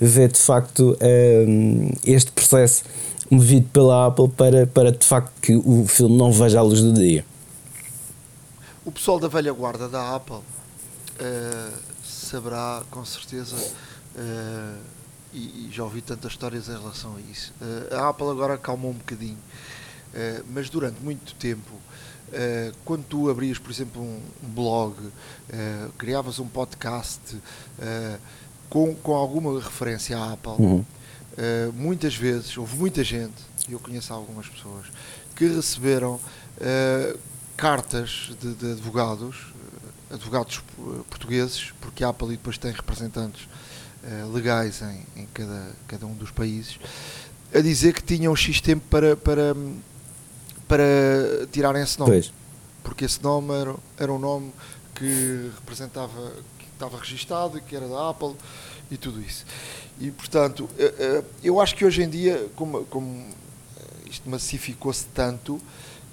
vê 0.00 0.28
de 0.28 0.38
facto 0.38 0.96
um, 1.00 1.90
este 2.04 2.30
processo 2.32 2.84
movido 3.30 3.68
pela 3.72 4.06
Apple 4.06 4.28
para, 4.28 4.66
para 4.66 4.92
de 4.92 5.06
facto 5.06 5.32
que 5.40 5.54
o 5.54 5.86
filme 5.86 6.16
não 6.16 6.32
veja 6.32 6.58
a 6.58 6.62
luz 6.62 6.80
do 6.80 6.92
dia. 6.92 7.24
O 8.84 8.90
pessoal 8.90 9.20
da 9.20 9.28
velha 9.28 9.52
guarda 9.52 9.88
da 9.88 10.16
Apple 10.16 10.36
uh, 10.36 11.89
saberá 12.30 12.82
com 12.90 13.04
certeza 13.04 13.56
uh, 13.56 14.78
e, 15.32 15.66
e, 15.66 15.70
já 15.72 15.82
ouvi 15.82 16.00
tantas 16.00 16.32
histórias 16.32 16.68
em 16.68 16.72
relação 16.72 17.16
a 17.16 17.20
isso. 17.20 17.52
Uh, 17.60 17.94
a 17.96 18.08
Apple 18.08 18.28
agora 18.28 18.54
acalmou 18.54 18.92
um 18.92 18.94
bocadinho, 18.94 19.36
uh, 19.36 20.44
mas 20.52 20.70
durante 20.70 21.00
muito 21.02 21.34
tempo, 21.34 21.70
quando 22.84 23.04
tu 23.06 23.28
abrias, 23.28 23.58
por 23.58 23.72
exemplo, 23.72 24.00
um, 24.00 24.20
um 24.44 24.48
blog, 24.50 24.94
criavas 25.98 26.38
um 26.38 26.46
podcast 26.46 27.36
com, 28.68 28.94
com 28.94 29.16
alguma 29.16 29.60
referência 29.60 30.16
à 30.16 30.34
Apple, 30.34 30.52
uhum. 30.52 30.78
uh, 30.78 31.72
muitas 31.74 32.14
vezes, 32.14 32.56
houve 32.56 32.76
muita 32.76 33.02
gente, 33.02 33.34
e 33.68 33.72
eu 33.72 33.80
conheço 33.80 34.14
algumas 34.14 34.46
pessoas, 34.46 34.86
que 35.34 35.48
receberam 35.48 36.20
cartas 37.56 38.30
de, 38.40 38.54
de 38.54 38.72
advogados, 38.74 39.49
advogados 40.10 40.62
portugueses, 41.08 41.72
porque 41.80 42.04
a 42.04 42.08
Apple 42.08 42.28
depois 42.28 42.58
tem 42.58 42.72
representantes 42.72 43.48
legais 44.32 44.80
em, 44.80 45.22
em, 45.22 45.28
cada, 45.32 45.72
cada 45.86 46.06
um 46.06 46.14
dos 46.14 46.30
países, 46.30 46.80
a 47.54 47.60
dizer 47.60 47.92
que 47.92 48.02
tinham 48.02 48.34
X 48.34 48.60
tempo 48.60 48.82
para, 48.88 49.14
para, 49.16 49.54
para 50.66 51.46
tirarem 51.52 51.82
esse 51.82 51.98
nome. 51.98 52.12
Pois. 52.12 52.32
Porque 52.82 53.04
esse 53.04 53.22
nome 53.22 53.52
era, 53.54 53.74
era 53.98 54.12
um 54.12 54.18
nome 54.18 54.52
que 54.94 55.50
representava, 55.54 56.32
que 56.58 56.66
estava 56.72 56.98
registado 56.98 57.58
e 57.58 57.60
que 57.60 57.74
era 57.74 57.88
da 57.88 58.10
Apple 58.10 58.34
e 58.90 58.96
tudo 58.96 59.20
isso. 59.20 59.44
E, 59.98 60.10
portanto, 60.10 60.68
eh, 60.78 60.94
eh, 60.98 61.24
eu 61.42 61.60
acho 61.60 61.74
que 61.74 61.84
hoje 61.84 62.02
em 62.02 62.08
dia, 62.08 62.48
como, 62.56 62.84
como 62.86 63.26
isto 64.08 64.28
massificou-se 64.28 65.06
tanto, 65.06 65.60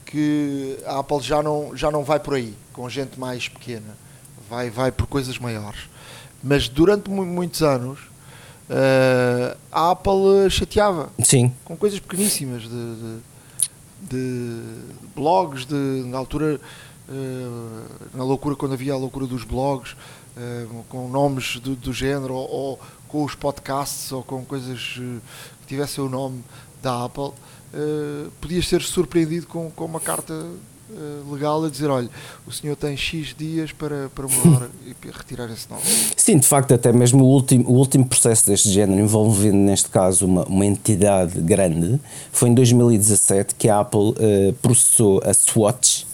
que 0.06 0.78
a 0.86 1.00
Apple 1.00 1.22
já 1.22 1.41
não, 1.41 1.76
já 1.76 1.91
não 1.91 2.04
vai 2.04 2.20
por 2.20 2.36
aí, 2.36 2.56
com 2.78 2.88
gente 2.88 3.19
mais 3.19 3.49
pequena, 3.49 3.97
vai, 4.47 4.69
vai 4.69 4.91
por 4.91 5.07
coisas 5.07 5.39
maiores. 5.39 5.89
Mas 6.43 6.69
durante 6.69 7.09
muitos 7.09 7.63
anos, 7.63 7.99
uh, 8.69 9.57
a 9.71 9.91
Apple 9.91 10.47
chateava 10.51 11.09
Sim. 11.23 11.51
com 11.65 11.75
coisas 11.75 11.99
pequeníssimas 11.99 12.61
de, 12.61 12.69
de, 12.69 13.19
de 14.01 14.61
blogs, 15.15 15.65
de, 15.65 15.73
na 16.05 16.19
altura, 16.19 16.61
uh, 17.09 18.15
na 18.15 18.23
loucura, 18.23 18.55
quando 18.55 18.73
havia 18.73 18.93
a 18.93 18.97
loucura 18.97 19.25
dos 19.25 19.43
blogs, 19.43 19.93
uh, 19.93 20.84
com 20.88 21.09
nomes 21.09 21.59
do, 21.59 21.75
do 21.75 21.91
género, 21.91 22.36
ou, 22.36 22.47
ou, 22.47 22.80
com 23.07 23.23
os 23.23 23.34
podcasts, 23.34 24.11
ou 24.11 24.21
com 24.21 24.45
coisas 24.45 24.99
que 25.61 25.67
tivessem 25.67 26.03
o 26.03 26.09
nome 26.09 26.43
da 26.84 27.05
Apple, 27.05 27.32
podias 28.39 28.67
ser 28.67 28.82
surpreendido 28.82 29.47
com, 29.47 29.71
com 29.71 29.86
uma 29.86 29.99
carta 29.99 30.34
uh, 30.90 31.34
legal 31.34 31.64
a 31.64 31.70
dizer, 31.70 31.90
olha, 31.90 32.10
o 32.46 32.52
senhor 32.52 32.76
tem 32.76 32.96
X 32.96 33.36
dias 33.38 33.72
para, 33.72 34.10
para 34.14 34.28
mudar 34.28 34.70
e 34.86 34.96
retirar 35.10 35.52
esse 35.52 35.70
nome. 35.70 35.82
Sim, 36.16 36.38
de 36.38 36.48
facto, 36.48 36.74
até 36.74 36.92
mesmo 36.92 37.24
o 37.24 37.28
último, 37.28 37.70
o 37.70 37.74
último 37.74 38.06
processo 38.06 38.48
deste 38.48 38.70
género, 38.70 39.00
envolvendo 39.00 39.58
neste 39.58 39.90
caso 39.90 40.26
uma, 40.26 40.44
uma 40.46 40.66
entidade 40.66 41.40
grande, 41.42 42.00
foi 42.32 42.50
em 42.50 42.54
2017 42.54 43.56
que 43.56 43.70
a 43.70 43.80
Apple 43.80 44.10
uh, 44.10 44.54
processou 44.62 45.22
a 45.24 45.34
Swatch, 45.34 46.06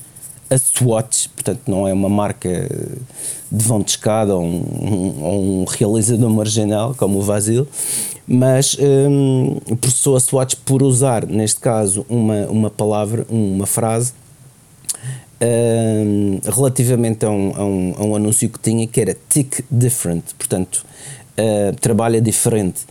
a 0.50 0.58
Swatch, 0.58 1.28
portanto 1.30 1.62
não 1.68 1.88
é 1.88 1.94
uma 1.94 2.10
marca 2.10 2.70
de 3.52 3.66
vão 3.66 3.82
de 3.82 3.92
escada 3.92 4.36
ou 4.36 4.44
um, 4.44 4.64
um, 4.82 5.62
um 5.62 5.66
realizador 5.66 6.30
marginal 6.30 6.96
como 6.96 7.20
o 7.20 7.22
Vasil, 7.22 7.68
mas 8.28 8.78
um, 8.80 9.60
processou 9.80 10.16
a 10.16 10.20
Swatch 10.20 10.56
por 10.66 10.82
usar, 10.82 11.26
neste 11.26 11.60
caso, 11.60 12.06
uma, 12.10 12.48
uma 12.48 12.70
palavra, 12.70 13.26
uma 13.30 13.66
frase 13.66 14.14
relativamente 16.56 17.26
a 17.26 17.30
um, 17.30 17.54
a, 17.56 17.64
um, 17.64 17.96
a 17.98 18.04
um, 18.04 18.16
anúncio 18.16 18.50
que 18.50 18.60
tinha 18.60 18.88
que 18.88 19.02
era 19.02 19.18
tick 19.30 19.64
different, 19.70 20.24
portanto, 20.38 20.86
uh, 21.38 21.76
trabalha 21.80 22.22
diferente, 22.22 22.82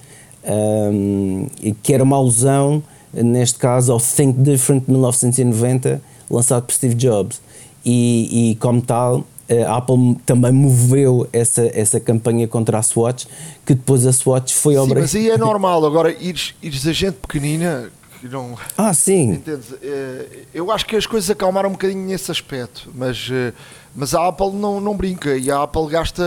um, 0.44 1.46
que 1.82 1.94
era 1.94 2.02
uma 2.02 2.16
alusão, 2.16 2.82
neste 3.12 3.58
caso, 3.58 3.92
ao 3.92 4.00
Think 4.00 4.40
Different 4.40 4.84
1990, 4.88 6.02
lançado 6.30 6.64
por 6.64 6.72
Steve 6.72 6.94
Jobs. 6.94 7.40
E, 7.84 8.52
e 8.52 8.56
como 8.56 8.80
tal, 8.80 9.24
a 9.66 9.76
Apple 9.76 10.16
também 10.24 10.52
moveu 10.52 11.28
essa, 11.32 11.62
essa 11.74 12.00
campanha 12.00 12.46
contra 12.48 12.78
a 12.78 12.82
Swatch, 12.82 13.26
que 13.66 13.74
depois 13.74 14.06
a 14.06 14.12
Swatch 14.12 14.54
foi 14.54 14.76
obrigada. 14.76 15.00
Mas 15.02 15.14
aí 15.14 15.30
é 15.30 15.36
normal, 15.36 15.84
agora 15.84 16.14
ires, 16.18 16.54
ires 16.62 16.86
a 16.86 16.92
gente 16.92 17.14
pequenina 17.14 17.90
que 18.22 18.28
não. 18.28 18.56
Ah, 18.78 18.94
sim. 18.94 19.32
Entendes? 19.32 19.74
Eh, 19.82 20.44
eu 20.54 20.70
acho 20.70 20.86
que 20.86 20.94
as 20.94 21.06
coisas 21.06 21.28
acalmaram 21.28 21.68
um 21.68 21.72
bocadinho 21.72 22.06
nesse 22.06 22.30
aspecto, 22.30 22.88
mas, 22.94 23.28
eh, 23.30 23.52
mas 23.94 24.14
a 24.14 24.28
Apple 24.28 24.52
não, 24.52 24.80
não 24.80 24.96
brinca 24.96 25.36
e 25.36 25.50
a 25.50 25.64
Apple 25.64 25.88
gasta. 25.88 26.22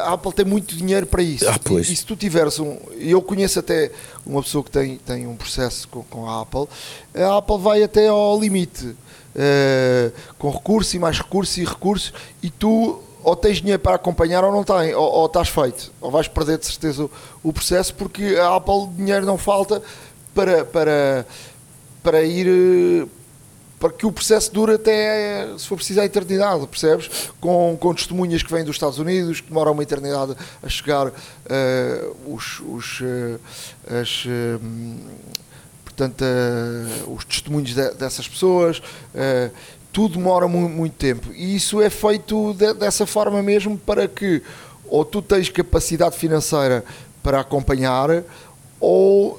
A 0.00 0.12
Apple 0.14 0.32
tem 0.32 0.44
muito 0.44 0.74
dinheiro 0.74 1.06
para 1.06 1.22
isso. 1.22 1.48
Ah, 1.48 1.58
pois. 1.62 1.88
E, 1.88 1.92
e 1.92 1.96
se 1.96 2.04
tu 2.04 2.16
tiveres 2.16 2.58
um. 2.58 2.76
Eu 2.98 3.22
conheço 3.22 3.60
até 3.60 3.92
uma 4.26 4.42
pessoa 4.42 4.64
que 4.64 4.72
tem, 4.72 4.96
tem 4.96 5.26
um 5.28 5.36
processo 5.36 5.86
com, 5.86 6.02
com 6.02 6.28
a 6.28 6.42
Apple, 6.42 6.66
a 7.14 7.38
Apple 7.38 7.58
vai 7.58 7.82
até 7.82 8.08
ao 8.08 8.38
limite. 8.38 8.96
Uh, 9.38 10.10
com 10.36 10.50
recurso 10.50 10.96
e 10.96 10.98
mais 10.98 11.18
recurso 11.18 11.60
e 11.60 11.64
recursos, 11.64 12.12
e 12.42 12.50
tu 12.50 12.98
ou 13.22 13.36
tens 13.36 13.58
dinheiro 13.58 13.80
para 13.80 13.94
acompanhar 13.94 14.42
ou 14.42 14.50
não 14.50 14.64
tens, 14.64 14.94
ou, 14.94 15.02
ou 15.02 15.26
estás 15.26 15.48
feito, 15.48 15.92
ou 16.00 16.10
vais 16.10 16.26
perder 16.26 16.58
de 16.58 16.66
certeza 16.66 17.04
o, 17.04 17.10
o 17.44 17.52
processo, 17.52 17.94
porque 17.94 18.36
a 18.36 18.56
Apple 18.56 18.88
dinheiro 18.96 19.26
não 19.26 19.36
falta, 19.36 19.82
para, 20.38 20.64
para, 20.64 21.26
para 22.00 22.22
ir 22.22 23.08
para 23.80 23.90
que 23.90 24.06
o 24.06 24.12
processo 24.12 24.52
dure 24.52 24.74
até, 24.74 25.48
se 25.58 25.66
for 25.66 25.74
preciso, 25.74 26.00
a 26.00 26.04
eternidade, 26.04 26.64
percebes? 26.68 27.32
Com, 27.40 27.76
com 27.78 27.92
testemunhas 27.92 28.40
que 28.40 28.52
vêm 28.52 28.64
dos 28.64 28.76
Estados 28.76 29.00
Unidos, 29.00 29.40
que 29.40 29.48
demoram 29.48 29.72
uma 29.72 29.82
eternidade 29.82 30.36
a 30.62 30.68
chegar 30.68 31.08
uh, 31.08 31.12
os, 32.32 32.60
os, 32.60 33.00
uh, 33.00 33.40
as, 34.00 34.24
uh, 34.26 34.60
portanto, 35.84 36.24
os 37.08 37.24
testemunhos 37.24 37.74
de, 37.74 37.90
dessas 37.94 38.28
pessoas, 38.28 38.80
tudo 39.92 40.18
demora 40.18 40.46
muito, 40.46 40.72
muito, 40.72 40.94
tempo. 40.94 41.32
E 41.34 41.56
isso 41.56 41.82
é 41.82 41.90
feito 41.90 42.54
de, 42.54 42.74
dessa 42.74 43.06
forma 43.06 43.42
mesmo 43.42 43.76
para 43.76 44.06
que 44.06 44.40
ou 44.86 45.04
tu 45.04 45.20
tens 45.20 45.48
capacidade 45.48 46.16
financeira 46.16 46.84
para 47.24 47.40
acompanhar 47.40 48.22
ou 48.80 49.36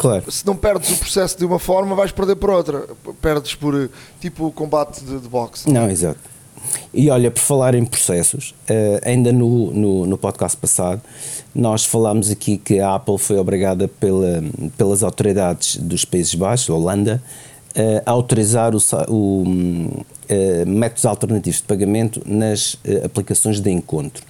Claro. 0.00 0.32
Se 0.32 0.46
não 0.46 0.56
perdes 0.56 0.92
o 0.92 0.96
processo 0.96 1.36
de 1.36 1.44
uma 1.44 1.58
forma, 1.58 1.94
vais 1.94 2.10
perder 2.10 2.34
por 2.36 2.48
outra. 2.48 2.86
Perdes 3.20 3.54
por 3.54 3.90
tipo 4.18 4.46
o 4.46 4.50
combate 4.50 5.04
de, 5.04 5.20
de 5.20 5.28
boxe. 5.28 5.70
Não, 5.70 5.90
exato. 5.90 6.18
E 6.94 7.10
olha, 7.10 7.30
por 7.30 7.40
falar 7.40 7.74
em 7.74 7.84
processos, 7.84 8.54
uh, 8.62 9.06
ainda 9.06 9.30
no, 9.30 9.70
no, 9.70 10.06
no, 10.06 10.16
podcast 10.16 10.56
passado, 10.56 11.02
nós 11.54 11.84
falámos 11.84 12.30
aqui 12.30 12.56
que 12.56 12.80
a 12.80 12.94
Apple 12.94 13.18
foi 13.18 13.36
obrigada 13.36 13.88
pela, 13.88 14.42
pelas 14.78 15.02
autoridades 15.02 15.76
dos 15.76 16.06
Países 16.06 16.34
Baixos, 16.34 16.70
Holanda, 16.70 17.22
uh, 17.76 18.02
a 18.06 18.10
autorizar 18.10 18.74
o, 18.74 18.78
o 19.06 19.42
uh, 19.42 20.66
métodos 20.66 21.04
alternativos 21.04 21.58
de 21.58 21.66
pagamento 21.66 22.22
nas 22.24 22.78
aplicações 23.04 23.60
de 23.60 23.70
encontro. 23.70 24.29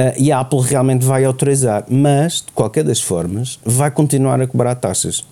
Uh, 0.00 0.16
e 0.16 0.32
a 0.32 0.40
Apple 0.40 0.62
realmente 0.62 1.04
vai 1.04 1.26
autorizar, 1.26 1.84
mas 1.86 2.36
de 2.36 2.52
qualquer 2.54 2.82
das 2.82 3.02
formas 3.02 3.58
vai 3.62 3.90
continuar 3.90 4.40
a 4.40 4.46
cobrar 4.46 4.74
taxas. 4.74 5.22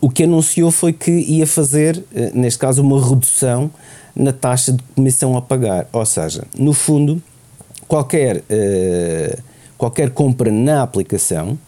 O 0.00 0.08
que 0.08 0.22
anunciou 0.22 0.70
foi 0.70 0.94
que 0.94 1.10
ia 1.10 1.46
fazer, 1.46 1.98
uh, 1.98 2.30
neste 2.32 2.58
caso, 2.58 2.80
uma 2.80 3.06
redução 3.06 3.70
na 4.16 4.32
taxa 4.32 4.72
de 4.72 4.82
comissão 4.94 5.36
a 5.36 5.42
pagar. 5.42 5.86
Ou 5.92 6.06
seja, 6.06 6.44
no 6.58 6.72
fundo, 6.72 7.22
qualquer, 7.86 8.38
uh, 8.38 9.42
qualquer 9.76 10.08
compra 10.08 10.50
na 10.50 10.82
aplicação, 10.82 11.58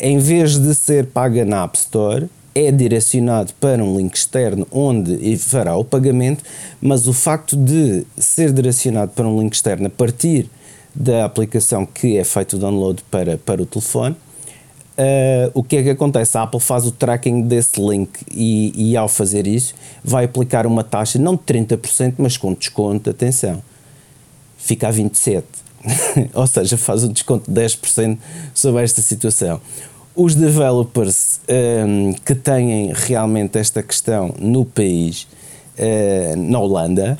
em 0.00 0.16
vez 0.18 0.56
de 0.56 0.74
ser 0.74 1.08
paga 1.08 1.44
na 1.44 1.62
App 1.62 1.76
Store, 1.76 2.26
é 2.54 2.72
direcionado 2.72 3.52
para 3.60 3.84
um 3.84 3.98
link 3.98 4.14
externo 4.14 4.66
onde 4.72 5.36
fará 5.36 5.76
o 5.76 5.84
pagamento, 5.84 6.42
mas 6.80 7.06
o 7.06 7.12
facto 7.12 7.54
de 7.54 8.06
ser 8.16 8.50
direcionado 8.50 9.12
para 9.14 9.28
um 9.28 9.38
link 9.42 9.52
externo 9.52 9.88
a 9.88 9.90
partir 9.90 10.48
da 10.98 11.24
aplicação 11.24 11.86
que 11.86 12.18
é 12.18 12.24
feito 12.24 12.56
o 12.56 12.58
download 12.58 13.04
para, 13.08 13.38
para 13.38 13.62
o 13.62 13.66
telefone. 13.66 14.16
Uh, 14.98 15.48
o 15.54 15.62
que 15.62 15.76
é 15.76 15.82
que 15.84 15.90
acontece? 15.90 16.36
A 16.36 16.42
Apple 16.42 16.58
faz 16.58 16.84
o 16.84 16.90
tracking 16.90 17.42
desse 17.42 17.80
link 17.80 18.10
e, 18.32 18.72
e, 18.74 18.96
ao 18.96 19.08
fazer 19.08 19.46
isso 19.46 19.72
vai 20.02 20.24
aplicar 20.24 20.66
uma 20.66 20.82
taxa 20.82 21.20
não 21.20 21.36
de 21.36 21.42
30%, 21.42 22.14
mas 22.18 22.36
com 22.36 22.52
desconto, 22.52 23.08
atenção, 23.08 23.62
fica 24.56 24.88
a 24.88 24.92
27%. 24.92 25.44
Ou 26.34 26.46
seja, 26.48 26.76
faz 26.76 27.04
um 27.04 27.12
desconto 27.12 27.48
de 27.48 27.60
10% 27.60 28.18
sobre 28.52 28.82
esta 28.82 29.00
situação. 29.00 29.60
Os 30.16 30.34
developers 30.34 31.40
um, 31.86 32.12
que 32.12 32.34
têm 32.34 32.92
realmente 32.92 33.56
esta 33.56 33.84
questão 33.84 34.34
no 34.36 34.64
país, 34.64 35.28
uh, 35.78 36.36
na 36.36 36.58
Holanda, 36.58 37.16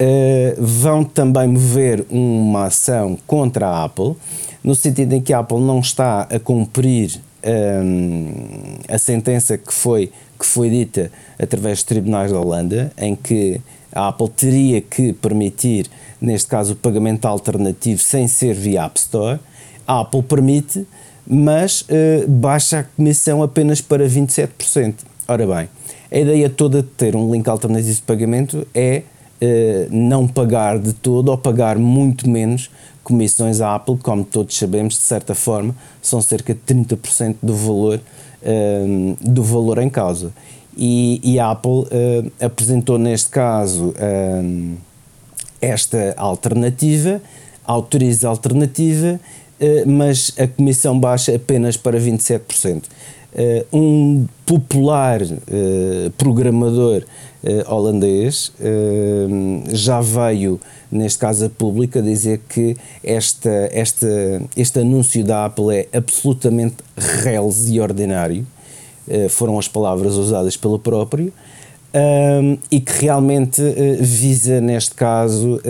uh, 0.00 0.54
vão 0.58 1.04
também 1.04 1.48
mover 1.48 2.04
uma 2.10 2.66
ação 2.66 3.18
contra 3.26 3.66
a 3.66 3.84
Apple, 3.84 4.16
no 4.64 4.74
sentido 4.74 5.12
em 5.14 5.20
que 5.20 5.32
a 5.32 5.40
Apple 5.40 5.60
não 5.60 5.80
está 5.80 6.22
a 6.22 6.38
cumprir 6.38 7.20
um, 7.42 8.76
eh, 8.88 8.94
a 8.94 8.98
sentença 8.98 9.56
que 9.56 9.72
foi, 9.72 10.12
que 10.38 10.44
foi 10.44 10.68
dita 10.68 11.10
através 11.38 11.78
dos 11.78 11.84
tribunais 11.84 12.30
da 12.30 12.38
Holanda, 12.38 12.92
em 12.98 13.16
que 13.16 13.58
a 13.90 14.08
Apple 14.08 14.28
teria 14.28 14.80
que 14.82 15.14
permitir, 15.14 15.86
neste 16.20 16.48
caso, 16.48 16.74
o 16.74 16.76
pagamento 16.76 17.24
alternativo 17.26 18.02
sem 18.02 18.28
ser 18.28 18.54
via 18.54 18.84
App 18.84 18.98
Store. 18.98 19.40
A 19.86 20.00
Apple 20.00 20.22
permite, 20.22 20.86
mas 21.26 21.80
uh, 21.82 22.28
baixa 22.28 22.80
a 22.80 22.84
comissão 22.84 23.42
apenas 23.42 23.80
para 23.80 24.06
27%. 24.06 24.94
Ora 25.26 25.46
bem, 25.46 25.68
a 26.12 26.18
ideia 26.18 26.50
toda 26.50 26.82
de 26.82 26.88
ter 26.88 27.16
um 27.16 27.32
link 27.32 27.48
alternativo 27.48 27.94
de 27.94 28.02
pagamento 28.02 28.66
é 28.74 29.04
não 29.90 30.28
pagar 30.28 30.78
de 30.78 30.92
todo 30.92 31.30
ou 31.30 31.38
pagar 31.38 31.78
muito 31.78 32.28
menos 32.28 32.70
comissões 33.02 33.60
à 33.60 33.74
Apple, 33.74 33.96
como 33.96 34.24
todos 34.24 34.56
sabemos, 34.56 34.94
de 34.94 35.00
certa 35.00 35.34
forma, 35.34 35.74
são 36.02 36.20
cerca 36.20 36.54
de 36.54 36.60
30% 36.60 37.36
do 37.42 37.54
valor, 37.54 38.00
do 39.20 39.42
valor 39.42 39.78
em 39.78 39.88
causa. 39.88 40.32
E, 40.76 41.20
e 41.24 41.38
a 41.40 41.50
Apple 41.50 41.86
apresentou 42.40 42.98
neste 42.98 43.30
caso 43.30 43.94
esta 45.60 46.14
alternativa, 46.16 47.20
autoriza 47.64 48.28
a 48.28 48.30
alternativa, 48.30 49.20
eh, 49.60 49.84
mas 49.86 50.32
a 50.38 50.46
comissão 50.46 50.98
baixa 50.98 51.34
apenas 51.34 51.76
para 51.76 52.00
27%. 52.00 52.84
Eh, 53.32 53.64
um 53.72 54.26
popular 54.46 55.20
eh, 55.22 56.10
programador 56.16 57.04
holandês 57.66 58.52
já 59.72 60.00
veio, 60.00 60.60
neste 60.90 61.18
caso 61.18 61.46
a 61.46 61.48
pública, 61.48 62.02
dizer 62.02 62.40
que 62.48 62.76
esta, 63.02 63.68
esta, 63.72 64.06
este 64.56 64.80
anúncio 64.80 65.24
da 65.24 65.46
Apple 65.46 65.74
é 65.74 65.88
absolutamente 65.96 66.76
reles 66.96 67.68
e 67.68 67.80
ordinário. 67.80 68.46
foram 69.30 69.58
as 69.58 69.68
palavras 69.68 70.14
usadas 70.14 70.56
pelo 70.56 70.78
próprio 70.78 71.32
e 72.70 72.80
que 72.80 72.92
realmente 73.00 73.62
visa, 74.00 74.60
neste 74.60 74.94
caso, 74.94 75.60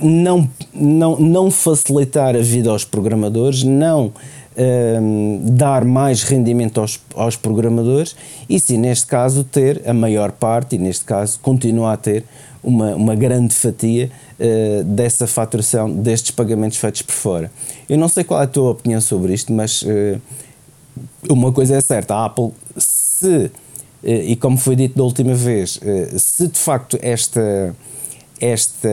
não, 0.00 0.48
não, 0.74 1.18
não 1.18 1.50
facilitar 1.50 2.36
a 2.36 2.40
vida 2.40 2.70
aos 2.70 2.84
programadores, 2.84 3.62
não 3.62 4.12
dar 5.42 5.84
mais 5.84 6.22
rendimento 6.22 6.80
aos, 6.80 7.00
aos 7.14 7.36
programadores 7.36 8.14
e 8.48 8.60
sim, 8.60 8.76
neste 8.76 9.06
caso, 9.06 9.44
ter 9.44 9.82
a 9.86 9.94
maior 9.94 10.32
parte, 10.32 10.76
e 10.76 10.78
neste 10.78 11.04
caso, 11.04 11.38
continuar 11.40 11.94
a 11.94 11.96
ter 11.96 12.24
uma, 12.62 12.94
uma 12.94 13.14
grande 13.14 13.54
fatia 13.54 14.10
uh, 14.38 14.84
dessa 14.84 15.26
faturação, 15.26 15.90
destes 15.90 16.30
pagamentos 16.30 16.78
feitos 16.78 17.02
por 17.02 17.12
fora. 17.12 17.50
Eu 17.88 17.98
não 17.98 18.08
sei 18.08 18.24
qual 18.24 18.40
é 18.40 18.44
a 18.44 18.46
tua 18.46 18.70
opinião 18.70 19.00
sobre 19.00 19.34
isto, 19.34 19.52
mas 19.52 19.82
uh, 19.82 20.20
uma 21.28 21.50
coisa 21.52 21.76
é 21.76 21.80
certa: 21.80 22.14
a 22.14 22.26
Apple, 22.26 22.50
se 22.76 23.50
eh, 24.04 24.24
e 24.24 24.36
como 24.36 24.56
foi 24.58 24.76
dito 24.76 24.96
da 24.96 25.04
última 25.04 25.34
vez, 25.34 25.80
se 26.18 26.48
de 26.48 26.58
facto 26.58 26.98
esta, 27.00 27.74
esta, 28.42 28.88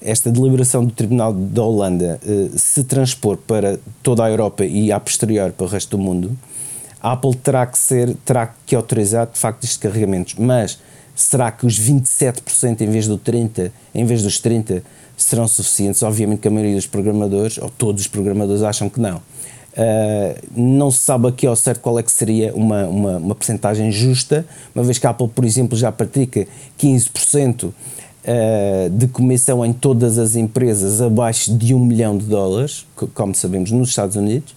esta 0.00 0.30
deliberação 0.30 0.82
do 0.82 0.90
Tribunal 0.90 1.34
da 1.34 1.62
Holanda 1.62 2.18
eh, 2.26 2.48
se 2.56 2.82
transpor 2.82 3.36
para 3.36 3.78
toda 4.02 4.24
a 4.24 4.30
Europa 4.30 4.64
e 4.64 4.90
a 4.90 4.98
posterior 4.98 5.52
para 5.52 5.66
o 5.66 5.68
resto 5.68 5.98
do 5.98 6.02
mundo, 6.02 6.34
a 6.98 7.12
Apple 7.12 7.34
terá 7.36 7.66
que 7.66 7.78
ser, 7.78 8.16
terá 8.24 8.54
que 8.64 8.74
autorizar 8.74 9.26
de 9.26 9.38
facto 9.38 9.64
estes 9.64 9.76
carregamentos, 9.76 10.36
mas 10.38 10.78
será 11.14 11.52
que 11.52 11.66
os 11.66 11.78
27% 11.78 12.80
em 12.80 12.90
vez 12.90 13.06
do 13.06 13.18
30, 13.18 13.70
em 13.94 14.06
vez 14.06 14.22
dos 14.22 14.38
30 14.38 14.82
serão 15.18 15.46
suficientes? 15.46 16.02
Obviamente 16.02 16.40
que 16.40 16.48
a 16.48 16.50
maioria 16.50 16.76
dos 16.76 16.86
programadores, 16.86 17.58
ou 17.58 17.68
todos 17.68 18.00
os 18.00 18.08
programadores 18.08 18.62
acham 18.62 18.88
que 18.88 18.98
não. 18.98 19.18
Uh, 19.18 20.34
não 20.54 20.90
se 20.90 21.00
sabe 21.00 21.28
aqui 21.28 21.46
ao 21.46 21.56
certo 21.56 21.80
qual 21.80 21.98
é 21.98 22.02
que 22.02 22.12
seria 22.12 22.54
uma, 22.54 22.86
uma, 22.86 23.16
uma 23.18 23.34
percentagem 23.34 23.92
justa, 23.92 24.46
uma 24.74 24.84
vez 24.84 24.98
que 24.98 25.06
a 25.06 25.10
Apple, 25.10 25.28
por 25.28 25.44
exemplo, 25.44 25.76
já 25.76 25.92
pratica 25.92 26.46
15% 26.78 27.70
uh, 28.24 28.90
de 28.90 29.06
comissão 29.08 29.64
em 29.64 29.72
todas 29.72 30.18
as 30.18 30.36
empresas 30.36 31.00
abaixo 31.00 31.54
de 31.54 31.74
um 31.74 31.84
milhão 31.84 32.16
de 32.16 32.26
dólares, 32.26 32.86
como 33.14 33.34
sabemos, 33.34 33.70
nos 33.70 33.90
Estados 33.90 34.16
Unidos, 34.16 34.54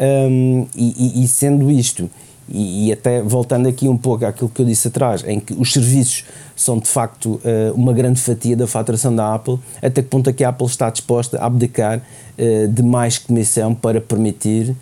um, 0.00 0.66
e, 0.74 1.22
e, 1.22 1.28
sendo 1.28 1.70
isto 1.70 2.10
e, 2.48 2.88
e, 2.88 2.92
até 2.92 3.22
voltando 3.22 3.68
aqui 3.68 3.88
um 3.88 3.96
pouco 3.96 4.24
àquilo 4.24 4.48
que 4.48 4.60
eu 4.60 4.66
disse 4.66 4.88
atrás, 4.88 5.22
em 5.26 5.38
que 5.38 5.52
os 5.52 5.72
serviços 5.72 6.24
são 6.56 6.78
de 6.78 6.88
facto 6.88 7.40
uh, 7.44 7.74
uma 7.74 7.92
grande 7.92 8.20
fatia 8.20 8.56
da 8.56 8.66
faturação 8.66 9.14
da 9.14 9.34
Apple, 9.34 9.58
até 9.80 10.02
que 10.02 10.08
ponto 10.08 10.28
é 10.28 10.32
que 10.32 10.42
a 10.42 10.48
Apple 10.48 10.66
está 10.66 10.90
disposta 10.90 11.38
a 11.38 11.46
abdicar 11.46 11.98
uh, 11.98 12.68
de 12.68 12.82
mais 12.82 13.18
comissão 13.18 13.74
para 13.74 14.00
permitir, 14.00 14.74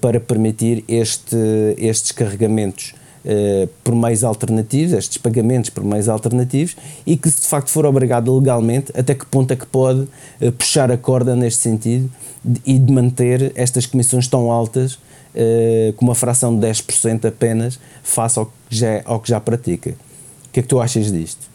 para 0.00 0.18
permitir 0.18 0.82
este, 0.88 1.36
estes 1.76 2.10
carregamentos 2.10 2.94
por 3.84 3.94
meios 3.94 4.24
alternativos, 4.24 4.92
estes 4.92 5.18
pagamentos 5.18 5.70
por 5.70 5.84
meios 5.84 6.08
alternativos, 6.08 6.76
e 7.06 7.16
que 7.16 7.30
se 7.30 7.42
de 7.42 7.46
facto 7.46 7.70
for 7.70 7.84
obrigado 7.84 8.36
legalmente, 8.36 8.92
até 8.96 9.14
que 9.14 9.26
ponto 9.26 9.52
é 9.52 9.56
que 9.56 9.66
pode 9.66 10.08
puxar 10.56 10.90
a 10.90 10.96
corda 10.96 11.36
neste 11.36 11.62
sentido 11.62 12.10
de, 12.44 12.60
e 12.64 12.78
de 12.78 12.92
manter 12.92 13.52
estas 13.54 13.86
comissões 13.86 14.26
tão 14.28 14.50
altas 14.50 14.98
uh, 15.38 15.92
com 15.94 16.04
uma 16.04 16.14
fração 16.14 16.58
de 16.58 16.66
10% 16.66 17.26
apenas 17.26 17.78
face 18.02 18.38
ao 18.38 18.46
que, 18.46 18.52
já, 18.70 19.02
ao 19.04 19.20
que 19.20 19.28
já 19.28 19.40
pratica. 19.40 19.90
O 20.46 20.50
que 20.52 20.60
é 20.60 20.62
que 20.62 20.68
tu 20.68 20.80
achas 20.80 21.12
disto? 21.12 21.48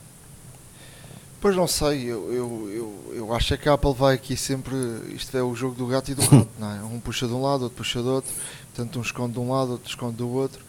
Pois 1.41 1.55
não 1.55 1.67
sei, 1.67 2.03
eu, 2.03 2.31
eu, 2.31 2.69
eu, 2.71 3.13
eu 3.15 3.33
acho 3.33 3.57
que 3.57 3.67
a 3.67 3.73
Apple 3.73 3.93
vai 3.93 4.15
aqui 4.15 4.37
sempre. 4.37 4.75
Isto 5.13 5.37
é 5.37 5.43
o 5.43 5.53
jogo 5.53 5.75
do 5.75 5.85
gato 5.87 6.09
e 6.09 6.15
do 6.15 6.21
rato, 6.21 6.47
não 6.57 6.71
é? 6.71 6.81
Um 6.83 7.01
puxa 7.01 7.27
de 7.27 7.33
um 7.33 7.41
lado, 7.41 7.63
outro 7.63 7.77
puxa 7.77 8.01
do 8.01 8.09
outro, 8.09 8.31
portanto, 8.73 8.97
um 8.97 9.01
esconde 9.01 9.33
de 9.33 9.39
um 9.39 9.51
lado, 9.51 9.71
outro 9.73 9.89
esconde 9.89 10.15
do 10.15 10.29
outro, 10.29 10.63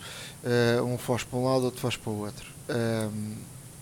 uh, 0.44 0.84
um 0.84 0.98
foge 0.98 1.24
para 1.24 1.38
um 1.38 1.44
lado, 1.44 1.64
outro 1.64 1.80
foge 1.80 1.98
para 1.98 2.10
o 2.10 2.20
outro. 2.20 2.46
Uh, 2.68 3.34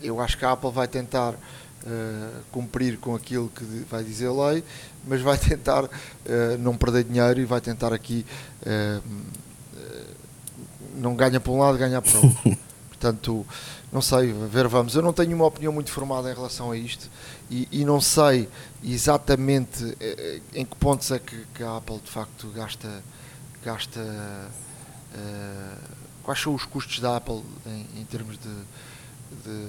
eu 0.02 0.20
acho 0.20 0.36
que 0.36 0.44
a 0.44 0.52
Apple 0.52 0.70
vai 0.70 0.88
tentar 0.88 1.34
uh, 1.34 2.42
cumprir 2.50 2.98
com 2.98 3.14
aquilo 3.14 3.48
que 3.48 3.64
vai 3.88 4.02
dizer 4.02 4.26
a 4.26 4.32
lei, 4.50 4.64
mas 5.06 5.20
vai 5.20 5.36
tentar 5.38 5.84
uh, 5.84 5.88
não 6.58 6.76
perder 6.76 7.04
dinheiro 7.04 7.40
e 7.40 7.44
vai 7.44 7.60
tentar 7.60 7.92
aqui 7.92 8.24
uh, 8.62 9.02
não 10.94 11.16
ganha 11.16 11.40
para 11.40 11.52
um 11.52 11.58
lado, 11.58 11.78
ganha 11.78 12.02
para 12.02 12.18
o 12.18 12.26
outro. 12.26 12.58
Portanto, 12.88 13.46
não 13.90 14.00
sei, 14.00 14.32
ver 14.32 14.68
vamos. 14.68 14.94
Eu 14.94 15.02
não 15.02 15.12
tenho 15.12 15.34
uma 15.34 15.46
opinião 15.46 15.72
muito 15.72 15.90
formada 15.90 16.30
em 16.30 16.34
relação 16.34 16.70
a 16.70 16.76
isto 16.76 17.10
e, 17.50 17.66
e 17.72 17.84
não 17.84 18.00
sei 18.00 18.48
exatamente 18.84 19.96
em 20.54 20.64
que 20.64 20.76
pontos 20.76 21.10
é 21.10 21.18
que, 21.18 21.44
que, 21.52 21.62
a 21.64 21.78
Apple 21.78 21.98
de 21.98 22.10
facto 22.10 22.46
gasta, 22.54 23.02
gasta 23.64 24.00
quais 26.22 26.40
são 26.40 26.54
os 26.54 26.64
custos 26.64 27.00
da 27.00 27.16
Apple 27.16 27.42
em, 27.66 28.00
em 28.00 28.04
termos 28.04 28.38
de, 28.38 28.54
de 29.44 29.68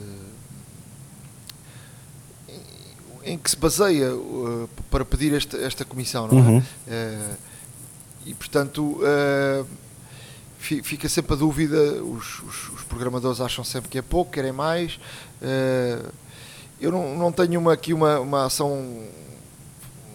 em 3.26 3.38
que 3.38 3.50
se 3.50 3.56
baseia 3.56 4.14
uh, 4.14 4.70
para 4.92 5.06
pedir 5.06 5.34
esta, 5.34 5.58
esta 5.58 5.86
comissão, 5.86 6.28
não 6.28 6.38
é? 6.38 6.42
Uhum. 6.42 6.58
Uh, 6.60 7.38
e 8.26 8.34
portanto 8.34 9.00
uh, 9.02 9.66
fica 10.58 11.10
sempre 11.10 11.34
a 11.34 11.36
dúvida, 11.36 11.78
os, 12.04 12.40
os, 12.40 12.70
os, 12.70 12.84
programadores 12.84 13.42
acham 13.42 13.64
sempre 13.66 13.90
que 13.90 13.98
é 13.98 14.02
pouco, 14.02 14.32
querem 14.32 14.54
mais. 14.54 14.98
eu 16.80 16.90
não, 16.90 17.18
não 17.18 17.32
tenho 17.34 17.60
uma, 17.60 17.74
aqui 17.74 17.94
uma, 17.94 18.18
uma 18.22 18.46
ação, 18.46 19.04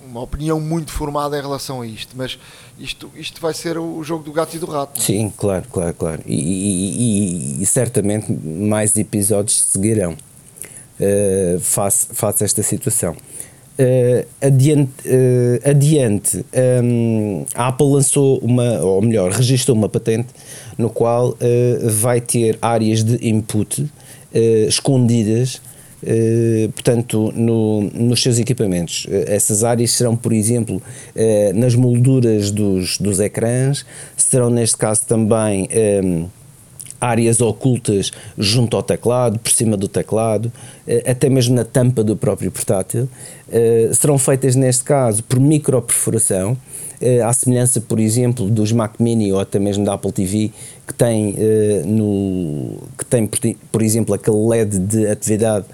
uma 0.06 0.22
opinião 0.22 0.58
muito 0.58 0.90
formada 0.90 1.38
em 1.38 1.42
relação 1.42 1.82
a 1.82 1.86
isto, 1.86 2.16
mas 2.16 2.38
isto, 2.78 3.10
isto 3.16 3.40
vai 3.40 3.52
ser 3.54 3.78
o 3.78 4.02
jogo 4.02 4.22
do 4.22 4.32
gato 4.32 4.56
e 4.56 4.58
do 4.58 4.66
rato. 4.66 5.00
É? 5.00 5.02
Sim, 5.02 5.32
claro, 5.36 5.64
claro, 5.70 5.94
claro. 5.94 6.22
E, 6.26 6.34
e, 6.34 7.62
e, 7.62 7.66
certamente 7.66 8.32
mais 8.32 8.96
episódios 8.96 9.66
seguirão 9.68 10.12
uh, 10.12 11.60
face, 11.60 12.08
face 12.12 12.42
a 12.42 12.46
esta 12.46 12.62
situação. 12.62 13.16
Uh, 13.78 14.26
adiante, 14.40 14.90
uh, 15.06 15.70
adiante 15.70 16.44
um, 16.82 17.44
a 17.54 17.68
Apple 17.68 17.86
lançou 17.86 18.38
uma, 18.38 18.80
ou 18.80 19.00
melhor, 19.00 19.30
registrou 19.30 19.76
uma 19.76 19.88
patente 19.88 20.28
no 20.76 20.90
qual 20.90 21.30
uh, 21.30 21.36
vai 21.88 22.20
ter 22.20 22.58
áreas 22.60 23.04
de 23.04 23.28
input 23.28 23.88
escondidas, 24.68 25.60
portanto, 26.74 27.32
no, 27.34 27.82
nos 27.92 28.22
seus 28.22 28.38
equipamentos. 28.38 29.06
essas 29.26 29.64
áreas 29.64 29.90
serão, 29.90 30.16
por 30.16 30.32
exemplo, 30.32 30.80
nas 31.54 31.74
molduras 31.74 32.50
dos, 32.50 32.98
dos 32.98 33.18
ecrãs, 33.20 33.84
serão 34.16 34.50
neste 34.50 34.76
caso 34.76 35.04
também. 35.06 35.68
Áreas 37.00 37.40
ocultas 37.40 38.10
junto 38.36 38.76
ao 38.76 38.82
teclado, 38.82 39.38
por 39.38 39.52
cima 39.52 39.76
do 39.76 39.86
teclado, 39.86 40.50
eh, 40.86 41.08
até 41.08 41.28
mesmo 41.28 41.54
na 41.54 41.64
tampa 41.64 42.02
do 42.02 42.16
próprio 42.16 42.50
portátil. 42.50 43.08
Eh, 43.50 43.90
serão 43.92 44.18
feitas, 44.18 44.56
neste 44.56 44.82
caso, 44.82 45.22
por 45.22 45.38
microperfuração, 45.38 46.56
eh, 47.00 47.22
à 47.22 47.32
semelhança, 47.32 47.80
por 47.80 48.00
exemplo, 48.00 48.50
dos 48.50 48.72
Mac 48.72 48.94
Mini 48.98 49.32
ou 49.32 49.38
até 49.38 49.60
mesmo 49.60 49.84
da 49.84 49.94
Apple 49.94 50.10
TV, 50.10 50.50
que 50.88 50.94
tem, 50.94 51.36
no, 51.84 52.78
que 52.96 53.04
tem 53.04 53.28
por 53.70 53.82
exemplo, 53.82 54.14
aquele 54.14 54.48
LED 54.48 54.78
de 54.78 55.06
atividade 55.06 55.66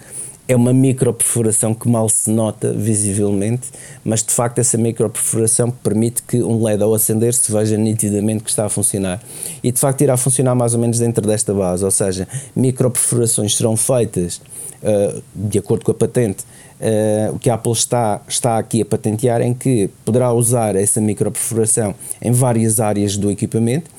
é 0.46 0.54
uma 0.54 0.72
microperfuração 0.72 1.72
que 1.72 1.88
mal 1.88 2.08
se 2.08 2.30
nota 2.30 2.72
visivelmente, 2.72 3.68
mas 4.04 4.22
de 4.22 4.32
facto 4.32 4.58
essa 4.58 4.76
microperfuração 4.76 5.70
permite 5.70 6.22
que 6.22 6.42
um 6.42 6.62
LED 6.62 6.82
ao 6.82 6.94
acender 6.94 7.32
se 7.32 7.50
veja 7.50 7.76
nitidamente 7.76 8.44
que 8.44 8.50
está 8.50 8.66
a 8.66 8.68
funcionar. 8.68 9.22
E 9.62 9.72
de 9.72 9.80
facto 9.80 10.02
irá 10.02 10.16
funcionar 10.16 10.54
mais 10.54 10.74
ou 10.74 10.80
menos 10.80 10.98
dentro 10.98 11.26
desta 11.26 11.54
base, 11.54 11.84
ou 11.84 11.90
seja, 11.90 12.28
microperfurações 12.54 13.56
serão 13.56 13.76
feitas 13.76 14.40
uh, 14.82 15.22
de 15.34 15.58
acordo 15.58 15.84
com 15.84 15.92
a 15.92 15.94
patente. 15.94 16.44
Uh, 16.74 17.34
o 17.34 17.38
que 17.38 17.48
a 17.48 17.54
Apple 17.54 17.72
está, 17.72 18.20
está 18.28 18.58
aqui 18.58 18.82
a 18.82 18.84
patentear 18.84 19.40
em 19.40 19.54
que 19.54 19.88
poderá 20.04 20.32
usar 20.32 20.76
essa 20.76 21.00
microperfuração 21.00 21.94
em 22.20 22.32
várias 22.32 22.80
áreas 22.80 23.16
do 23.16 23.30
equipamento 23.30 23.90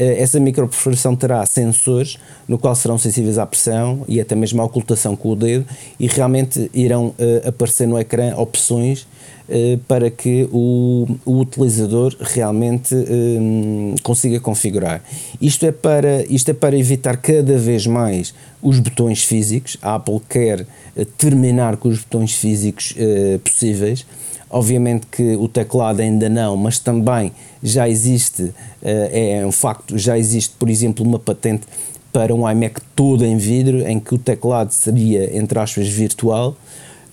essa 0.00 0.40
microperfuração 0.40 1.14
terá 1.14 1.44
sensores 1.46 2.18
no 2.48 2.58
qual 2.58 2.74
serão 2.74 2.98
sensíveis 2.98 3.38
à 3.38 3.46
pressão 3.46 4.04
e 4.08 4.20
até 4.20 4.34
mesmo 4.34 4.60
à 4.62 4.64
ocultação 4.64 5.14
com 5.14 5.30
o 5.30 5.36
dedo 5.36 5.66
e 5.98 6.06
realmente 6.06 6.70
irão 6.72 7.14
aparecer 7.46 7.86
no 7.86 7.98
ecrã 7.98 8.34
opções 8.36 9.06
para 9.88 10.10
que 10.10 10.48
o, 10.52 11.06
o 11.24 11.38
utilizador 11.40 12.16
realmente 12.20 12.94
um, 12.94 13.94
consiga 14.02 14.38
configurar. 14.38 15.02
Isto 15.40 15.66
é, 15.66 15.72
para, 15.72 16.24
isto 16.26 16.50
é 16.50 16.54
para 16.54 16.78
evitar 16.78 17.16
cada 17.16 17.58
vez 17.58 17.86
mais 17.86 18.32
os 18.62 18.78
botões 18.78 19.24
físicos. 19.24 19.76
A 19.82 19.96
Apple 19.96 20.20
quer 20.28 20.66
terminar 21.18 21.76
com 21.76 21.88
os 21.88 21.98
botões 21.98 22.32
físicos 22.32 22.92
uh, 22.92 23.38
possíveis. 23.40 24.06
Obviamente 24.50 25.06
que 25.06 25.36
o 25.36 25.46
teclado 25.46 26.00
ainda 26.00 26.28
não, 26.28 26.56
mas 26.56 26.78
também 26.78 27.32
já 27.62 27.88
existe, 27.88 28.42
uh, 28.42 28.52
é 28.82 29.46
um 29.46 29.52
facto, 29.52 29.96
já 29.96 30.18
existe, 30.18 30.54
por 30.58 30.68
exemplo, 30.68 31.06
uma 31.06 31.18
patente 31.18 31.66
para 32.12 32.34
um 32.34 32.48
iMac 32.50 32.80
todo 32.94 33.24
em 33.24 33.36
vidro, 33.36 33.86
em 33.86 34.00
que 34.00 34.14
o 34.14 34.18
teclado 34.18 34.72
seria, 34.72 35.36
entre 35.36 35.58
aspas, 35.58 35.88
virtual. 35.88 36.56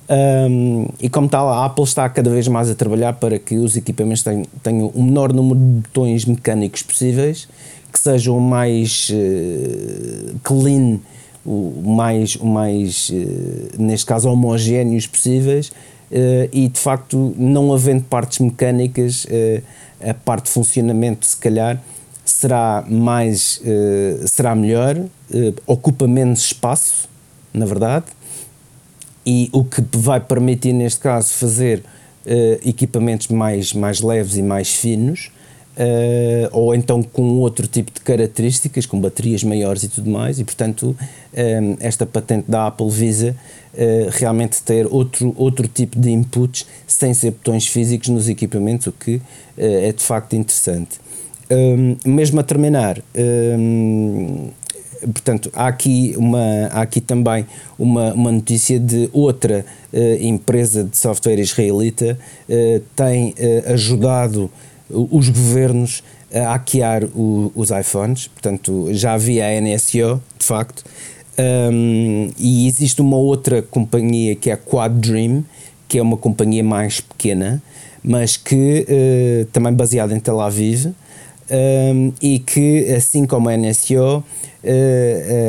Um, 0.09 0.87
e 1.01 1.09
como 1.09 1.27
tal, 1.27 1.49
a 1.49 1.65
Apple 1.65 1.83
está 1.83 2.07
cada 2.09 2.29
vez 2.29 2.47
mais 2.47 2.69
a 2.69 2.75
trabalhar 2.75 3.13
para 3.13 3.37
que 3.37 3.57
os 3.57 3.75
equipamentos 3.75 4.23
tenham, 4.23 4.45
tenham 4.63 4.87
o 4.87 5.03
menor 5.03 5.33
número 5.33 5.59
de 5.59 5.65
botões 5.65 6.25
mecânicos 6.25 6.81
possíveis, 6.81 7.47
que 7.91 7.99
sejam 7.99 8.37
o 8.37 8.41
mais 8.41 9.11
uh, 9.11 10.35
clean, 10.43 10.99
o 11.45 11.83
mais, 11.85 12.35
o 12.35 12.45
mais 12.45 13.09
uh, 13.09 13.81
neste 13.81 14.05
caso, 14.05 14.29
homogéneos 14.29 15.07
possíveis, 15.07 15.71
e 16.51 16.67
de 16.67 16.79
facto, 16.79 17.33
não 17.37 17.73
havendo 17.73 18.03
partes 18.03 18.39
mecânicas, 18.39 19.25
a 20.01 20.13
parte 20.13 20.45
de 20.45 20.51
funcionamento, 20.51 21.25
se 21.25 21.37
calhar, 21.37 21.81
será 22.25 22.83
mais 22.87 23.61
será 24.25 24.55
melhor, 24.55 24.97
ocupa 25.65 26.07
menos 26.07 26.39
espaço, 26.45 27.09
na 27.53 27.65
verdade 27.65 28.05
e 29.29 29.49
o 29.51 29.65
que 29.65 29.83
vai 29.97 30.21
permitir, 30.21 30.71
neste 30.71 31.01
caso, 31.01 31.33
fazer 31.33 31.83
equipamentos 32.65 33.27
mais, 33.27 33.73
mais 33.73 33.99
leves 33.99 34.37
e 34.37 34.41
mais 34.41 34.73
finos, 34.73 35.29
uh, 35.77 36.49
ou 36.51 36.73
então 36.73 37.01
com 37.01 37.39
outro 37.39 37.67
tipo 37.67 37.91
de 37.91 38.01
características, 38.01 38.85
com 38.85 38.99
baterias 38.99 39.43
maiores 39.43 39.83
e 39.83 39.87
tudo 39.87 40.09
mais, 40.09 40.39
e 40.39 40.43
portanto, 40.43 40.95
um, 41.33 41.77
esta 41.79 42.05
patente 42.05 42.49
da 42.49 42.67
Apple 42.67 42.89
visa 42.89 43.35
uh, 43.73 44.09
realmente 44.11 44.61
ter 44.61 44.87
outro, 44.87 45.33
outro 45.37 45.67
tipo 45.67 45.99
de 45.99 46.09
inputs 46.11 46.65
sem 46.87 47.13
ser 47.13 47.31
botões 47.31 47.67
físicos 47.67 48.09
nos 48.09 48.27
equipamentos, 48.27 48.87
o 48.87 48.91
que 48.91 49.21
é 49.57 49.91
de 49.91 50.03
facto 50.03 50.35
interessante. 50.35 50.99
Um, 51.49 51.95
mesmo 52.05 52.39
a 52.41 52.43
terminar, 52.43 53.01
um, 53.57 54.49
portanto, 55.01 55.49
há 55.53 55.67
aqui, 55.67 56.13
uma, 56.17 56.67
há 56.71 56.81
aqui 56.81 56.99
também 56.99 57.45
uma, 57.77 58.13
uma 58.13 58.31
notícia 58.31 58.79
de 58.79 59.09
outra 59.13 59.65
uh, 59.93 59.97
empresa 60.23 60.83
de 60.83 60.97
software 60.97 61.39
israelita 61.39 62.17
uh, 62.49 62.81
tem 62.95 63.29
uh, 63.29 63.73
ajudado 63.73 64.51
os 64.89 65.29
governos 65.29 66.03
a 66.33 66.53
hackear 66.53 67.05
o, 67.05 67.51
os 67.55 67.69
iPhones, 67.71 68.27
portanto, 68.27 68.87
já 68.91 69.13
havia 69.13 69.45
a 69.47 69.61
NSO, 69.61 70.21
de 70.37 70.45
facto, 70.45 70.83
um, 71.71 72.31
e 72.37 72.67
existe 72.67 73.01
uma 73.01 73.17
outra 73.17 73.61
companhia 73.61 74.35
que 74.35 74.49
é 74.49 74.53
a 74.53 74.57
Quad 74.57 74.93
Dream, 74.99 75.43
que 75.87 75.97
é 75.97 76.01
uma 76.01 76.17
companhia 76.17 76.63
mais 76.63 76.99
pequena, 76.99 77.61
mas 78.03 78.37
que 78.37 78.85
também 79.51 79.73
baseada 79.73 80.13
em 80.15 80.19
Tel 80.19 80.39
Aviv, 80.39 80.93
um, 81.49 82.11
e 82.21 82.39
que, 82.39 82.91
assim 82.93 83.25
como 83.25 83.49
a 83.49 83.57
NSO, 83.57 84.17
uh, 84.17 84.23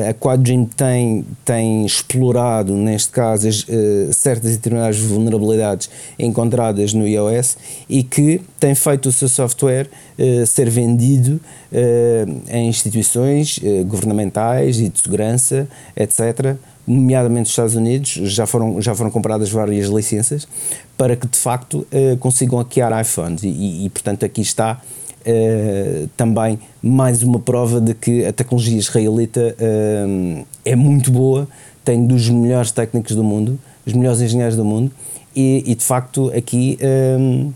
a 0.08 0.14
Quadrim 0.14 0.64
tem, 0.64 1.24
tem 1.44 1.84
explorado, 1.84 2.74
neste 2.74 3.10
caso, 3.10 3.48
uh, 3.48 4.12
certas 4.12 4.52
e 4.52 4.56
determinadas 4.56 4.98
vulnerabilidades 4.98 5.90
encontradas 6.18 6.94
no 6.94 7.06
iOS 7.06 7.56
e 7.88 8.02
que 8.02 8.40
tem 8.60 8.74
feito 8.74 9.08
o 9.08 9.12
seu 9.12 9.28
software 9.28 9.88
ser 10.48 10.68
vendido 10.68 11.40
em 12.48 12.68
instituições 12.68 13.60
governamentais 13.86 14.80
e 14.80 14.88
de 14.88 14.98
segurança, 15.00 15.68
etc., 15.96 16.56
nomeadamente 16.84 17.42
nos 17.42 17.50
Estados 17.50 17.74
Unidos, 17.76 18.10
já 18.24 18.46
foram, 18.46 18.82
já 18.82 18.96
foram 18.96 19.12
compradas 19.12 19.48
várias 19.48 19.86
licenças 19.86 20.48
para 20.96 21.14
que 21.14 21.28
de 21.28 21.38
facto 21.38 21.86
consigam 22.18 22.58
hackear 22.58 23.00
iPhones 23.00 23.44
e, 23.44 23.84
e 23.84 23.90
portanto 23.90 24.24
aqui 24.24 24.40
está 24.40 24.80
uh, 25.26 26.08
também 26.16 26.58
mais 26.82 27.22
uma 27.22 27.38
prova 27.38 27.80
de 27.80 27.94
que 27.94 28.24
a 28.24 28.32
tecnologia 28.32 28.78
israelita 28.78 29.54
uh, 29.58 30.46
é 30.64 30.76
muito 30.76 31.10
boa, 31.10 31.48
tem 31.84 32.06
dos 32.06 32.28
melhores 32.28 32.70
técnicos 32.70 33.14
do 33.14 33.24
mundo, 33.24 33.58
os 33.86 33.92
melhores 33.92 34.20
engenheiros 34.20 34.56
do 34.56 34.64
mundo, 34.64 34.90
e, 35.34 35.62
e 35.66 35.74
de 35.74 35.84
facto 35.84 36.32
aqui. 36.36 36.78
Uh, 36.80 37.52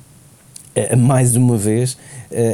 mais 0.96 1.36
uma 1.36 1.54
vez 1.54 1.98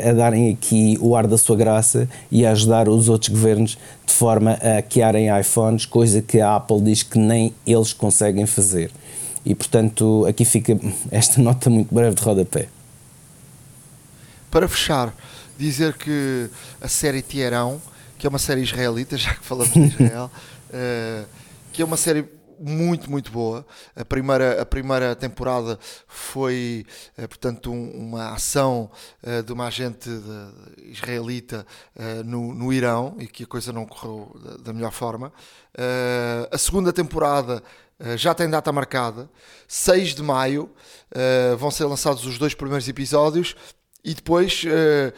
a 0.04 0.12
darem 0.12 0.50
aqui 0.50 0.98
o 1.00 1.14
ar 1.14 1.28
da 1.28 1.38
sua 1.38 1.54
graça 1.54 2.08
e 2.32 2.44
a 2.44 2.50
ajudar 2.50 2.88
os 2.88 3.08
outros 3.08 3.28
governos 3.28 3.78
de 4.04 4.12
forma 4.12 4.58
a 4.60 4.74
hackearem 4.74 5.28
iPhones, 5.38 5.86
coisa 5.86 6.20
que 6.20 6.40
a 6.40 6.56
Apple 6.56 6.80
diz 6.80 7.04
que 7.04 7.16
nem 7.16 7.54
eles 7.64 7.92
conseguem 7.92 8.44
fazer. 8.44 8.90
E 9.46 9.54
portanto, 9.54 10.26
aqui 10.26 10.44
fica 10.44 10.76
esta 11.12 11.40
nota 11.40 11.70
muito 11.70 11.94
breve 11.94 12.16
de 12.16 12.22
rodapé. 12.22 12.66
Para 14.50 14.66
fechar, 14.66 15.14
dizer 15.58 15.92
que 15.94 16.48
a 16.80 16.88
série 16.88 17.20
Tierão, 17.20 17.82
que 18.16 18.26
é 18.26 18.30
uma 18.30 18.38
série 18.38 18.62
israelita, 18.62 19.16
já 19.18 19.34
que 19.34 19.44
falamos 19.44 19.74
de 19.74 19.80
Israel, 19.80 20.30
uh, 20.70 21.28
que 21.70 21.82
é 21.82 21.84
uma 21.84 21.98
série 21.98 22.24
muito, 22.58 23.10
muito 23.10 23.30
boa. 23.30 23.64
A 23.94 24.04
primeira, 24.06 24.62
a 24.62 24.66
primeira 24.66 25.14
temporada 25.14 25.78
foi, 26.06 26.86
uh, 27.18 27.28
portanto, 27.28 27.70
um, 27.70 27.90
uma 27.90 28.30
ação 28.32 28.90
uh, 29.22 29.42
de 29.42 29.52
uma 29.52 29.66
agente 29.66 30.08
de, 30.08 30.90
israelita 30.90 31.66
no, 32.24 32.54
no 32.54 32.72
Irão 32.72 33.16
e 33.18 33.26
que 33.26 33.44
a 33.44 33.46
coisa 33.46 33.70
não 33.70 33.84
correu 33.84 34.34
da, 34.42 34.56
da 34.56 34.72
melhor 34.72 34.92
forma. 34.92 35.30
a 36.50 36.56
segunda 36.56 36.92
temporada 36.92 37.62
já 38.16 38.32
tem 38.32 38.48
data 38.48 38.72
marcada, 38.72 39.28
6 39.66 40.14
de 40.14 40.22
maio. 40.22 40.70
vão 41.58 41.70
ser 41.70 41.84
lançados 41.84 42.24
os 42.24 42.38
dois 42.38 42.54
primeiros 42.54 42.88
episódios 42.88 43.54
e 44.04 44.14
depois, 44.14 44.64
uh, 44.64 45.12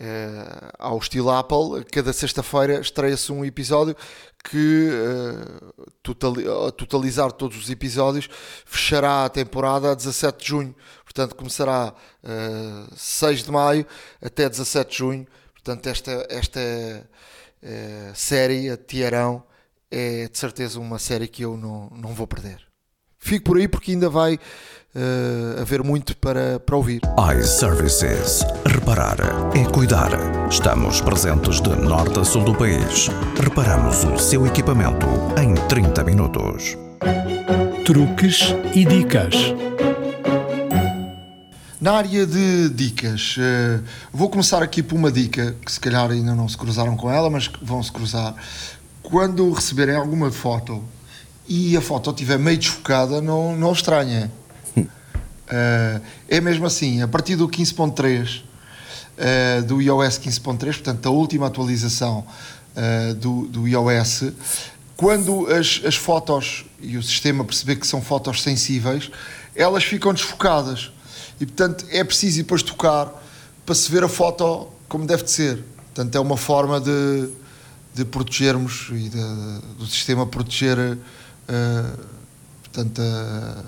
uh, 0.00 0.70
ao 0.78 0.98
estilo 0.98 1.30
Apple, 1.30 1.84
cada 1.90 2.12
sexta-feira 2.12 2.80
estreia-se 2.80 3.32
um 3.32 3.44
episódio 3.44 3.96
que, 4.44 4.88
uh, 4.90 5.90
totali 6.02 6.44
totalizar 6.76 7.32
todos 7.32 7.56
os 7.56 7.70
episódios, 7.70 8.28
fechará 8.64 9.24
a 9.24 9.28
temporada 9.28 9.92
a 9.92 9.94
17 9.94 10.38
de 10.42 10.48
junho. 10.48 10.76
Portanto, 11.04 11.34
começará 11.34 11.94
uh, 12.22 12.94
6 12.94 13.44
de 13.44 13.50
maio 13.50 13.86
até 14.22 14.48
17 14.48 14.90
de 14.90 14.96
junho. 14.98 15.26
Portanto, 15.54 15.86
esta, 15.86 16.26
esta 16.30 16.60
série, 18.14 18.70
a 18.70 18.76
Tiarão, 18.76 19.42
é 19.90 20.28
de 20.28 20.38
certeza 20.38 20.78
uma 20.78 20.98
série 21.00 21.26
que 21.26 21.42
eu 21.44 21.56
não, 21.56 21.90
não 21.90 22.14
vou 22.14 22.26
perder. 22.26 22.65
Fico 23.18 23.44
por 23.44 23.56
aí 23.56 23.66
porque 23.66 23.92
ainda 23.92 24.08
vai 24.08 24.34
uh, 24.34 25.60
haver 25.60 25.82
muito 25.82 26.16
para, 26.16 26.60
para 26.60 26.76
ouvir. 26.76 27.00
iServices. 27.38 28.44
Reparar 28.66 29.16
é 29.54 29.64
cuidar. 29.70 30.10
Estamos 30.50 31.00
presentes 31.00 31.60
de 31.60 31.70
norte 31.70 32.18
a 32.20 32.24
sul 32.24 32.44
do 32.44 32.54
país. 32.54 33.08
Reparamos 33.42 34.04
o 34.04 34.18
seu 34.18 34.46
equipamento 34.46 35.06
em 35.40 35.54
30 35.68 36.04
minutos. 36.04 36.76
Truques 37.84 38.54
e 38.74 38.84
dicas. 38.84 39.34
Na 41.80 41.92
área 41.92 42.26
de 42.26 42.68
dicas, 42.70 43.36
uh, 43.36 43.84
vou 44.12 44.28
começar 44.28 44.62
aqui 44.62 44.82
por 44.82 44.96
uma 44.96 45.12
dica 45.12 45.54
que 45.64 45.70
se 45.70 45.78
calhar 45.78 46.10
ainda 46.10 46.34
não 46.34 46.48
se 46.48 46.56
cruzaram 46.56 46.96
com 46.96 47.10
ela, 47.10 47.30
mas 47.30 47.50
vão 47.62 47.82
se 47.82 47.92
cruzar. 47.92 48.34
Quando 49.02 49.52
receberem 49.52 49.94
alguma 49.94 50.32
foto 50.32 50.82
e 51.48 51.76
a 51.76 51.80
foto 51.80 52.10
estiver 52.10 52.38
meio 52.38 52.58
desfocada, 52.58 53.20
não, 53.20 53.56
não 53.56 53.72
estranha. 53.72 54.30
Uh, 54.76 56.00
é 56.28 56.40
mesmo 56.40 56.66
assim, 56.66 57.02
a 57.02 57.08
partir 57.08 57.36
do 57.36 57.48
15.3 57.48 58.42
uh, 59.16 59.62
do 59.64 59.80
iOS 59.80 60.18
15.3, 60.18 60.58
portanto, 60.58 61.06
a 61.06 61.10
última 61.10 61.46
atualização 61.46 62.26
uh, 62.76 63.14
do, 63.14 63.46
do 63.46 63.68
iOS, 63.68 64.32
quando 64.96 65.46
as, 65.46 65.82
as 65.84 65.94
fotos 65.94 66.64
e 66.80 66.96
o 66.96 67.02
sistema 67.02 67.44
perceber 67.44 67.76
que 67.76 67.86
são 67.86 68.02
fotos 68.02 68.42
sensíveis, 68.42 69.10
elas 69.54 69.84
ficam 69.84 70.12
desfocadas. 70.12 70.90
E, 71.40 71.46
portanto, 71.46 71.84
é 71.90 72.02
preciso 72.02 72.38
depois 72.38 72.62
tocar 72.62 73.12
para 73.64 73.74
se 73.74 73.90
ver 73.90 74.02
a 74.02 74.08
foto 74.08 74.68
como 74.88 75.06
deve 75.06 75.22
de 75.22 75.30
ser. 75.30 75.64
Portanto, 75.94 76.14
é 76.14 76.20
uma 76.20 76.36
forma 76.36 76.80
de, 76.80 77.28
de 77.94 78.04
protegermos 78.04 78.88
e 78.90 79.08
de, 79.08 79.78
do 79.78 79.86
sistema 79.86 80.26
proteger 80.26 80.98
uh, 81.48 81.98
portanto, 82.62 83.00
a 83.00 83.64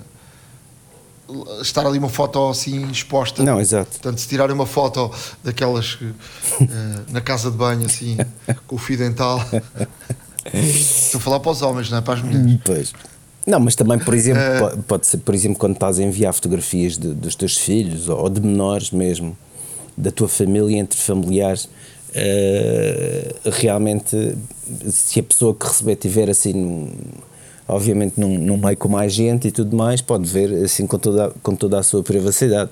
estar 1.61 1.85
ali 1.85 1.99
uma 1.99 2.09
foto 2.09 2.49
assim 2.49 2.89
exposta. 2.89 3.43
Não, 3.43 3.59
exato. 3.61 3.91
Portanto, 3.91 4.17
se 4.19 4.27
tirarem 4.27 4.55
uma 4.55 4.65
foto 4.65 5.11
daquelas 5.43 5.93
que, 5.95 6.05
eh, 6.05 6.99
na 7.11 7.21
casa 7.21 7.51
de 7.51 7.57
banho, 7.57 7.85
assim, 7.85 8.17
com 8.65 8.75
o 8.75 8.79
fio 8.79 8.97
dental. 8.97 9.39
Estou 10.53 11.19
a 11.19 11.21
falar 11.21 11.39
para 11.39 11.51
os 11.51 11.61
homens, 11.61 11.89
não 11.91 11.99
é? 11.99 12.01
Para 12.01 12.15
as 12.15 12.21
mulheres. 12.23 12.59
Pois. 12.65 12.93
Não, 13.45 13.59
mas 13.59 13.75
também, 13.75 13.99
por 13.99 14.13
exemplo, 14.15 14.41
po- 14.71 14.77
pode 14.83 15.05
ser, 15.07 15.17
por 15.17 15.35
exemplo, 15.35 15.57
quando 15.59 15.73
estás 15.73 15.99
a 15.99 16.03
enviar 16.03 16.33
fotografias 16.33 16.97
de- 16.97 17.13
dos 17.13 17.35
teus 17.35 17.57
filhos 17.57 18.07
ou 18.09 18.27
de 18.29 18.41
menores 18.41 18.89
mesmo, 18.91 19.37
da 19.95 20.11
tua 20.11 20.27
família, 20.27 20.77
entre 20.79 20.99
familiares, 20.99 21.69
eh, 22.13 23.35
realmente, 23.45 24.35
se 24.91 25.19
a 25.19 25.23
pessoa 25.23 25.53
que 25.53 25.65
receber 25.67 25.95
tiver 25.95 26.27
assim, 26.29 26.89
obviamente 27.69 28.19
num, 28.19 28.37
num 28.37 28.57
meio 28.57 28.75
com 28.75 28.87
mais 28.89 29.13
gente 29.13 29.47
e 29.47 29.51
tudo 29.51 29.75
mais, 29.77 30.01
pode 30.01 30.27
ver 30.29 30.51
assim 30.65 30.85
com 30.87 30.97
toda, 30.97 31.31
com 31.43 31.55
toda 31.55 31.79
a 31.79 31.83
sua 31.83 32.03
privacidade. 32.03 32.71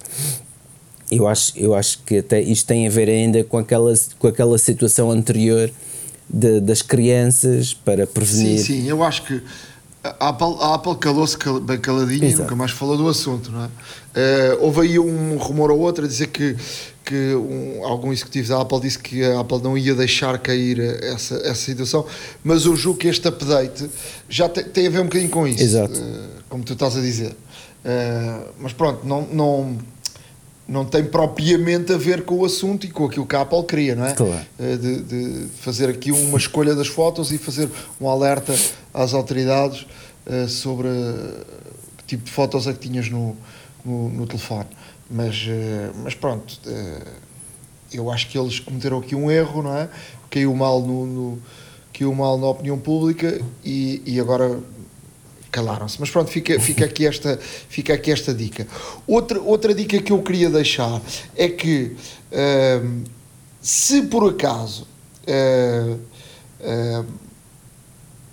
Eu 1.10 1.28
acho, 1.28 1.54
eu 1.56 1.74
acho 1.74 2.00
que 2.04 2.18
até 2.18 2.41
isto 2.41 2.68
tem 2.68 2.86
a 2.86 2.89
ver 2.89 3.08
ainda 3.08 3.41
com 3.43 3.58
aquela, 3.58 3.93
com 4.20 4.28
aquela 4.28 4.58
situação 4.58 5.10
anterior 5.10 5.72
de- 6.30 6.60
das 6.60 6.82
crianças 6.82 7.74
para 7.74 8.06
Sim, 8.06 8.12
prevenir. 8.14 8.60
sim, 8.60 8.88
eu 8.89 9.02
acho 9.02 9.24
que 9.24 9.41
a 10.04 10.30
Apple, 10.30 10.56
a 10.62 10.76
Apple 10.76 10.95
calou-se 10.98 11.38
cal- 11.38 11.60
bem 11.60 11.78
caladinha 11.80 12.24
e 12.26 12.28
Exato. 12.28 12.43
nunca 12.43 12.56
mais 12.56 12.72
falou 12.72 12.95
do 12.98 13.08
assunto, 13.10 13.52
não 13.52 13.66
é? 13.66 13.70
Eh, 14.16 14.58
houve 14.62 14.82
aí 14.82 15.00
um 15.00 15.38
rumor 15.38 15.70
ou 15.72 15.80
outro 15.80 16.06
a 16.06 16.08
dizer 16.08 16.28
que, 16.28 16.56
que 17.04 17.36
um, 17.36 17.84
algum 17.86 18.12
executivo 18.14 18.50
da 18.50 18.62
Apple 18.62 18.80
disse 18.82 19.00
que 19.00 19.24
a 19.24 19.39
Apple 19.39 19.62
não 19.62 19.78
ia 19.78 19.93
deixar 19.95 20.38
cair 20.39 20.80
essa, 21.04 21.36
essa 21.38 21.56
situação, 21.56 22.06
mas 22.43 22.66
eu 22.66 22.76
julgo 22.76 23.00
que 23.00 23.08
este 23.08 23.28
update 23.28 23.89
já 24.30 24.48
te- 24.48 24.64
tem 24.64 24.88
a 24.88 24.89
ver 24.89 25.00
um 25.02 25.06
bocadinho 25.06 25.30
com 25.32 25.48
isso, 25.48 25.62
Exato. 25.62 26.00
eh, 26.00 26.24
como 26.50 26.64
tu 26.64 26.74
estás 26.74 26.95
a 26.95 27.02
dizer. 27.02 27.36
Eh, 27.84 28.39
mas 28.60 28.74
pronto, 28.74 29.06
não, 29.06 29.22
não, 29.32 29.78
não 30.68 30.84
tem 30.86 31.03
propriamente 31.05 31.93
a 31.93 31.97
ver 31.97 32.24
com 32.26 32.36
o 32.39 32.45
assunto 32.45 32.86
e 32.86 32.89
com 32.89 33.05
aquilo 33.05 33.26
que 33.26 33.36
a 33.36 33.41
Apple 33.41 33.63
queria, 33.63 33.95
não 33.95 34.05
é? 34.05 34.13
Claro. 34.13 34.41
Eh, 34.59 34.76
de, 34.76 35.01
de 35.01 35.47
fazer 35.61 35.89
aqui 35.89 36.11
uma 36.11 36.38
escolha 36.38 36.76
das 36.76 36.88
fotos 36.88 37.32
e 37.32 37.38
fazer 37.38 37.70
um 38.01 38.09
alerta 38.09 38.53
às 38.93 39.13
autoridades 39.13 39.86
eh, 40.26 40.47
sobre 40.47 40.89
eh, 40.89 41.43
que 41.97 42.03
tipo 42.05 42.26
de 42.26 42.32
fotos 42.32 42.68
é 42.68 42.74
que 42.74 42.80
tinhas 42.80 43.09
no, 43.09 43.36
no, 43.86 44.09
no 44.09 44.26
telefone. 44.28 44.68
Mas, 45.09 45.45
eh, 45.47 45.89
mas 46.03 46.13
pronto, 46.15 46.59
eu 47.93 48.11
acho 48.11 48.28
que 48.28 48.38
eles 48.38 48.59
cometeram 48.59 48.97
aqui 48.99 49.15
um 49.15 49.32
erro, 49.32 49.63
não 49.63 49.76
é? 49.78 49.88
Caiu 50.30 50.53
mal, 50.53 50.82
no, 50.82 51.05
no- 51.05 51.39
caiu 51.97 52.13
mal 52.13 52.38
na 52.38 52.47
opinião 52.47 52.78
pública 52.78 53.39
e, 53.63 54.01
e 54.05 54.20
agora 54.20 54.59
calaram-se. 55.62 55.97
Mas 55.99 56.12
pronto, 56.12 56.30
fica, 56.30 56.60
fica, 56.60 56.86
aqui 56.86 57.08
esta, 57.08 57.39
fica 57.68 57.93
aqui 57.95 58.12
esta 58.12 58.32
dica. 58.32 58.68
Outra, 59.08 59.41
outra 59.41 59.74
dica 59.74 59.99
que 59.99 60.12
eu 60.12 60.22
queria 60.22 60.49
deixar 60.51 61.01
é 61.36 61.47
que 61.49 61.95
ehm, 62.32 63.03
se 63.60 64.03
por 64.03 64.30
acaso 64.30 64.86
eh, 65.26 65.95
eh, 66.62 67.03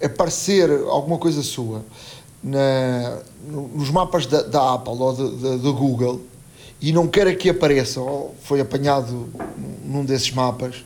aparecer 0.02 0.70
alguma 0.70 1.16
coisa 1.16 1.42
sua 1.42 1.82
na- 2.42 3.20
no- 3.48 3.68
nos 3.68 3.88
mapas 3.90 4.26
da, 4.26 4.42
da 4.42 4.74
Apple 4.74 4.92
ou 4.98 5.12
da- 5.14 5.70
Google 5.70 6.20
e 6.78 6.92
não 6.92 7.06
queira 7.08 7.34
que 7.34 7.48
apareça 7.48 8.00
ou 8.02 8.34
foi 8.42 8.60
apanhado 8.60 9.28
num 9.82 10.04
desses 10.04 10.30
mapas, 10.30 10.84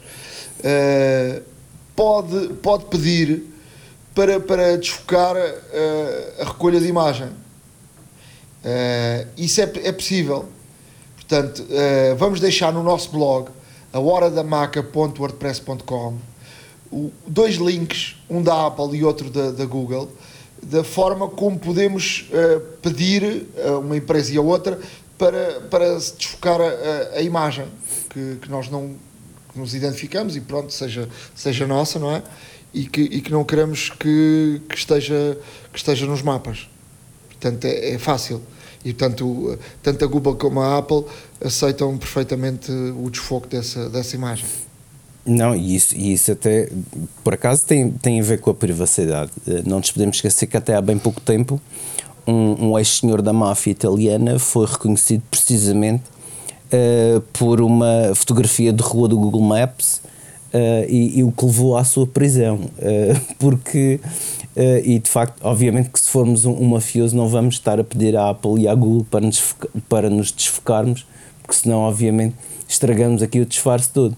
pode, 1.96 2.48
pode 2.62 2.84
pedir 2.84 3.42
para, 4.18 4.40
para 4.40 4.76
desfocar 4.76 5.36
eh, 5.36 6.32
a 6.40 6.44
recolha 6.44 6.80
de 6.80 6.88
imagem. 6.88 7.28
Eh, 8.64 9.26
isso 9.36 9.60
é, 9.60 9.70
é 9.84 9.92
possível. 9.92 10.46
Portanto, 11.14 11.64
eh, 11.70 12.16
vamos 12.18 12.40
deixar 12.40 12.72
no 12.72 12.82
nosso 12.82 13.12
blog, 13.12 13.48
a 13.92 13.98
dois 17.28 17.54
links, 17.56 18.16
um 18.28 18.42
da 18.42 18.66
Apple 18.66 18.96
e 18.98 19.04
outro 19.04 19.30
da, 19.30 19.52
da 19.52 19.64
Google, 19.64 20.10
da 20.60 20.82
forma 20.82 21.28
como 21.28 21.56
podemos 21.56 22.26
eh, 22.32 22.60
pedir 22.82 23.46
a 23.64 23.78
uma 23.78 23.96
empresa 23.96 24.32
e 24.32 24.36
a 24.36 24.42
outra 24.42 24.80
para, 25.16 25.60
para 25.70 26.00
se 26.00 26.16
desfocar 26.16 26.60
a- 26.60 27.18
a 27.18 27.22
imagem 27.22 27.66
que, 28.10 28.36
que 28.42 28.50
nós 28.50 28.68
não 28.68 28.96
que 29.52 29.58
nos 29.60 29.74
identificamos 29.74 30.34
e 30.36 30.40
pronto, 30.40 30.72
seja, 30.72 31.08
seja 31.36 31.66
nossa, 31.68 32.00
não 32.00 32.10
é? 32.16 32.22
E 32.72 32.84
que, 32.84 33.00
e 33.00 33.20
que 33.20 33.32
não 33.32 33.44
queremos 33.44 33.90
que, 33.90 34.60
que, 34.68 34.76
esteja, 34.76 35.38
que 35.72 35.78
esteja 35.78 36.06
nos 36.06 36.22
mapas. 36.22 36.68
Portanto, 37.28 37.64
é, 37.64 37.94
é 37.94 37.98
fácil. 37.98 38.42
E, 38.84 38.92
portanto, 38.92 39.58
tanto 39.82 40.04
a 40.04 40.08
Google 40.08 40.36
como 40.36 40.60
a 40.60 40.78
Apple 40.78 41.04
aceitam 41.42 41.96
perfeitamente 41.96 42.70
o 42.70 43.10
desfoque 43.10 43.48
dessa, 43.48 43.88
dessa 43.88 44.14
imagem. 44.14 44.46
Não, 45.26 45.54
e 45.54 45.74
isso, 45.74 45.94
isso 45.96 46.32
até, 46.32 46.70
por 47.22 47.34
acaso, 47.34 47.66
tem, 47.66 47.90
tem 47.90 48.20
a 48.20 48.22
ver 48.22 48.40
com 48.40 48.50
a 48.50 48.54
privacidade. 48.54 49.30
Eh, 49.46 49.62
Não 49.66 49.78
nos 49.78 49.90
podemos 49.90 50.16
esquecer 50.16 50.46
que 50.46 50.56
até 50.56 50.74
há 50.74 50.80
bem 50.80 50.98
pouco 50.98 51.20
tempo 51.20 51.60
um, 52.26 52.70
um 52.70 52.78
ex-senhor 52.78 53.22
da 53.22 53.32
máfia 53.32 53.70
italiana 53.70 54.38
foi 54.38 54.66
reconhecido 54.66 55.22
precisamente 55.30 56.04
eh, 56.70 57.20
por 57.32 57.60
uma 57.60 58.14
fotografia 58.14 58.72
de 58.72 58.82
rua 58.82 59.08
do 59.08 59.18
Google 59.18 59.42
Maps 59.42 60.02
eh, 60.50 60.86
e, 60.88 61.18
e 61.18 61.24
o 61.24 61.30
que 61.30 61.44
levou 61.44 61.76
à 61.76 61.84
sua 61.84 62.06
prisão. 62.06 62.70
Eh, 62.78 63.14
porque, 63.38 64.00
eh, 64.56 64.82
e 64.84 64.98
de 64.98 65.08
facto, 65.08 65.40
obviamente 65.42 65.90
que 65.90 66.00
se 66.00 66.08
formos 66.08 66.44
um, 66.44 66.52
um 66.52 66.68
mafioso 66.68 67.14
não 67.16 67.28
vamos 67.28 67.56
estar 67.56 67.78
a 67.78 67.84
pedir 67.84 68.16
à 68.16 68.30
Apple 68.30 68.62
e 68.62 68.68
à 68.68 68.74
Google 68.74 69.06
para 69.10 69.20
nos, 69.20 69.54
para 69.88 70.08
nos 70.08 70.32
desfocarmos, 70.32 71.06
porque 71.42 71.54
senão, 71.54 71.80
obviamente, 71.80 72.34
estragamos 72.66 73.22
aqui 73.22 73.40
o 73.40 73.46
disfarce 73.46 73.90
todo. 73.90 74.16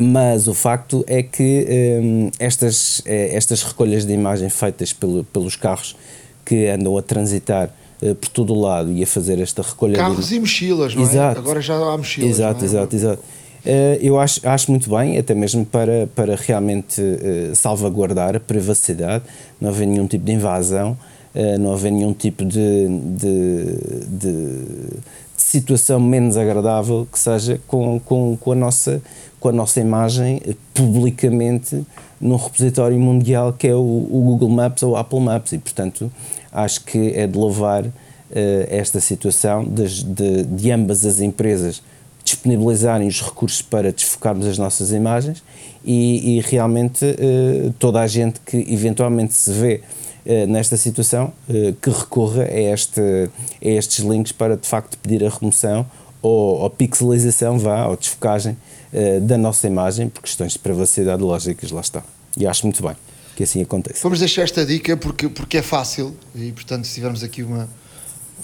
Mas 0.00 0.46
o 0.46 0.54
facto 0.54 1.04
é 1.08 1.24
que 1.24 1.66
hum, 2.00 2.30
estas, 2.38 3.02
estas 3.04 3.64
recolhas 3.64 4.06
de 4.06 4.12
imagem 4.12 4.48
feitas 4.48 4.92
pelo, 4.92 5.24
pelos 5.24 5.56
carros 5.56 5.96
que 6.44 6.68
andam 6.68 6.96
a 6.96 7.02
transitar 7.02 7.74
por 8.20 8.28
todo 8.28 8.54
o 8.54 8.60
lado 8.60 8.92
e 8.92 9.02
a 9.02 9.06
fazer 9.08 9.40
esta 9.40 9.60
recolha 9.60 9.96
Carros 9.96 10.28
de 10.28 10.36
e 10.36 10.40
mochilas, 10.40 10.94
não 10.94 11.02
Exato. 11.02 11.38
é? 11.38 11.42
Agora 11.42 11.60
já 11.60 11.74
há 11.74 11.98
mochilas. 11.98 12.30
Exato, 12.30 12.62
é? 12.62 12.64
exato, 12.64 12.94
exato. 12.94 13.22
Eh, 13.64 13.98
eu 14.00 14.18
acho, 14.18 14.46
acho 14.48 14.70
muito 14.70 14.88
bem, 14.90 15.18
até 15.18 15.34
mesmo 15.34 15.64
para, 15.66 16.06
para 16.14 16.36
realmente 16.36 17.00
eh, 17.00 17.50
salvaguardar 17.54 18.36
a 18.36 18.40
privacidade, 18.40 19.24
não 19.60 19.70
haver 19.70 19.86
nenhum 19.86 20.06
tipo 20.06 20.24
de 20.24 20.32
invasão, 20.32 20.96
eh, 21.34 21.58
não 21.58 21.72
haver 21.72 21.90
nenhum 21.92 22.12
tipo 22.12 22.44
de, 22.44 22.88
de, 23.16 24.06
de- 24.08 24.98
situação 25.36 25.98
menos 25.98 26.36
agradável 26.36 27.06
que 27.10 27.18
seja 27.18 27.58
com, 27.66 27.98
com, 28.00 28.36
com, 28.36 28.52
a, 28.52 28.54
nossa, 28.54 29.00
com 29.40 29.48
a 29.48 29.52
nossa 29.52 29.80
imagem 29.80 30.40
publicamente 30.74 31.86
num 32.20 32.36
repositório 32.36 32.98
mundial 32.98 33.52
que 33.52 33.66
é 33.68 33.74
o, 33.74 33.78
o 33.78 34.20
Google 34.26 34.50
Maps 34.50 34.82
ou 34.82 34.92
o 34.92 34.96
Apple 34.96 35.20
Maps. 35.20 35.52
E 35.52 35.58
portanto 35.58 36.10
acho 36.52 36.84
que 36.84 37.12
é 37.14 37.26
de 37.26 37.38
louvar 37.38 37.84
eh, 38.30 38.68
esta 38.70 39.00
situação 39.00 39.64
das- 39.64 40.02
de, 40.02 40.42
de 40.44 40.70
ambas 40.70 41.04
as 41.06 41.20
empresas 41.20 41.82
disponibilizarem 42.30 43.08
os 43.08 43.20
recursos 43.22 43.62
para 43.62 43.92
desfocarmos 43.92 44.46
as 44.46 44.58
nossas 44.58 44.92
imagens 44.92 45.42
e, 45.84 46.36
e 46.36 46.40
realmente 46.40 47.04
eh, 47.04 47.72
toda 47.78 48.00
a 48.00 48.06
gente 48.06 48.40
que 48.40 48.56
eventualmente 48.72 49.34
se 49.34 49.52
vê 49.52 49.80
eh, 50.26 50.46
nesta 50.46 50.76
situação 50.76 51.32
eh, 51.48 51.74
que 51.80 51.90
recorra 51.90 52.42
a, 52.44 52.60
este, 52.74 53.00
a 53.00 53.68
estes 53.68 54.04
links 54.04 54.32
para 54.32 54.56
de 54.56 54.66
facto 54.66 54.98
pedir 54.98 55.24
a 55.24 55.30
remoção 55.30 55.86
ou, 56.20 56.68
pixelização, 56.70 57.58
vá, 57.58 57.86
ou 57.86 57.96
desfocagem 57.96 58.56
eh, 58.92 59.20
da 59.20 59.38
nossa 59.38 59.66
imagem 59.66 60.08
por 60.08 60.22
questões 60.22 60.52
de 60.52 60.58
privacidade 60.58 61.22
lógicas, 61.22 61.70
lá 61.70 61.80
está. 61.80 62.02
E 62.36 62.46
acho 62.46 62.66
muito 62.66 62.82
bem 62.82 62.96
que 63.36 63.44
assim 63.44 63.62
aconteça. 63.62 64.00
Vamos 64.02 64.18
deixar 64.18 64.42
esta 64.42 64.66
dica 64.66 64.96
porque, 64.96 65.28
porque 65.28 65.58
é 65.58 65.62
fácil 65.62 66.14
e, 66.34 66.50
portanto, 66.52 66.86
se 66.86 66.94
tivermos 66.94 67.22
aqui 67.22 67.42
uma. 67.42 67.68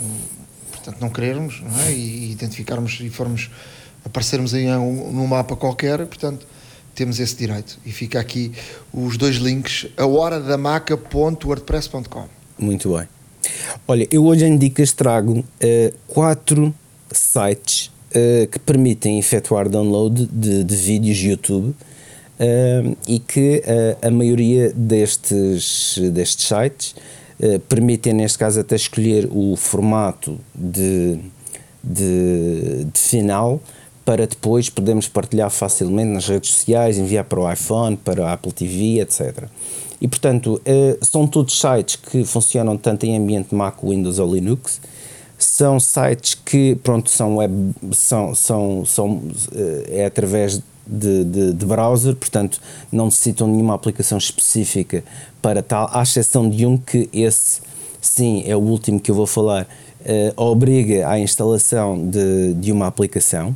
um- 0.00 0.43
portanto, 0.84 1.00
não 1.00 1.08
querermos 1.08 1.62
não 1.62 1.80
é? 1.82 1.92
e 1.92 2.32
identificarmos 2.32 2.98
e 3.00 3.08
formos 3.08 3.50
aparecermos 4.04 4.52
aí 4.52 4.66
um- 4.76 5.10
num 5.12 5.26
mapa 5.26 5.56
qualquer, 5.56 6.04
portanto, 6.06 6.46
temos 6.94 7.18
esse 7.18 7.34
direito. 7.34 7.78
E 7.86 7.90
fica 7.90 8.20
aqui 8.20 8.52
os 8.92 9.16
dois 9.16 9.36
links, 9.36 9.86
a 9.96 10.04
horadamaca.wordpress.com. 10.06 12.26
Muito 12.58 12.94
bem. 12.96 13.08
Olha, 13.88 14.06
eu 14.10 14.24
hoje 14.26 14.44
em 14.44 14.56
Dicas 14.56 14.92
trago 14.92 15.44
eh, 15.60 15.92
quatro 16.06 16.72
sites 17.10 17.90
eh, 18.12 18.46
que 18.50 18.58
permitem 18.58 19.18
efetuar 19.18 19.68
download 19.68 20.28
de, 20.30 20.64
de 20.64 20.76
vídeos 20.76 21.18
YouTube 21.18 21.74
eh, 22.38 22.94
e 23.08 23.18
que 23.18 23.62
a 24.00 24.10
maioria 24.10 24.72
destes, 24.74 25.98
destes 26.12 26.46
sites 26.46 26.94
permitem, 27.68 28.12
neste 28.12 28.38
caso, 28.38 28.60
até 28.60 28.76
escolher 28.76 29.28
o 29.30 29.56
formato 29.56 30.38
de, 30.54 31.18
de, 31.82 32.84
de 32.84 33.00
final 33.00 33.60
para 34.04 34.26
depois 34.26 34.68
podermos 34.68 35.08
partilhar 35.08 35.50
facilmente 35.50 36.10
nas 36.10 36.28
redes 36.28 36.50
sociais, 36.50 36.98
enviar 36.98 37.24
para 37.24 37.40
o 37.40 37.50
iPhone, 37.50 37.96
para 37.96 38.26
a 38.26 38.32
Apple 38.34 38.52
TV, 38.52 39.00
etc. 39.00 39.48
E 40.00 40.06
portanto, 40.06 40.60
eh, 40.64 40.98
são 41.00 41.26
todos 41.26 41.58
sites 41.58 41.96
que 41.96 42.24
funcionam 42.24 42.76
tanto 42.76 43.06
em 43.06 43.16
ambiente 43.16 43.54
Mac, 43.54 43.82
Windows 43.82 44.18
ou 44.18 44.34
Linux. 44.34 44.80
são 45.38 45.80
sites 45.80 46.34
que, 46.34 46.74
pronto, 46.82 47.10
são 47.10 47.36
web, 47.36 47.74
são, 47.92 48.34
são, 48.34 48.84
são 48.84 49.22
é 49.88 50.04
através 50.04 50.62
de, 50.86 51.24
de, 51.24 51.52
de, 51.52 51.66
browser, 51.66 52.14
portanto 52.14 52.60
não 52.92 53.06
necessitam 53.06 53.48
nenhuma 53.48 53.74
aplicação 53.74 54.18
específica 54.18 55.02
para 55.40 55.62
tal, 55.62 55.88
à 55.92 56.02
exceção 56.02 56.48
de 56.48 56.66
um 56.66 56.76
que 56.76 57.08
esse, 57.12 57.60
sim, 58.00 58.42
é 58.46 58.54
o 58.54 58.60
último 58.60 59.00
que 59.00 59.10
eu 59.10 59.14
vou 59.14 59.26
falar, 59.26 59.62
uh, 59.62 60.42
obriga 60.42 61.08
à 61.08 61.18
instalação 61.18 62.08
de, 62.08 62.54
de 62.54 62.72
uma 62.72 62.86
aplicação, 62.86 63.50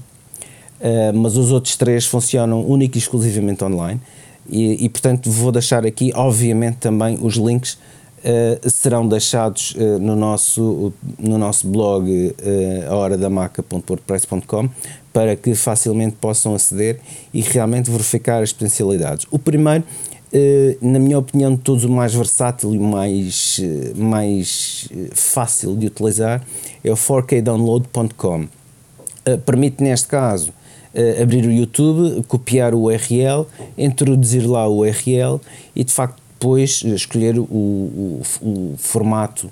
uh, 0.80 1.16
mas 1.16 1.36
os 1.36 1.52
outros 1.52 1.76
três 1.76 2.06
funcionam 2.06 2.64
única 2.64 2.96
e 2.96 3.00
exclusivamente 3.00 3.62
online 3.64 4.00
e, 4.48 4.84
e 4.84 4.88
portanto 4.88 5.30
vou 5.30 5.52
deixar 5.52 5.86
aqui, 5.86 6.10
obviamente, 6.14 6.76
também 6.76 7.18
os 7.20 7.34
links 7.34 7.78
uh, 8.24 8.70
serão 8.70 9.06
deixados 9.06 9.74
no, 10.00 10.16
nosso, 10.16 10.92
no 11.18 11.38
nosso 11.38 11.66
blog 11.66 12.10
uh, 12.10 12.92
ahoradamaca.wordpress.com 12.92 14.68
para 15.12 15.34
que 15.34 15.54
facilmente 15.54 16.16
possam 16.20 16.54
aceder 16.54 17.00
e 17.34 17.40
realmente 17.40 17.90
verificar 17.90 18.42
as 18.42 18.52
potencialidades. 18.52 19.26
O 19.30 19.38
primeiro, 19.38 19.82
eh, 20.32 20.76
na 20.80 20.98
minha 20.98 21.18
opinião, 21.18 21.54
de 21.54 21.60
todos 21.60 21.84
o 21.84 21.88
mais 21.88 22.14
versátil 22.14 22.74
e 22.74 22.78
mais, 22.78 23.60
eh, 23.60 23.92
mais 23.96 24.88
eh, 24.92 25.08
fácil 25.12 25.74
de 25.74 25.86
utilizar 25.86 26.44
é 26.84 26.90
o 26.92 26.94
4kdownload.com. 26.94 28.46
Permite, 29.44 29.82
neste 29.82 30.08
caso, 30.08 30.54
abrir 31.20 31.44
o 31.44 31.52
YouTube, 31.52 32.22
copiar 32.28 32.72
o 32.74 32.84
URL, 32.84 33.44
introduzir 33.76 34.46
lá 34.46 34.66
o 34.66 34.78
URL 34.78 35.38
e, 35.76 35.84
de 35.84 35.92
facto, 35.92 36.22
depois 36.38 36.82
escolher 36.84 37.38
o, 37.38 37.44
o, 37.44 38.22
o 38.40 38.74
formato 38.76 39.50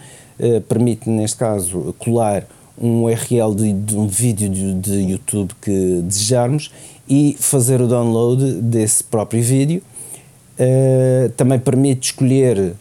permite, 0.67 1.09
neste 1.09 1.37
caso, 1.37 1.95
colar 1.99 2.45
um 2.77 3.03
URL 3.03 3.55
de, 3.55 3.73
de 3.73 3.97
um 3.97 4.07
vídeo 4.07 4.49
de, 4.49 4.73
de, 4.73 5.11
YouTube 5.11 5.51
que 5.61 6.01
desejarmos 6.03 6.71
e 7.07 7.35
fazer 7.39 7.81
o 7.81 7.87
download 7.87 8.61
desse 8.61 9.03
próprio 9.03 9.43
vídeo 9.43 9.81
Uh, 10.61 11.29
também 11.29 11.57
permite 11.57 12.11
escolher, 12.11 12.59
uh, 12.59 12.75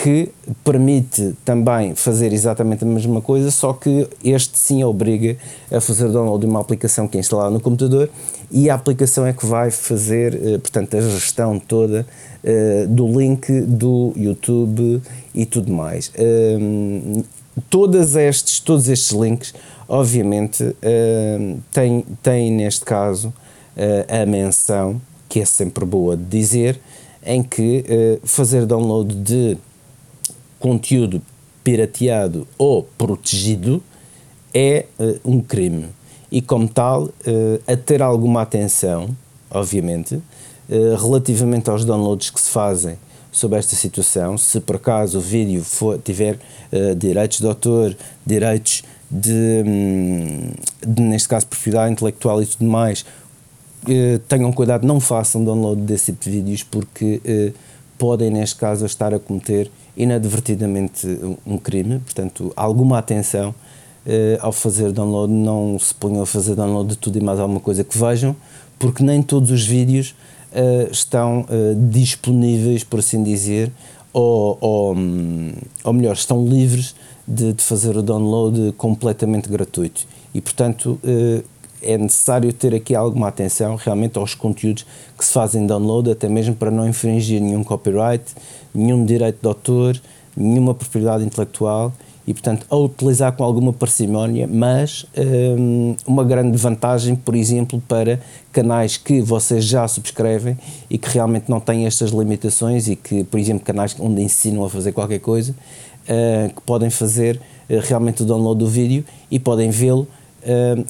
que 0.01 0.31
permite 0.63 1.35
também 1.45 1.93
fazer 1.93 2.33
exatamente 2.33 2.85
a 2.85 2.87
mesma 2.87 3.21
coisa, 3.21 3.51
só 3.51 3.73
que 3.73 4.07
este 4.23 4.57
sim 4.57 4.85
obriga 4.85 5.37
a 5.73 5.81
fazer 5.81 6.09
download 6.09 6.45
de 6.45 6.47
uma 6.51 6.61
aplicação 6.61 7.09
que 7.09 7.17
é 7.17 7.21
instalada 7.21 7.51
no 7.51 7.59
computador 7.59 8.09
e 8.49 8.71
a 8.71 8.77
aplicação 8.77 9.27
é 9.27 9.33
que 9.33 9.45
vai 9.45 9.73
fazer, 9.73 10.35
eh, 10.35 10.59
portanto, 10.59 10.97
a 10.97 11.01
gestão 11.01 11.59
toda 11.59 12.07
uh, 12.45 12.89
do 12.89 13.09
link 13.09 13.61
do 13.63 14.13
YouTube 14.17 15.03
e 15.35 15.45
tudo 15.45 15.73
mais. 15.73 16.13
Uh, 16.15 17.25
todas 17.69 18.15
estes, 18.15 18.61
todos 18.61 18.89
estes 18.89 19.11
links, 19.11 19.53
obviamente, 19.89 20.63
uh, 20.63 21.59
têm, 21.73 22.07
têm 22.23 22.53
neste 22.53 22.85
caso 22.85 23.35
a 24.09 24.27
menção, 24.27 25.01
que 25.29 25.39
é 25.39 25.45
sempre 25.45 25.85
boa 25.85 26.17
de 26.17 26.25
dizer, 26.25 26.81
em 27.25 27.45
que 27.45 27.85
fazer 28.25 28.67
download 28.67 29.15
de 29.15 29.57
conteúdo 30.59 31.23
pirateado 31.63 32.47
ou 32.57 32.83
protegido 32.97 33.83
é 34.55 34.87
uh, 34.99 35.21
um 35.25 35.41
crime 35.41 35.87
e, 36.31 36.41
como 36.41 36.69
tal, 36.69 37.05
uh, 37.05 37.13
a 37.67 37.77
ter 37.77 38.03
alguma 38.03 38.43
atenção, 38.43 39.09
obviamente, 39.51 40.15
uh, 40.15 40.97
relativamente 40.99 41.69
aos 41.71 41.85
downloads 41.85 42.31
que 42.31 42.41
se 42.41 42.51
fazem 42.51 42.97
sobre 43.31 43.59
esta 43.59 43.77
situação. 43.77 44.39
Se 44.39 44.61
por 44.61 44.77
acaso 44.77 45.19
o 45.19 45.21
vídeo 45.21 45.63
for, 45.63 45.99
tiver 45.99 46.39
direitos 46.97 47.39
de 47.41 47.47
autor, 47.47 47.95
direitos 48.27 48.83
de, 49.11 49.63
hum, 49.67 50.51
de, 50.87 51.03
neste 51.03 51.29
caso, 51.29 51.47
propriedade 51.47 51.93
intelectual 51.93 52.43
e 52.43 52.47
tudo 52.47 52.65
mais, 52.65 53.05
tenham 54.27 54.51
cuidado, 54.53 54.87
não 54.87 54.99
façam 54.99 55.45
download 55.45 55.81
desse 55.83 56.07
tipo 56.07 56.25
de 56.25 56.31
vídeos 56.31 56.63
porque 56.63 57.53
podem, 57.99 58.31
neste 58.31 58.57
caso, 58.57 58.85
estar 58.87 59.15
a 59.15 59.19
cometer 59.19 59.71
inadvertidamente 59.99 61.07
um 61.45 61.59
crime, 61.59 61.99
portanto, 61.99 62.53
alguma 62.55 62.99
atenção 62.99 63.51
uh, 63.51 64.39
ao 64.41 64.53
fazer 64.53 64.93
download, 64.93 65.33
não 65.33 65.77
se 65.79 65.93
ponham 65.93 66.23
a 66.23 66.27
fazer 66.27 66.55
download 66.55 66.91
de 66.91 66.97
tudo 66.97 67.19
e 67.19 67.21
mais 67.21 67.41
alguma 67.41 67.59
coisa 67.59 67.83
que 67.83 67.99
vejam, 67.99 68.35
porque 68.79 69.03
nem 69.03 69.21
todos 69.21 69.51
os 69.51 69.67
vídeos 69.67 70.15
uh, 70.53 70.91
estão 70.91 71.41
uh, 71.41 71.75
disponíveis, 71.91 72.85
por 72.85 73.01
assim 73.01 73.25
dizer, 73.25 73.73
ou, 74.13 74.57
ou, 74.61 74.95
um, 74.95 75.53
ou 75.83 75.93
melhor, 75.93 76.15
estão 76.15 76.47
livres 76.47 76.95
de, 77.27 77.53
de, 77.53 77.63
fazer 77.63 77.97
o 77.97 78.03
download 78.03 78.73
completamente 78.77 79.49
gratuito. 79.49 80.07
E, 80.33 80.41
portanto, 80.41 80.99
é 81.83 81.97
necessário 81.97 82.53
ter 82.53 82.75
aqui 82.75 82.95
alguma 82.95 83.29
atenção 83.29 83.77
realmente 83.77 84.19
aos 84.19 84.35
conteúdos 84.35 84.87
que 85.17 85.25
se 85.25 85.33
fazem 85.33 85.67
download, 85.67 86.11
até 86.11 86.29
mesmo 86.29 86.55
para 86.55 86.71
não 86.71 86.89
infringir 86.89 87.41
nenhum 87.41 87.65
copyright, 87.65 88.25
nenhum 88.75 89.05
direito 89.05 89.41
de 89.41 89.47
autor, 89.49 90.01
nenhuma 90.37 90.75
propriedade 90.75 91.25
intelectual 91.25 91.93
e, 92.29 92.35
portanto, 92.35 92.67
a 92.69 92.77
utilizar 92.77 93.33
com 93.33 93.43
alguma 93.43 93.73
parcimónia, 93.73 94.47
mas 94.47 95.07
um, 95.17 95.97
uma 96.07 96.23
grande 96.23 96.59
vantagem, 96.59 97.17
por 97.17 97.35
exemplo, 97.35 97.83
para 97.89 98.21
canais 98.53 98.99
que 98.99 99.23
vocês 99.23 99.65
já 99.65 99.89
subscrevem 99.89 100.59
e 100.91 100.99
que 100.99 101.09
realmente 101.09 101.49
não 101.49 101.59
têm 101.59 101.87
estas 101.87 102.11
limitações 102.11 102.87
e 102.87 102.97
que, 102.97 103.25
por 103.25 103.41
exemplo, 103.41 103.65
canais 103.65 103.97
onde 103.99 104.21
ensinam 104.21 104.63
a 104.63 104.69
fazer 104.69 104.93
qualquer 104.93 105.21
coisa, 105.21 105.53
uh, 105.53 106.55
que 106.55 106.61
podem 106.67 106.91
fazer 106.91 107.37
uh, 107.37 107.81
realmente 107.81 108.23
o 108.23 108.27
download 108.27 108.59
do 108.59 108.67
vídeo 108.67 109.07
e 109.31 109.39
podem 109.39 109.71
vê-lo 109.71 110.07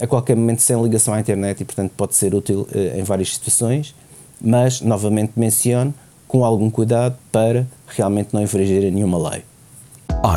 a 0.02 0.06
qualquer 0.06 0.36
momento 0.36 0.62
sem 0.62 0.80
ligação 0.82 1.14
à 1.14 1.20
internet 1.20 1.60
e, 1.60 1.64
portanto, 1.64 1.92
pode 1.96 2.14
ser 2.14 2.34
útil 2.34 2.68
uh, 2.74 2.98
em 2.98 3.02
várias 3.02 3.34
situações, 3.34 3.94
mas, 4.40 4.80
novamente 4.80 5.32
menciono, 5.36 5.94
com 6.26 6.44
algum 6.44 6.70
cuidado 6.70 7.16
para 7.32 7.66
realmente 7.86 8.28
não 8.32 8.42
infringir 8.42 8.82
nenhuma 8.92 9.30
lei. 9.30 9.42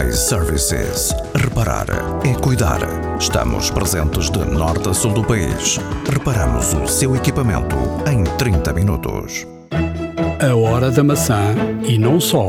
iServices. 0.08 1.14
Reparar 1.36 1.88
é 2.26 2.34
cuidar. 2.40 2.80
Estamos 3.20 3.70
presentes 3.70 4.30
de 4.30 4.40
norte 4.40 4.90
a 4.90 4.94
sul 4.94 5.14
do 5.14 5.24
país. 5.24 5.78
Reparamos 6.10 6.74
o 6.74 6.88
seu 6.88 7.16
equipamento 7.16 7.76
em 8.10 8.24
30 8.38 8.74
minutos. 8.74 9.46
A 10.40 10.56
hora 10.56 10.90
da 10.90 11.04
maçã 11.04 11.54
e 11.88 11.98
não 11.98 12.20
só. 12.20 12.48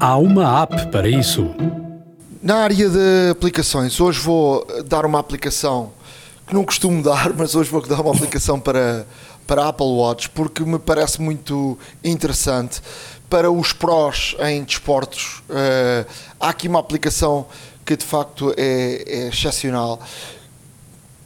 Há 0.00 0.16
uma 0.16 0.62
app 0.62 0.86
para 0.86 1.08
isso. 1.08 1.50
Na 2.42 2.56
área 2.60 2.88
de 2.88 3.30
aplicações, 3.30 4.00
hoje 4.00 4.18
vou 4.18 4.66
dar 4.86 5.04
uma 5.04 5.18
aplicação 5.18 5.92
que 6.46 6.54
não 6.54 6.64
costumo 6.64 7.02
dar, 7.04 7.34
mas 7.34 7.54
hoje 7.54 7.68
vou 7.68 7.86
dar 7.86 8.00
uma 8.00 8.14
aplicação 8.14 8.58
para, 8.58 9.06
para 9.46 9.68
Apple 9.68 9.84
Watch 9.84 10.30
porque 10.30 10.62
me 10.64 10.78
parece 10.78 11.20
muito 11.20 11.78
interessante 12.02 12.80
para 13.28 13.50
os 13.50 13.74
prós 13.74 14.34
em 14.40 14.64
desportos. 14.64 15.42
Uh, 15.50 16.10
há 16.40 16.48
aqui 16.48 16.66
uma 16.66 16.80
aplicação 16.80 17.46
que 17.84 17.94
de 17.94 18.06
facto 18.06 18.54
é, 18.56 19.04
é 19.06 19.28
excepcional. 19.28 20.00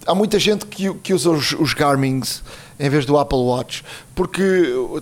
Há 0.04 0.16
muita 0.16 0.40
gente 0.40 0.66
que, 0.66 0.92
que 0.94 1.14
usa 1.14 1.30
os, 1.30 1.52
os 1.52 1.74
Garmins 1.74 2.42
em 2.78 2.88
vez 2.88 3.06
do 3.06 3.16
Apple 3.18 3.38
Watch, 3.38 3.84
porque 4.14 4.42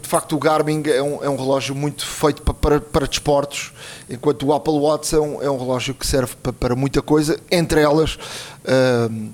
de 0.01 0.09
facto 0.09 0.37
o 0.37 0.39
Garmin 0.39 0.83
é 0.87 1.03
um, 1.03 1.25
é 1.25 1.29
um 1.29 1.37
relógio 1.37 1.75
muito 1.75 2.07
feito 2.07 2.43
para, 2.43 2.55
para, 2.55 2.81
para 2.81 3.07
desportos, 3.07 3.73
enquanto 4.09 4.47
o 4.47 4.53
Apple 4.53 4.75
Watch 4.75 5.15
é 5.15 5.21
um, 5.21 5.43
é 5.43 5.51
um 5.51 5.59
relógio 5.59 5.95
que 5.95 6.07
serve 6.07 6.35
para, 6.43 6.53
para 6.53 6.77
muita 6.77 7.01
coisa, 7.01 7.39
entre 7.51 7.81
elas 7.81 8.19
uh, 8.65 9.33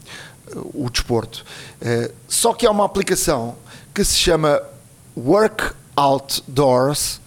o 0.73 0.89
desporto. 0.89 1.45
Uh, 1.81 2.13
só 2.29 2.53
que 2.53 2.67
há 2.67 2.71
uma 2.71 2.85
aplicação 2.85 3.57
que 3.93 4.05
se 4.05 4.17
chama 4.17 4.63
Work 5.17 5.73
Outdoors 5.97 7.21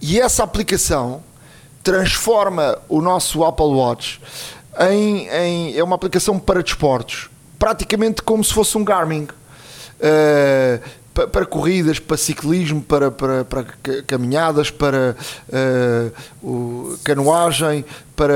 e 0.00 0.20
essa 0.20 0.44
aplicação 0.44 1.22
transforma 1.82 2.78
o 2.88 3.00
nosso 3.00 3.44
Apple 3.44 3.66
Watch 3.66 4.20
em, 4.80 5.28
em 5.28 5.76
é 5.76 5.82
uma 5.82 5.96
aplicação 5.96 6.38
para 6.38 6.62
desportos, 6.62 7.30
praticamente 7.58 8.22
como 8.22 8.44
se 8.44 8.52
fosse 8.52 8.76
um 8.76 8.84
Garmin 8.84 9.26
para, 11.16 11.26
para, 11.26 11.46
corridas, 11.46 11.98
para 11.98 12.18
ciclismo, 12.18 12.82
para, 12.82 13.10
para, 13.10 13.42
para 13.44 13.64
caminhadas, 14.06 14.70
para 14.70 15.16
uh, 16.42 16.98
canoagem, 17.02 17.86
para, 18.14 18.34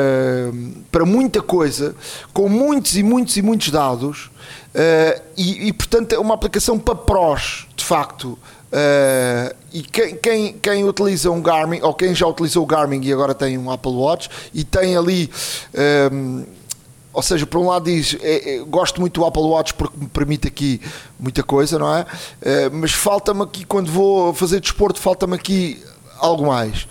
para 0.90 1.04
muita 1.04 1.42
coisa, 1.42 1.94
com 2.32 2.48
muitos 2.48 2.96
e 2.96 3.02
muitos 3.02 3.36
e 3.36 3.42
muitos 3.42 3.70
dados, 3.70 4.30
uh, 4.74 5.22
e, 5.36 5.68
e, 5.68 5.72
portanto 5.74 6.14
é 6.14 6.18
uma 6.18 6.34
aplicação 6.34 6.78
para 6.78 6.94
prós, 6.94 7.66
de 7.76 7.84
facto. 7.84 8.38
Uh, 8.72 9.54
e 9.72 9.82
quem, 9.82 10.16
quem, 10.16 10.52
quem, 10.54 10.84
utiliza 10.84 11.30
um 11.30 11.42
Garmin, 11.42 11.80
ou 11.82 11.92
quem 11.92 12.14
já 12.14 12.26
utilizou 12.26 12.62
o 12.62 12.66
Garmin 12.66 13.00
e 13.02 13.12
agora 13.12 13.34
tem 13.34 13.58
um 13.58 13.70
Apple 13.70 13.92
Watch, 13.92 14.30
e 14.54 14.64
tem 14.64 14.96
ali 14.96 15.30
ou 17.12 17.22
seja, 17.22 17.44
por 17.44 17.60
um 17.60 17.66
lado 17.66 17.86
diz, 17.86 18.16
é, 18.20 18.56
é, 18.56 18.58
gosto 18.60 19.00
muito 19.00 19.20
do 19.20 19.26
Apple 19.26 19.42
Watch 19.42 19.74
porque 19.74 19.98
me 19.98 20.06
permite 20.06 20.46
aqui 20.46 20.80
muita 21.18 21.42
coisa, 21.42 21.76
não 21.78 21.92
é? 21.94 22.06
é 22.40 22.70
mas 22.70 22.92
falta-me 22.92 23.42
aqui, 23.42 23.64
quando 23.64 23.90
vou 23.90 24.32
fazer 24.32 24.60
desporto, 24.60 25.00
falta-me 25.00 25.34
aqui 25.34 25.82
algo 26.18 26.46
mais. 26.46 26.86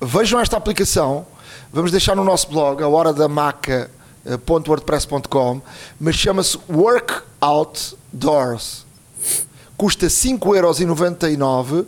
Vejam 0.00 0.38
esta 0.40 0.58
aplicação, 0.58 1.26
vamos 1.72 1.90
deixar 1.90 2.14
no 2.14 2.22
nosso 2.22 2.48
blog, 2.48 2.82
a 2.82 2.88
hora 2.88 3.14
da 3.14 3.28
maca.wordpress.com, 3.28 5.62
mas 5.98 6.16
chama-se 6.16 6.58
Work 6.68 7.22
Outdoors. 7.40 8.84
Custa 9.76 10.08
5,99€, 10.08 11.86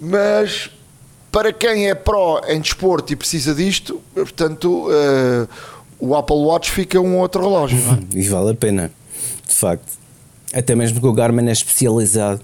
mas 0.00 0.70
para 1.30 1.52
quem 1.52 1.88
é 1.88 1.94
pró 1.94 2.40
em 2.48 2.60
desporto 2.60 3.12
e 3.12 3.16
precisa 3.16 3.54
disto, 3.54 4.02
portanto... 4.12 4.88
Uh, 4.88 5.46
o 6.04 6.14
Apple 6.14 6.36
Watch 6.36 6.70
fica 6.70 7.00
um 7.00 7.18
outro 7.18 7.42
relógio. 7.42 7.78
Não 7.78 7.94
é? 7.94 7.98
E 8.14 8.28
vale 8.28 8.50
a 8.50 8.54
pena, 8.54 8.90
de 9.46 9.54
facto. 9.54 9.92
Até 10.52 10.74
mesmo 10.74 11.00
que 11.00 11.06
o 11.06 11.12
Garmin 11.12 11.48
é 11.48 11.52
especializado 11.52 12.40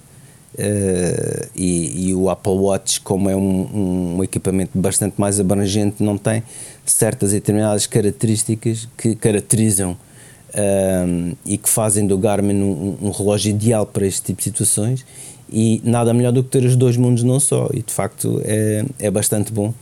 uh, 0.55 1.49
e, 1.55 2.09
e, 2.09 2.15
o 2.15 2.29
Apple 2.29 2.53
Watch, 2.53 3.01
como 3.01 3.29
é 3.29 3.37
um, 3.37 4.17
um, 4.17 4.25
equipamento 4.25 4.73
bastante 4.75 5.15
mais 5.21 5.39
abrangente, 5.39 6.03
não 6.03 6.19
tem 6.19 6.43
certas 6.85 7.31
e 7.31 7.35
determinadas 7.35 7.87
características 7.87 8.89
que 8.97 9.15
caracterizam 9.15 9.93
uh, 9.93 11.37
e 11.47 11.57
que 11.57 11.69
fazem 11.69 12.07
do 12.07 12.19
Garmin 12.19 12.61
um, 12.63 12.97
um 13.01 13.11
relógio 13.11 13.51
ideal 13.51 13.87
para 13.87 14.07
este 14.07 14.23
tipo 14.23 14.39
de 14.39 14.45
situações. 14.45 15.05
E 15.53 15.81
nada 15.85 16.15
melhor 16.15 16.33
do 16.33 16.43
que 16.45 16.51
ter 16.51 16.65
os 16.65 16.77
dois 16.77 16.97
mundos 16.97 17.23
não 17.23 17.39
só. 17.39 17.69
E 17.73 17.83
de 17.83 17.93
facto 17.93 18.41
é, 18.45 18.85
é 18.99 19.11
bastante 19.11 19.53
bom 19.53 19.75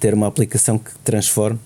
ter 0.00 0.14
uma 0.14 0.26
aplicação 0.28 0.78
que 0.78 0.90
transforme 1.04 1.58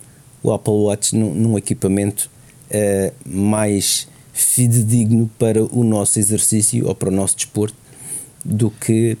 o 0.43 0.51
Apple 0.51 0.73
Watch 0.73 1.15
num, 1.15 1.33
num 1.33 1.57
equipamento 1.57 2.29
uh, 2.69 3.13
mais 3.25 4.07
fidedigno 4.33 5.29
para 5.39 5.63
o 5.63 5.83
nosso 5.83 6.19
exercício 6.19 6.87
ou 6.87 6.93
para 6.93 7.09
o 7.09 7.11
nosso 7.11 7.37
desporto 7.37 7.75
do 8.43 8.69
que 8.69 9.17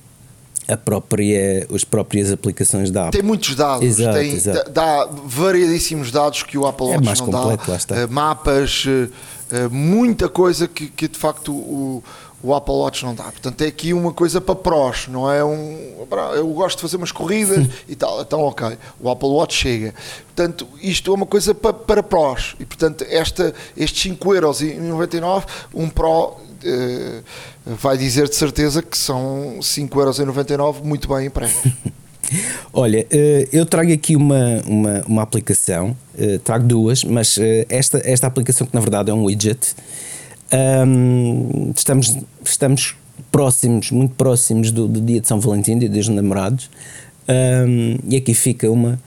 a 0.67 0.77
própria, 0.77 1.67
as 1.73 1.83
próprias 1.83 2.31
aplicações 2.31 2.89
da 2.89 3.07
Apple. 3.07 3.19
Tem 3.19 3.27
muitos 3.27 3.55
dados, 3.55 3.85
exato, 3.85 4.17
tem, 4.17 4.31
exato. 4.31 4.71
dá 4.71 5.05
variadíssimos 5.25 6.11
dados 6.11 6.43
que 6.43 6.57
o 6.57 6.65
Apple 6.65 6.87
é 6.87 6.89
Watch 6.89 7.03
é 7.03 7.05
mais 7.05 7.19
não 7.19 7.27
completo, 7.27 7.65
dá. 7.65 7.71
Lá 7.71 7.77
está. 7.77 8.05
Uh, 8.05 8.11
mapas, 8.11 8.85
uh, 8.85 9.69
muita 9.69 10.27
coisa 10.29 10.67
que, 10.67 10.87
que 10.87 11.07
de 11.07 11.17
facto 11.17 11.53
o, 11.53 12.03
o 12.43 12.53
Apple 12.53 12.75
Watch 12.75 13.05
não 13.05 13.15
dá. 13.15 13.23
Portanto, 13.23 13.61
é 13.61 13.67
aqui 13.67 13.93
uma 13.93 14.11
coisa 14.11 14.41
para 14.41 14.53
prós, 14.53 15.07
não 15.07 15.31
é 15.31 15.43
um. 15.43 16.05
Eu 16.35 16.47
gosto 16.49 16.77
de 16.77 16.81
fazer 16.81 16.97
umas 16.97 17.11
corridas 17.11 17.65
e 17.87 17.95
tal, 17.95 18.21
então 18.21 18.41
ok, 18.41 18.77
o 18.99 19.09
Apple 19.09 19.29
Watch 19.29 19.55
chega. 19.55 19.95
Portanto, 20.25 20.67
isto 20.81 21.09
é 21.09 21.15
uma 21.15 21.25
coisa 21.25 21.55
para, 21.55 21.73
para 21.73 22.03
prós. 22.03 22.55
E 22.59 22.65
portanto, 22.65 23.05
esta, 23.09 23.53
estes 23.77 24.11
5,99€, 24.11 25.45
um 25.73 25.89
Pro 25.89 26.37
eh, 26.65 27.21
vai 27.65 27.97
dizer 27.97 28.27
de 28.27 28.35
certeza 28.35 28.81
que 28.81 28.97
são 28.97 29.57
5,99€ 29.61 30.83
muito 30.83 31.07
bem 31.07 31.27
empregos. 31.27 31.55
Olha, 32.73 33.05
eh, 33.11 33.47
eu 33.51 33.65
trago 33.65 33.91
aqui 33.91 34.15
uma, 34.15 34.61
uma, 34.65 35.03
uma 35.07 35.21
aplicação, 35.21 35.95
eh, 36.17 36.39
trago 36.43 36.65
duas, 36.65 37.03
mas 37.03 37.37
esta, 37.69 38.01
esta 38.03 38.27
aplicação 38.27 38.65
que 38.65 38.73
na 38.73 38.81
verdade 38.81 39.11
é 39.11 39.13
um 39.13 39.25
widget 39.25 39.75
um, 40.53 41.71
estamos, 41.75 42.17
estamos 42.43 42.95
próximos, 43.31 43.91
muito 43.91 44.13
próximos 44.15 44.71
do, 44.71 44.87
do, 44.87 45.01
dia 45.01 45.19
de 45.19 45.27
São 45.27 45.39
Valentim, 45.39 45.77
dia 45.77 45.89
dos 45.89 46.07
namorados, 46.07 46.69
um, 47.27 47.97
e 48.07 48.15
aqui 48.15 48.33
fica 48.33 48.69
uma 48.69 48.99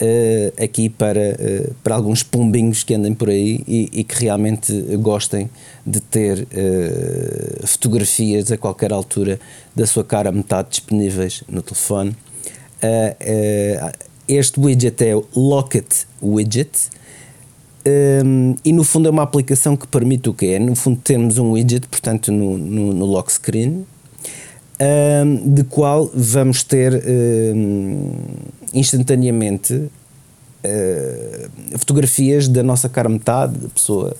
uh, 0.00 0.62
aqui 0.62 0.88
para, 0.88 1.20
uh, 1.20 1.74
para 1.82 1.94
alguns 1.94 2.22
pombinhos 2.22 2.84
que 2.84 2.94
andem 2.94 3.14
por 3.14 3.28
aí 3.28 3.64
e, 3.66 3.90
e 3.92 4.04
que 4.04 4.22
realmente 4.22 4.72
gostem 4.98 5.50
de 5.84 6.00
ter 6.00 6.42
uh, 6.42 7.66
fotografias 7.66 8.52
a 8.52 8.56
qualquer 8.56 8.92
altura 8.92 9.40
da 9.74 9.86
sua 9.86 10.04
cara 10.04 10.30
metade 10.30 10.70
disponíveis 10.70 11.42
no 11.48 11.62
telefone. 11.62 12.14
este 14.28 14.60
widget 14.60 15.02
é 15.02 15.16
o 15.16 15.24
Locket 15.34 16.06
Widget 16.22 16.90
um, 17.86 18.56
e 18.64 18.72
no 18.72 18.82
fundo 18.82 19.08
é 19.08 19.10
uma 19.10 19.22
aplicação 19.22 19.76
que 19.76 19.86
permite 19.86 20.28
o 20.28 20.34
quê? 20.34 20.46
É, 20.46 20.58
no 20.58 20.74
fundo 20.74 20.98
temos 21.02 21.36
um 21.36 21.52
widget, 21.52 21.86
portanto 21.86 22.32
no, 22.32 22.56
no, 22.56 22.94
no 22.94 23.04
lock 23.04 23.30
screen, 23.30 23.84
um, 24.80 25.54
de 25.54 25.64
qual 25.64 26.10
vamos 26.14 26.62
ter 26.62 27.04
um, 27.06 28.12
instantaneamente 28.72 29.74
uh, 29.74 31.78
fotografias 31.78 32.48
da 32.48 32.62
nossa 32.62 32.88
cara 32.88 33.08
metade, 33.08 33.58
da 33.58 33.68
pessoa, 33.68 34.16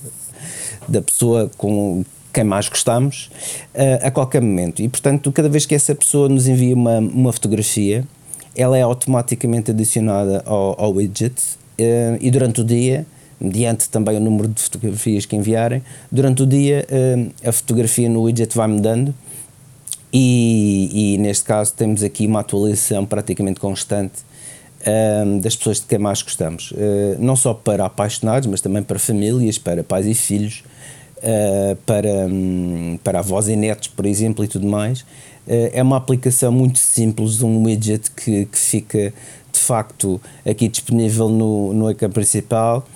da 0.86 1.00
pessoa 1.00 1.50
com 1.56 2.04
quem 2.34 2.44
mais 2.44 2.68
gostamos, 2.68 3.30
uh, 3.74 4.06
a 4.06 4.10
qualquer 4.10 4.42
momento. 4.42 4.82
E 4.82 4.88
portanto, 4.90 5.32
cada 5.32 5.48
vez 5.48 5.64
que 5.64 5.74
essa 5.74 5.94
pessoa 5.94 6.28
nos 6.28 6.46
envia 6.46 6.74
uma, 6.74 6.98
uma 6.98 7.32
fotografia, 7.32 8.04
ela 8.54 8.76
é 8.76 8.82
automaticamente 8.82 9.70
adicionada 9.70 10.42
ao, 10.44 10.78
ao 10.78 10.92
widget 10.92 11.40
uh, 11.78 12.18
e 12.20 12.30
durante 12.30 12.60
o 12.60 12.64
dia 12.64 13.06
mediante 13.40 13.88
também 13.88 14.16
o 14.16 14.20
número 14.20 14.48
de 14.48 14.60
fotografias 14.60 15.26
que 15.26 15.36
enviarem. 15.36 15.82
Durante 16.10 16.42
o 16.42 16.46
dia, 16.46 16.86
eh, 16.88 17.48
a 17.48 17.52
fotografia 17.52 18.08
no 18.08 18.22
widget 18.22 18.56
vai 18.56 18.66
mudando 18.66 19.14
e, 20.12 21.14
e 21.14 21.18
neste 21.18 21.44
caso 21.44 21.72
temos 21.74 22.02
aqui 22.02 22.26
uma 22.26 22.40
atualização 22.40 23.04
praticamente 23.04 23.60
constante 23.60 24.22
eh, 24.80 25.24
das 25.42 25.56
pessoas 25.56 25.80
de 25.80 25.86
quem 25.86 25.98
mais 25.98 26.22
gostamos. 26.22 26.72
Eh, 26.76 27.16
não 27.18 27.36
só 27.36 27.52
para 27.52 27.84
apaixonados, 27.84 28.48
mas 28.48 28.60
também 28.60 28.82
para 28.82 28.98
famílias, 28.98 29.58
para 29.58 29.82
pais 29.82 30.06
e 30.06 30.14
filhos, 30.14 30.62
para, 31.86 32.26
hum, 32.26 32.98
para 33.02 33.20
avós 33.20 33.48
e 33.48 33.56
netos, 33.56 33.88
por 33.88 34.04
exemplo, 34.04 34.44
e 34.44 34.48
tudo 34.48 34.66
mais. 34.66 35.06
É 35.46 35.82
uma 35.82 35.96
aplicação 35.96 36.52
muito 36.52 36.78
simples, 36.78 37.40
um 37.40 37.64
widget 37.64 38.10
que, 38.10 38.44
que 38.44 38.58
fica 38.58 39.12
de 39.50 39.58
facto 39.58 40.20
aqui 40.44 40.68
disponível 40.68 41.30
no, 41.30 41.72
no 41.72 41.90
ecrã 41.90 42.10
principal 42.10 42.86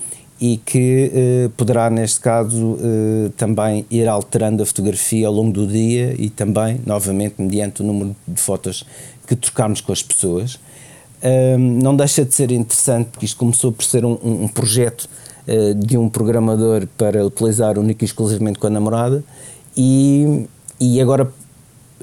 e 0.40 0.56
que 0.59 1.10
eh, 1.12 1.51
poderá, 1.56 1.90
neste 1.90 2.20
caso, 2.20 2.78
eh, 2.81 3.31
também 3.36 3.85
ir 3.90 4.06
alterando 4.09 4.62
a 4.62 4.66
fotografia 4.66 5.27
ao 5.27 5.32
longo 5.32 5.52
do 5.52 5.66
dia 5.66 6.15
e 6.16 6.31
também, 6.31 6.81
novamente, 6.86 7.35
mediante 7.39 7.82
o 7.82 7.85
número 7.85 8.15
de 8.27 8.40
fotos 8.40 8.85
que 9.27 9.35
trocamos 9.35 9.81
com 9.81 9.93
as 9.93 10.02
pessoas. 10.02 10.59
Um, 11.23 11.59
não 11.82 11.97
deixa 11.97 12.24
de 12.24 12.32
ser 12.32 12.52
interessante, 12.52 13.09
porque 13.09 13.27
isto 13.27 13.36
começou 13.36 13.73
por 13.73 13.85
ser 13.85 14.05
um, 14.05 14.16
um 14.23 14.47
projeto 14.47 15.09
uh, 15.48 15.74
de 15.74 15.98
um 15.98 16.09
programador 16.09 16.86
para 16.97 17.27
utilizar 17.27 17.77
único 17.77 18.05
e 18.05 18.06
exclusivamente 18.06 18.60
com 18.60 18.69
a 18.69 18.70
namorada, 18.70 19.24
e, 19.77 20.47
e 20.81 21.01
agora 21.01 21.28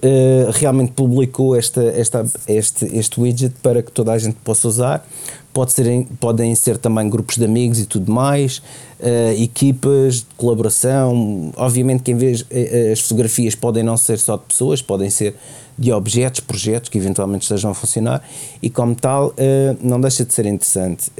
uh, 0.06 0.52
realmente 0.52 0.92
publicou 0.92 1.56
esta, 1.56 1.84
esta, 1.84 2.26
este, 2.48 2.86
este 2.96 3.20
widget 3.20 3.56
para 3.62 3.82
que 3.82 3.92
toda 3.92 4.12
a 4.12 4.18
gente 4.18 4.38
possa 4.44 4.68
usar. 4.68 5.08
Pode 5.52 5.72
ser, 5.72 6.06
podem 6.20 6.54
ser 6.54 6.78
também 6.78 7.10
grupos 7.10 7.38
de 7.38 7.46
amigos 7.46 7.80
e 7.80 7.86
tudo 7.86 8.12
mais, 8.12 8.58
uh, 9.00 9.42
equipas 9.42 10.18
de 10.18 10.28
colaboração. 10.38 11.52
Obviamente 11.56 12.04
que 12.04 12.12
em 12.12 12.16
vez 12.16 12.42
uh, 12.42 12.46
as 12.92 13.00
fotografias 13.00 13.56
podem 13.56 13.82
não 13.82 13.98
ser 13.98 14.20
só 14.20 14.38
de 14.38 14.44
pessoas, 14.44 14.82
podem 14.82 15.10
ser 15.10 15.36
de 15.78 15.92
objetos, 15.92 16.40
projetos 16.40 16.90
que 16.90 16.98
eventualmente 16.98 17.44
estejam 17.44 17.72
a 17.72 17.74
funcionar 17.74 18.24
e 18.62 18.70
como 18.70 18.96
tal 18.96 19.34
não 19.82 20.00
deixa 20.00 20.24
de 20.24 20.34
ser 20.34 20.46
interessante. 20.46 21.12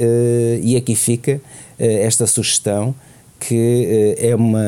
e 0.64 0.78
aqui 0.78 0.96
fica 0.96 1.42
esta 1.78 2.26
sugestão 2.26 2.96
que 3.40 4.16
é, 4.18 4.36
uma, 4.36 4.64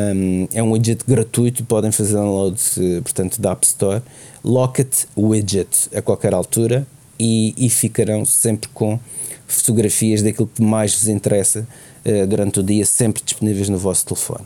é 0.53 0.61
um 0.61 0.71
widget 0.71 1.03
gratuito, 1.07 1.63
podem 1.63 1.91
fazer 1.91 2.13
download 2.13 2.61
portanto, 3.03 3.41
da 3.41 3.51
App 3.51 3.65
Store, 3.65 4.01
Locket 4.43 5.05
Widget 5.17 5.89
a 5.95 6.01
qualquer 6.01 6.33
altura 6.33 6.85
e, 7.19 7.53
e 7.57 7.69
ficarão 7.69 8.23
sempre 8.25 8.69
com 8.73 8.99
fotografias 9.47 10.21
daquilo 10.21 10.49
que 10.53 10.61
mais 10.61 10.93
vos 10.93 11.07
interessa 11.07 11.67
uh, 12.05 12.27
durante 12.27 12.59
o 12.59 12.63
dia, 12.63 12.85
sempre 12.85 13.23
disponíveis 13.23 13.69
no 13.69 13.77
vosso 13.77 14.05
telefone. 14.05 14.45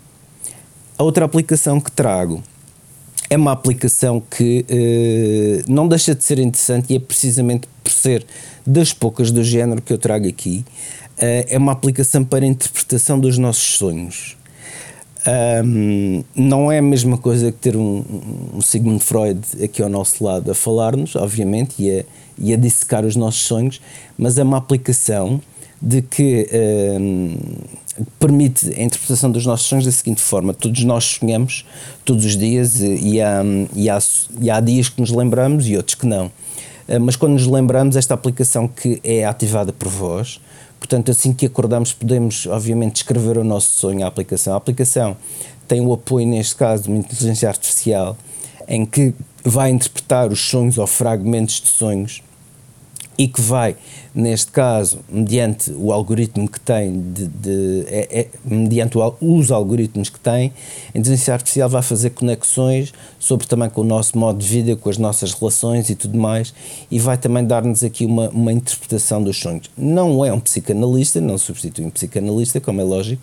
A 0.98 1.04
outra 1.04 1.26
aplicação 1.26 1.80
que 1.80 1.92
trago 1.92 2.44
é 3.30 3.38
uma 3.38 3.52
aplicação 3.52 4.22
que 4.22 4.66
uh, 4.70 5.72
não 5.72 5.88
deixa 5.88 6.14
de 6.14 6.24
ser 6.24 6.40
interessante 6.40 6.94
e 6.94 6.98
é 6.98 7.00
precisamente 7.00 7.68
por 7.84 7.92
ser 7.92 8.26
das 8.66 8.94
poucas 8.94 9.32
do 9.32 9.44
género 9.44 9.82
que 9.82 9.92
eu 9.92 9.98
trago 9.98 10.28
aqui. 10.28 10.64
É 11.22 11.58
uma 11.58 11.72
aplicação 11.72 12.24
para 12.24 12.46
interpretação 12.46 13.20
dos 13.20 13.38
nossos 13.38 13.78
sonhos. 13.78 14.36
Um, 15.64 16.24
não 16.36 16.72
é 16.72 16.80
a 16.80 16.82
mesma 16.82 17.16
coisa 17.16 17.52
que 17.52 17.58
ter 17.60 17.78
um, 17.78 18.04
um 18.56 18.62
Sigmund 18.62 19.04
Freud 19.04 19.40
aqui 19.64 19.84
ao 19.84 19.90
nosso 19.90 20.24
lado 20.24 20.50
a 20.50 20.56
falar-nos, 20.56 21.16
obviamente, 21.16 21.76
e 21.78 22.00
a, 22.00 22.04
e 22.40 22.54
a 22.54 22.58
dissecar 22.58 23.06
os 23.06 23.16
nossos 23.16 23.42
sonhos, 23.42 23.80
mas 24.18 24.40
é 24.40 24.44
uma 24.44 24.58
aplicação 24.58 25.40
de 25.80 26.02
que 26.02 26.48
um, 27.00 27.36
permite 28.20 28.70
a 28.70 28.84
interpretação 28.84 29.32
dos 29.32 29.46
nossos 29.46 29.68
sonhos 29.68 29.86
da 29.86 29.92
seguinte 29.92 30.22
forma: 30.22 30.54
todos 30.54 30.84
nós 30.84 31.04
sonhamos 31.04 31.66
todos 32.04 32.26
os 32.26 32.36
dias 32.36 32.80
e 32.80 33.22
há, 33.22 33.44
e 33.76 33.90
há, 33.90 34.00
e 34.40 34.50
há 34.50 34.60
dias 34.60 34.90
que 34.90 35.00
nos 35.00 35.12
lembramos 35.12 35.68
e 35.68 35.78
outros 35.78 35.96
que 35.96 36.08
não. 36.08 36.28
Uh, 36.88 37.00
mas 37.00 37.16
quando 37.16 37.34
nos 37.34 37.46
lembramos, 37.46 37.96
esta 37.96 38.16
aplicação 38.16 38.68
que 38.68 39.00
é 39.04 39.24
ativada 39.24 39.72
por 39.72 39.88
vós, 39.88 40.40
portanto, 40.82 41.12
assim 41.12 41.32
que 41.32 41.46
acordamos, 41.46 41.94
podemos, 41.94 42.48
obviamente, 42.48 42.94
descrever 42.94 43.38
o 43.38 43.44
nosso 43.44 43.76
sonho 43.76 44.04
à 44.04 44.08
aplicação. 44.08 44.56
A 44.56 44.58
aplicação 44.58 45.16
tem 45.68 45.80
o 45.80 45.94
apoio, 45.94 46.26
neste 46.26 46.56
caso, 46.56 46.84
de 46.84 46.90
uma 46.90 46.98
inteligência 46.98 47.48
artificial 47.48 48.18
em 48.68 48.84
que 48.84 49.14
vai 49.46 49.70
interpretar 49.70 50.32
os 50.32 50.42
sonhos 50.42 50.80
ou 50.80 50.88
fragmentos 50.88 51.62
de 51.62 51.70
sonhos 51.70 52.24
e 53.22 53.28
que 53.28 53.40
vai, 53.40 53.76
neste 54.16 54.52
caso, 54.52 54.98
mediante 55.08 55.72
o 55.74 55.94
algoritmo 55.94 56.50
que 56.50 56.60
tem, 56.60 57.00
de, 57.14 57.28
de 57.28 57.86
é, 57.86 58.22
é, 58.22 58.28
mediante 58.44 58.98
o, 58.98 59.16
os 59.22 59.52
algoritmos 59.52 60.10
que 60.10 60.20
tem, 60.20 60.52
a 60.88 60.98
inteligência 60.98 61.32
artificial 61.32 61.70
vai 61.70 61.84
fazer 61.84 62.10
conexões 62.10 62.92
sobre 63.20 63.46
também 63.46 63.70
com 63.70 63.82
o 63.82 63.84
nosso 63.84 64.18
modo 64.18 64.40
de 64.40 64.48
vida, 64.48 64.76
com 64.76 64.90
as 64.90 64.98
nossas 64.98 65.34
relações 65.34 65.92
e 65.92 65.94
tudo 65.94 66.18
mais, 66.18 66.52
e 66.90 66.98
vai 66.98 67.16
também 67.16 67.46
dar-nos 67.46 67.84
aqui 67.84 68.08
uma, 68.08 68.28
uma 68.30 68.52
interpretação 68.52 69.22
dos 69.22 69.38
sonhos. 69.38 69.70
Não 69.78 70.26
é 70.26 70.34
um 70.34 70.40
psicanalista, 70.40 71.22
não 71.22 71.38
substitui 71.38 71.86
um 71.86 71.92
psicanalista, 71.92 72.60
como 72.60 72.82
é 72.82 72.84
lógico, 72.84 73.22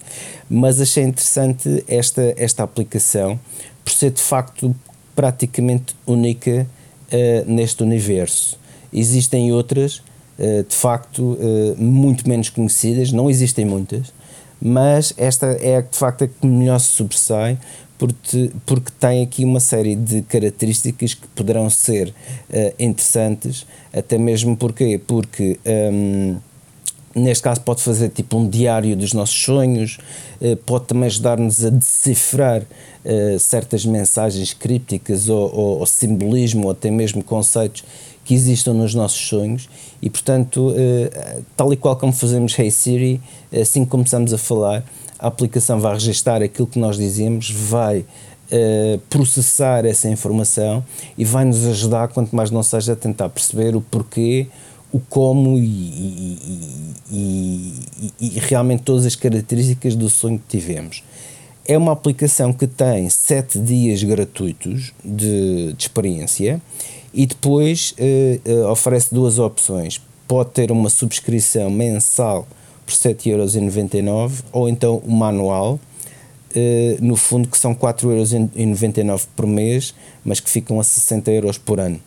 mas 0.49 0.81
achei 0.81 1.03
interessante 1.03 1.83
esta, 1.89 2.35
esta 2.37 2.63
aplicação 2.63 3.37
por 3.85 3.93
ser 3.93 4.13
de 4.13 4.23
facto 4.23 4.73
praticamente 5.17 5.97
única 6.07 6.69
uh, 7.13 7.53
neste 7.53 7.83
universo. 7.83 8.57
Existem 8.93 9.53
outras, 9.53 9.99
uh, 10.39 10.65
de 10.67 10.75
facto, 10.75 11.23
uh, 11.23 11.83
muito 11.83 12.29
menos 12.29 12.49
conhecidas, 12.49 13.13
não 13.13 13.29
existem 13.29 13.65
muitas, 13.65 14.13
mas 14.61 15.13
esta 15.17 15.47
é 15.61 15.81
de 15.83 15.97
facto 15.97 16.25
a 16.25 16.29
que 16.29 16.47
melhor 16.47 16.79
se 16.81 16.89
sobressai 16.89 17.59
porque, 17.97 18.51
porque 18.65 18.93
tem 18.99 19.23
aqui 19.23 19.45
uma 19.45 19.59
série 19.59 19.97
de 19.97 20.23
características 20.23 21.15
que 21.15 21.27
poderão 21.29 21.69
ser 21.69 22.09
uh, 22.09 22.75
interessantes, 22.79 23.67
até 23.93 24.17
mesmo 24.17 24.57
porque, 24.57 25.01
porque 25.05 25.59
um, 25.93 26.37
neste 27.15 27.43
caso 27.43 27.61
pode 27.61 27.83
fazer 27.83 28.09
tipo 28.11 28.39
um 28.39 28.49
diário 28.49 28.97
dos 28.97 29.13
nossos 29.13 29.37
sonhos, 29.43 29.99
pode 30.65 30.85
também 30.85 31.07
ajudar-nos 31.07 31.65
a 31.65 31.71
decifrar 31.71 32.63
certas 33.41 33.85
mensagens 33.85 34.53
crípticas 34.53 35.29
ou, 35.29 35.53
ou, 35.53 35.79
ou 35.81 35.87
simbolismo 35.87 36.67
ou 36.67 36.71
até 36.71 36.93
mesmo 36.93 37.25
conceitos 37.25 37.83
que 38.29 38.35
existam 38.35 38.75
nos 38.75 38.95
nossos 38.95 39.27
sonhos 39.27 39.71
e, 40.03 40.11
portanto, 40.11 40.69
uh, 40.69 41.45
tal 41.57 41.73
e 41.73 41.79
qual 41.79 41.97
como 41.97 42.13
fazemos 42.13 42.59
Hey 42.59 42.71
Siri, 42.71 43.23
assim 43.59 43.87
que 43.87 43.91
começamos 43.91 44.35
a 44.35 44.37
falar, 44.37 44.85
a 45.19 45.29
aplicação 45.29 45.81
vai 45.81 45.95
registar 45.95 46.43
aquilo 46.43 46.67
que 46.67 46.79
nós 46.79 46.99
dizemos, 46.99 47.51
vai 47.51 48.01
uh, 48.01 48.99
processar 49.09 49.87
essa 49.87 50.11
informação 50.11 50.85
e 51.17 51.25
vai 51.25 51.47
nos 51.47 51.65
ajudar, 51.65 52.09
quanto 52.09 52.37
mais 52.37 52.51
não 52.51 52.63
seja, 52.63 52.93
a 52.93 52.97
tentar 52.97 53.31
perceber 53.31 53.75
o 53.75 53.81
porquê, 53.81 54.49
o 54.93 55.01
como 55.01 55.57
e, 55.57 55.65
e, 55.65 56.95
e, 57.11 58.13
e, 58.21 58.29
realmente 58.41 58.83
todas 58.83 59.07
as 59.07 59.17
características 59.17 59.97
do 59.97 60.11
sonho 60.11 60.39
que 60.39 60.59
tivemos. 60.59 61.03
É 61.67 61.79
uma 61.79 61.93
aplicação 61.93 62.53
que 62.53 62.67
tem 62.67 63.09
7 63.09 63.59
dias 63.59 64.03
gratuitos 64.03 64.93
de, 65.03 65.73
de 65.73 65.83
experiência 65.83 66.61
e 67.13 67.27
depois 67.27 67.95
uh, 67.99 68.51
uh, 68.51 68.71
oferece 68.71 69.15
duas 69.15 69.39
opções. 69.39 70.01
Pode 70.27 70.51
ter 70.51 70.71
uma 70.71 70.91
subscrição 70.91 71.71
mensal 71.71 72.47
por 72.85 72.93
7,99€ 72.93 74.45
ou 74.53 74.69
então 74.69 74.97
o 75.05 75.11
manual, 75.11 75.75
uh, 75.75 77.05
no 77.05 77.17
fundo 77.17 77.49
que 77.49 77.59
são 77.59 77.75
4,99€ 77.75 79.27
por 79.35 79.47
mês, 79.47 79.95
mas 80.25 80.41
que 80.41 80.51
ficam 80.51 80.79
a 80.81 80.83
60€ 80.83 81.29
euros 81.29 81.59
por 81.59 81.81
ano. 81.81 82.01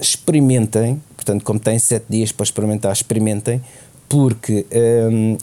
experimentem, 0.00 1.00
portanto, 1.14 1.44
como 1.44 1.60
têm 1.60 1.78
7 1.78 2.06
dias 2.08 2.32
para 2.32 2.44
experimentar, 2.44 2.92
experimentem, 2.92 3.60
porque 4.08 4.66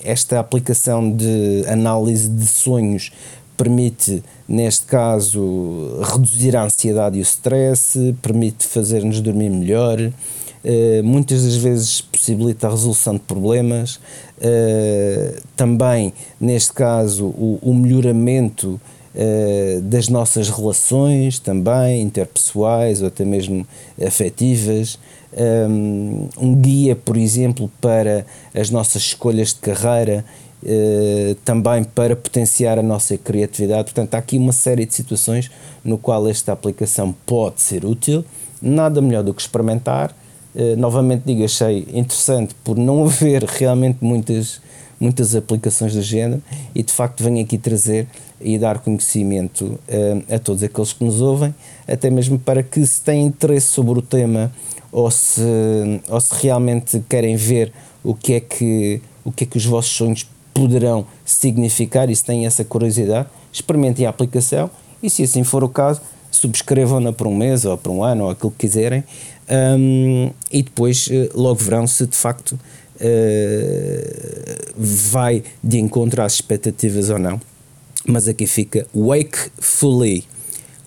esta 0.04 0.40
aplicação 0.40 1.12
de 1.12 1.64
análise 1.68 2.28
de 2.28 2.48
sonhos 2.48 3.12
permite, 3.58 4.24
neste 4.48 4.86
caso, 4.86 6.02
reduzir 6.04 6.56
a 6.56 6.64
ansiedade 6.64 7.18
e 7.18 7.22
o 7.22 7.24
stress, 7.24 8.14
permite 8.22 8.66
fazer-nos 8.66 9.22
dormir 9.22 9.50
melhor, 9.50 10.00
uh, 10.00 11.04
muitas 11.04 11.44
das 11.44 11.56
vezes 11.56 12.02
possibilita 12.02 12.68
a 12.68 12.70
resolução 12.70 13.14
de 13.14 13.22
problemas, 13.22 13.96
uh, 13.96 15.42
também, 15.56 16.14
neste 16.40 16.74
caso, 16.74 17.26
o, 17.26 17.60
o 17.62 17.74
melhoramento 17.74 18.80
uh, 19.16 19.82
das 19.82 20.10
nossas 20.10 20.50
relações, 20.50 21.40
também 21.40 22.02
interpessoais 22.02 23.02
ou 23.02 23.08
até 23.08 23.24
mesmo 23.26 23.66
afetivas. 24.06 25.00
Um 26.38 26.56
guia, 26.62 26.96
por 26.96 27.18
exemplo, 27.18 27.70
para 27.82 28.26
as 28.54 28.70
nossas 28.70 29.02
escolhas 29.02 29.50
de 29.50 29.56
carreira 29.56 30.24
eh, 30.68 31.36
também 31.46 31.84
para 31.84 32.16
potenciar 32.16 32.80
a 32.80 32.82
nossa 32.82 33.16
criatividade. 33.20 33.84
Portanto, 33.84 34.16
há 34.16 34.18
aqui 34.18 34.36
uma 34.36 34.52
série 34.52 34.84
de 34.84 34.96
situações 34.96 35.52
no 35.84 35.96
qual 35.96 36.28
esta 36.28 36.52
aplicação 36.54 37.14
pode 37.24 37.62
ser 37.62 37.86
útil. 37.86 38.26
Nada 38.60 39.00
melhor 39.00 39.22
do 39.22 39.32
que 39.32 39.42
experimentar. 39.42 40.12
Uh, 40.56 40.76
novamente 40.76 41.22
digo, 41.24 41.44
achei 41.44 41.86
interessante 41.94 42.56
por 42.64 42.78
não 42.78 43.04
haver 43.06 43.44
realmente 43.44 44.00
muitas, 44.02 44.60
muitas 45.00 45.36
aplicações 45.36 45.94
do 45.94 46.02
género 46.02 46.42
e 46.74 46.82
de 46.82 46.92
facto 46.92 47.24
venho 47.24 47.44
aqui 47.44 47.60
trazer 47.60 48.08
e 48.42 48.58
dar 48.58 48.80
conhecimento 48.80 49.66
uh, 49.66 50.34
a 50.34 50.40
todos 50.40 50.64
aqueles 50.64 50.94
que 50.94 51.04
nos 51.04 51.22
ouvem, 51.22 51.54
até 51.88 52.10
mesmo 52.10 52.40
para 52.40 52.64
que 52.64 52.84
se 52.88 53.02
têm 53.02 53.26
interesse 53.26 53.68
sobre 53.68 54.00
o 54.00 54.02
tema 54.02 54.52
ou 54.92 55.12
se, 55.12 55.42
ou 56.10 56.20
se 56.20 56.34
realmente 56.42 57.04
querem 57.08 57.36
ver 57.36 57.72
o 58.04 58.16
que 58.16 58.34
é 58.34 58.40
que, 58.40 59.02
o 59.24 59.32
que, 59.32 59.44
é 59.44 59.48
que 59.48 59.58
os 59.58 59.66
vossos 59.66 59.92
sonhos 59.92 60.26
poderão 60.56 61.06
significar 61.26 62.10
e 62.10 62.16
se 62.16 62.24
têm 62.24 62.46
essa 62.46 62.64
curiosidade, 62.64 63.28
experimentem 63.52 64.06
a 64.06 64.10
aplicação 64.10 64.72
e 65.04 65.10
se 65.10 65.22
assim 65.22 65.44
for 65.44 65.66
o 65.66 65.70
caso, 65.70 66.02
subscrevam-na 66.32 67.12
por 67.12 67.28
um 67.28 67.36
mês 67.36 67.66
ou 67.66 67.78
por 67.78 67.92
um 67.92 68.02
ano 68.02 68.24
ou 68.24 68.30
aquilo 68.30 68.52
que 68.52 68.66
quiserem 68.66 69.04
um, 69.78 70.32
e 70.50 70.64
depois 70.64 71.08
uh, 71.08 71.30
logo 71.36 71.56
verão 71.56 71.86
se 71.86 72.08
de 72.08 72.16
facto 72.16 72.54
uh, 72.54 72.60
vai 74.78 75.44
de 75.62 75.78
encontro 75.78 76.24
às 76.24 76.34
expectativas 76.36 77.10
ou 77.10 77.20
não. 77.20 77.40
Mas 78.08 78.28
aqui 78.28 78.48
fica 78.48 78.88
Wakefully. 78.96 80.24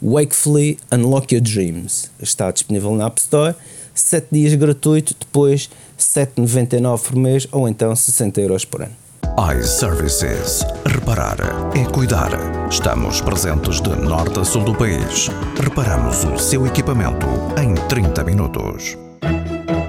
Wakefully 0.02 0.78
Unlock 0.90 1.34
Your 1.34 1.42
Dreams. 1.42 2.10
Está 2.20 2.50
disponível 2.50 2.94
na 2.94 3.06
App 3.06 3.20
Store. 3.20 3.54
7 3.94 4.28
dias 4.30 4.54
gratuito, 4.54 5.14
depois 5.18 5.68
7,99 5.98 7.00
por 7.02 7.16
mês 7.16 7.48
ou 7.50 7.68
então 7.68 7.94
60 7.94 8.40
euros 8.40 8.64
por 8.64 8.82
ano. 8.82 9.07
iServices. 9.38 10.64
Reparar 10.84 11.36
é 11.72 11.84
cuidar. 11.84 12.30
Estamos 12.68 13.20
presentes 13.20 13.80
de 13.80 13.90
norte 13.90 14.40
a 14.40 14.44
sul 14.44 14.64
do 14.64 14.74
país. 14.74 15.30
Reparamos 15.62 16.24
o 16.24 16.36
seu 16.36 16.66
equipamento 16.66 17.24
em 17.56 17.72
30 17.86 18.24
minutos. 18.24 18.98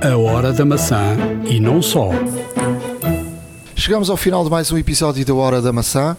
A 0.07 0.15
hora 0.15 0.53
da 0.53 0.63
maçã 0.63 1.17
e 1.49 1.59
não 1.59 1.81
só. 1.81 2.11
Chegamos 3.75 4.11
ao 4.11 4.17
final 4.17 4.43
de 4.43 4.51
mais 4.51 4.71
um 4.71 4.77
episódio 4.77 5.25
da 5.25 5.33
Hora 5.33 5.63
da 5.63 5.73
Maçã. 5.73 6.15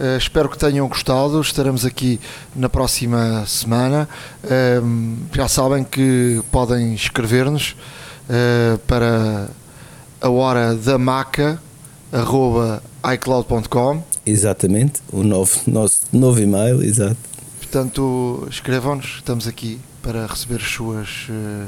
Uh, 0.00 0.16
espero 0.16 0.48
que 0.48 0.56
tenham 0.56 0.88
gostado. 0.88 1.42
Estaremos 1.42 1.84
aqui 1.84 2.18
na 2.56 2.70
próxima 2.70 3.44
semana. 3.46 4.08
Uh, 4.42 5.18
já 5.30 5.46
sabem 5.46 5.84
que 5.84 6.40
podem 6.50 6.94
escrever-nos 6.94 7.76
uh, 8.30 8.78
para 8.86 9.48
a 10.22 10.30
hora 10.30 10.74
da 10.74 10.96
maca 10.96 11.60
icloud.com. 13.14 14.02
Exatamente, 14.24 15.00
o 15.12 15.22
novo, 15.22 15.58
nosso 15.66 16.02
novo 16.12 16.40
e-mail, 16.40 16.82
exato. 16.82 17.16
Portanto, 17.58 18.46
escrevam-nos, 18.50 19.16
estamos 19.16 19.48
aqui 19.48 19.80
para 20.02 20.26
receber 20.26 20.56
as 20.56 20.68
suas. 20.68 21.28
Uh, 21.28 21.66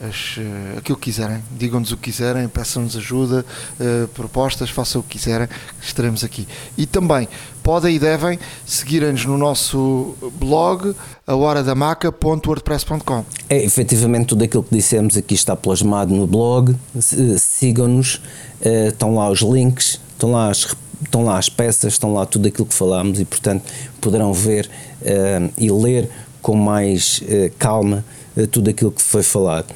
as, 0.00 0.38
uh, 0.38 0.78
aquilo 0.78 0.96
que 0.96 1.10
quiserem, 1.10 1.42
digam-nos 1.56 1.92
o 1.92 1.96
que 1.96 2.10
quiserem, 2.10 2.48
peçam-nos 2.48 2.96
ajuda, 2.96 3.44
uh, 3.78 4.08
propostas, 4.08 4.70
façam 4.70 5.00
o 5.00 5.04
que 5.04 5.18
quiserem, 5.18 5.46
estaremos 5.82 6.24
aqui. 6.24 6.48
E 6.76 6.86
também 6.86 7.28
podem 7.62 7.96
e 7.96 7.98
devem 7.98 8.38
seguir-nos 8.64 9.26
no 9.26 9.36
nosso 9.36 10.16
blog, 10.38 10.94
ahoradamaca.wordpress.com. 11.26 13.24
É 13.48 13.62
efetivamente 13.62 14.28
tudo 14.28 14.44
aquilo 14.44 14.62
que 14.62 14.74
dissemos 14.74 15.16
aqui 15.16 15.34
está 15.34 15.54
plasmado 15.54 16.14
no 16.14 16.26
blog. 16.26 16.74
Sigam-nos, 17.38 18.22
uh, 18.60 18.88
estão 18.88 19.14
lá 19.14 19.30
os 19.30 19.40
links, 19.40 20.00
estão 20.16 20.32
lá 20.32 20.50
as 20.50 20.64
estão 21.02 21.24
lá 21.24 21.38
as 21.38 21.48
peças, 21.48 21.94
estão 21.94 22.12
lá 22.12 22.26
tudo 22.26 22.48
aquilo 22.48 22.66
que 22.66 22.74
falámos 22.74 23.20
e, 23.20 23.24
portanto, 23.24 23.64
poderão 24.00 24.32
ver 24.32 24.68
uh, 25.02 25.52
e 25.56 25.70
ler 25.70 26.08
com 26.42 26.54
mais 26.54 27.22
uh, 27.22 27.52
calma 27.58 28.04
uh, 28.36 28.46
tudo 28.46 28.70
aquilo 28.70 28.90
que 28.90 29.02
foi 29.02 29.22
falado. 29.22 29.74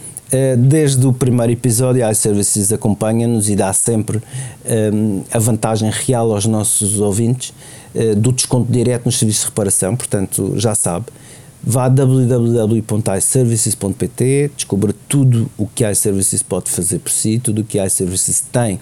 Desde 0.58 1.06
o 1.06 1.12
primeiro 1.12 1.52
episódio, 1.52 2.04
a 2.04 2.10
iServices 2.10 2.72
acompanha-nos 2.72 3.48
e 3.48 3.54
dá 3.54 3.72
sempre 3.72 4.20
a 5.32 5.38
vantagem 5.38 5.88
real 5.92 6.32
aos 6.32 6.44
nossos 6.44 6.98
ouvintes 6.98 7.54
do 8.16 8.32
desconto 8.32 8.72
direto 8.72 9.04
nos 9.04 9.16
serviços 9.16 9.42
de 9.42 9.48
reparação, 9.50 9.94
portanto, 9.94 10.54
já 10.56 10.74
sabe. 10.74 11.06
Vá 11.66 11.86
a 11.86 11.88
www.iservices.pt, 11.88 14.50
descubra 14.54 14.94
tudo 15.08 15.50
o 15.56 15.66
que 15.66 15.90
iServices 15.90 16.42
pode 16.42 16.70
fazer 16.70 16.98
por 16.98 17.10
si, 17.10 17.38
tudo 17.38 17.62
o 17.62 17.64
que 17.64 17.82
iServices 17.82 18.44
tem 18.52 18.78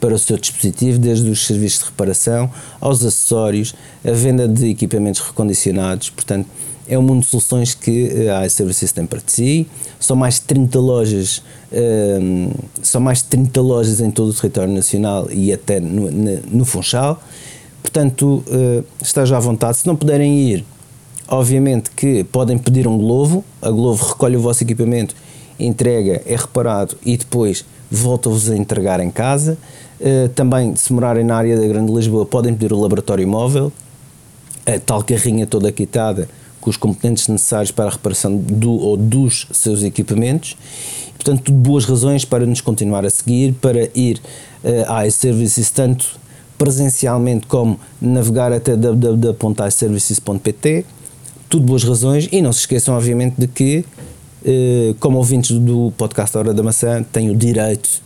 para 0.00 0.12
o 0.12 0.18
seu 0.18 0.36
dispositivo, 0.36 0.98
desde 0.98 1.30
os 1.30 1.46
serviços 1.46 1.78
de 1.78 1.84
reparação 1.86 2.50
aos 2.80 3.04
acessórios, 3.04 3.72
a 4.04 4.10
venda 4.10 4.48
de 4.48 4.68
equipamentos 4.68 5.20
recondicionados, 5.20 6.10
portanto, 6.10 6.48
é 6.88 6.98
um 6.98 7.02
mundo 7.02 7.20
de 7.20 7.26
soluções 7.26 7.72
que 7.72 8.08
eh, 8.08 8.30
a 8.30 8.44
iServices 8.44 8.90
tem 8.92 9.06
para 9.06 9.20
si. 9.26 9.66
São 9.98 10.16
mais 10.16 10.34
de 10.34 10.42
30 10.42 10.78
lojas, 10.78 11.42
um, 11.72 11.78
ehm, 11.78 12.50
são 12.82 13.00
mais 13.00 13.18
de 13.18 13.24
30 13.28 13.60
lojas 13.62 14.00
em 14.00 14.10
todo 14.10 14.30
o 14.30 14.34
território 14.34 14.72
nacional 14.72 15.28
e 15.30 15.52
até 15.52 15.80
no, 15.80 16.10
no, 16.10 16.40
no 16.50 16.64
Funchal. 16.64 17.22
Portanto, 17.80 18.42
uh, 18.48 18.84
esteja 19.00 19.36
à 19.36 19.40
vontade. 19.40 19.78
Se 19.78 19.86
não 19.86 19.94
puderem 19.94 20.48
ir, 20.48 20.64
obviamente 21.28 21.90
que 21.90 22.24
podem 22.24 22.58
pedir 22.58 22.86
um 22.86 22.98
Glovo, 22.98 23.44
a 23.60 23.70
Glovo 23.70 24.08
recolhe 24.08 24.36
o 24.36 24.40
vosso 24.40 24.62
equipamento, 24.62 25.14
entrega, 25.58 26.22
é 26.26 26.36
reparado 26.36 26.96
e 27.04 27.16
depois 27.16 27.64
volta-vos 27.90 28.50
a 28.50 28.56
entregar 28.56 29.00
em 29.00 29.10
casa. 29.10 29.58
Uh, 30.00 30.28
também, 30.30 30.74
se 30.74 30.92
morarem 30.92 31.24
na 31.24 31.36
área 31.36 31.56
da 31.56 31.66
Grande 31.66 31.92
Lisboa, 31.92 32.26
podem 32.26 32.54
pedir 32.54 32.72
o 32.72 32.80
laboratório 32.80 33.26
móvel, 33.26 33.72
a 34.66 34.78
tal 34.78 35.02
carrinha 35.02 35.46
toda 35.46 35.70
quitada 35.70 36.28
com 36.60 36.70
os 36.70 36.76
componentes 36.76 37.28
necessários 37.28 37.70
para 37.70 37.86
a 37.86 37.90
reparação 37.90 38.36
do 38.36 38.72
ou 38.72 38.96
dos 38.96 39.46
seus 39.52 39.82
equipamentos. 39.82 40.56
Portanto, 41.14 41.52
boas 41.52 41.84
razões 41.84 42.24
para 42.24 42.46
nos 42.46 42.62
continuar 42.62 43.04
a 43.04 43.10
seguir, 43.10 43.52
para 43.54 43.88
ir 43.94 44.20
uh, 44.64 44.92
à 44.92 45.06
iServices 45.06 45.70
tanto 45.70 46.18
presencialmente 46.56 47.46
como 47.46 47.78
navegar 48.00 48.52
até 48.52 48.76
www.iservices.pt. 48.76 50.86
Tudo 51.54 51.66
boas 51.66 51.84
razões 51.84 52.28
e 52.32 52.42
não 52.42 52.52
se 52.52 52.60
esqueçam, 52.60 52.96
obviamente, 52.96 53.36
de 53.38 53.46
que, 53.46 53.84
uh, 54.44 54.94
como 54.98 55.18
ouvintes 55.18 55.56
do 55.56 55.92
podcast 55.96 56.36
Hora 56.36 56.52
da 56.52 56.64
Maçã, 56.64 57.00
têm 57.02 57.30
o 57.30 57.36
direito 57.36 58.02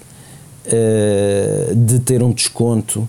uh, 0.66 1.74
de 1.74 1.98
ter 2.00 2.22
um 2.22 2.30
desconto 2.30 3.08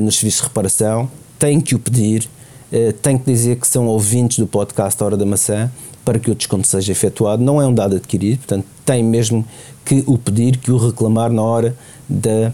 nos 0.00 0.16
serviços 0.16 0.40
de 0.40 0.48
reparação, 0.48 1.10
têm 1.38 1.60
que 1.60 1.74
o 1.74 1.78
pedir 1.78 2.26
eh, 2.72 2.92
tem 3.00 3.16
que 3.16 3.24
dizer 3.24 3.54
que 3.54 3.68
são 3.68 3.86
ouvintes 3.86 4.40
do 4.40 4.48
podcast 4.48 5.00
Hora 5.00 5.16
da 5.16 5.24
Maçã 5.24 5.70
para 6.04 6.18
que 6.18 6.28
o 6.28 6.34
desconto 6.34 6.66
seja 6.66 6.90
efetuado. 6.90 7.40
Não 7.40 7.62
é 7.62 7.66
um 7.66 7.72
dado 7.72 7.94
adquirido, 7.94 8.38
portanto, 8.38 8.66
tem 8.84 9.00
mesmo 9.00 9.46
que 9.84 10.02
o 10.08 10.18
pedir, 10.18 10.56
que 10.56 10.72
o 10.72 10.76
reclamar 10.76 11.30
na 11.30 11.40
hora 11.40 11.76
de, 12.08 12.50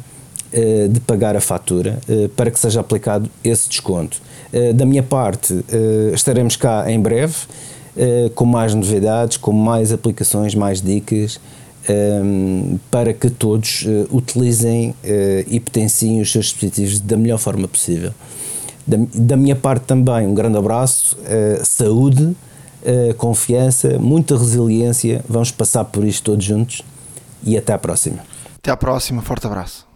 eh, 0.53 0.89
de 0.89 1.01
pagar 1.01 1.37
a 1.37 1.41
fatura 1.41 2.01
eh, 2.07 2.29
para 2.37 2.51
que 2.51 2.59
seja 2.59 2.81
aplicado 2.81 3.31
esse 3.43 3.67
desconto. 3.67 4.21
Da 4.75 4.85
minha 4.85 5.03
parte, 5.03 5.65
estaremos 6.13 6.57
cá 6.57 6.91
em 6.91 6.99
breve 6.99 7.35
com 8.35 8.45
mais 8.45 8.75
novidades, 8.75 9.37
com 9.37 9.53
mais 9.53 9.93
aplicações, 9.93 10.55
mais 10.55 10.81
dicas. 10.83 11.41
para 12.91 13.13
que 13.13 13.31
todos 13.31 13.87
utilizem 14.11 14.95
e 15.47 15.61
potenciem 15.61 16.21
os 16.21 16.33
seus 16.33 16.47
dispositivos 16.47 16.99
da 17.01 17.17
melhor 17.17 17.39
forma 17.39 17.69
possível. 17.69 18.13
Da, 18.87 18.97
da 19.15 19.37
minha 19.37 19.55
parte 19.55 19.85
também, 19.85 20.27
um 20.27 20.35
grande 20.35 20.59
abraço, 20.59 21.17
uh, 21.17 21.65
saúde, 21.65 22.25
uh, 22.25 23.15
confiança, 23.17 23.99
muita 23.99 24.37
resiliência. 24.37 25.25
Vamos 25.29 25.53
passar 25.53 25.85
por 25.85 26.05
isto 26.05 26.25
todos 26.25 26.45
juntos 26.45 26.83
e 27.45 27.57
até 27.57 27.73
à 27.73 27.79
próxima. 27.79 28.19
Até 28.57 28.71
à 28.71 28.77
próxima, 28.77 29.23
forte 29.23 29.47
abraço. 29.47 29.90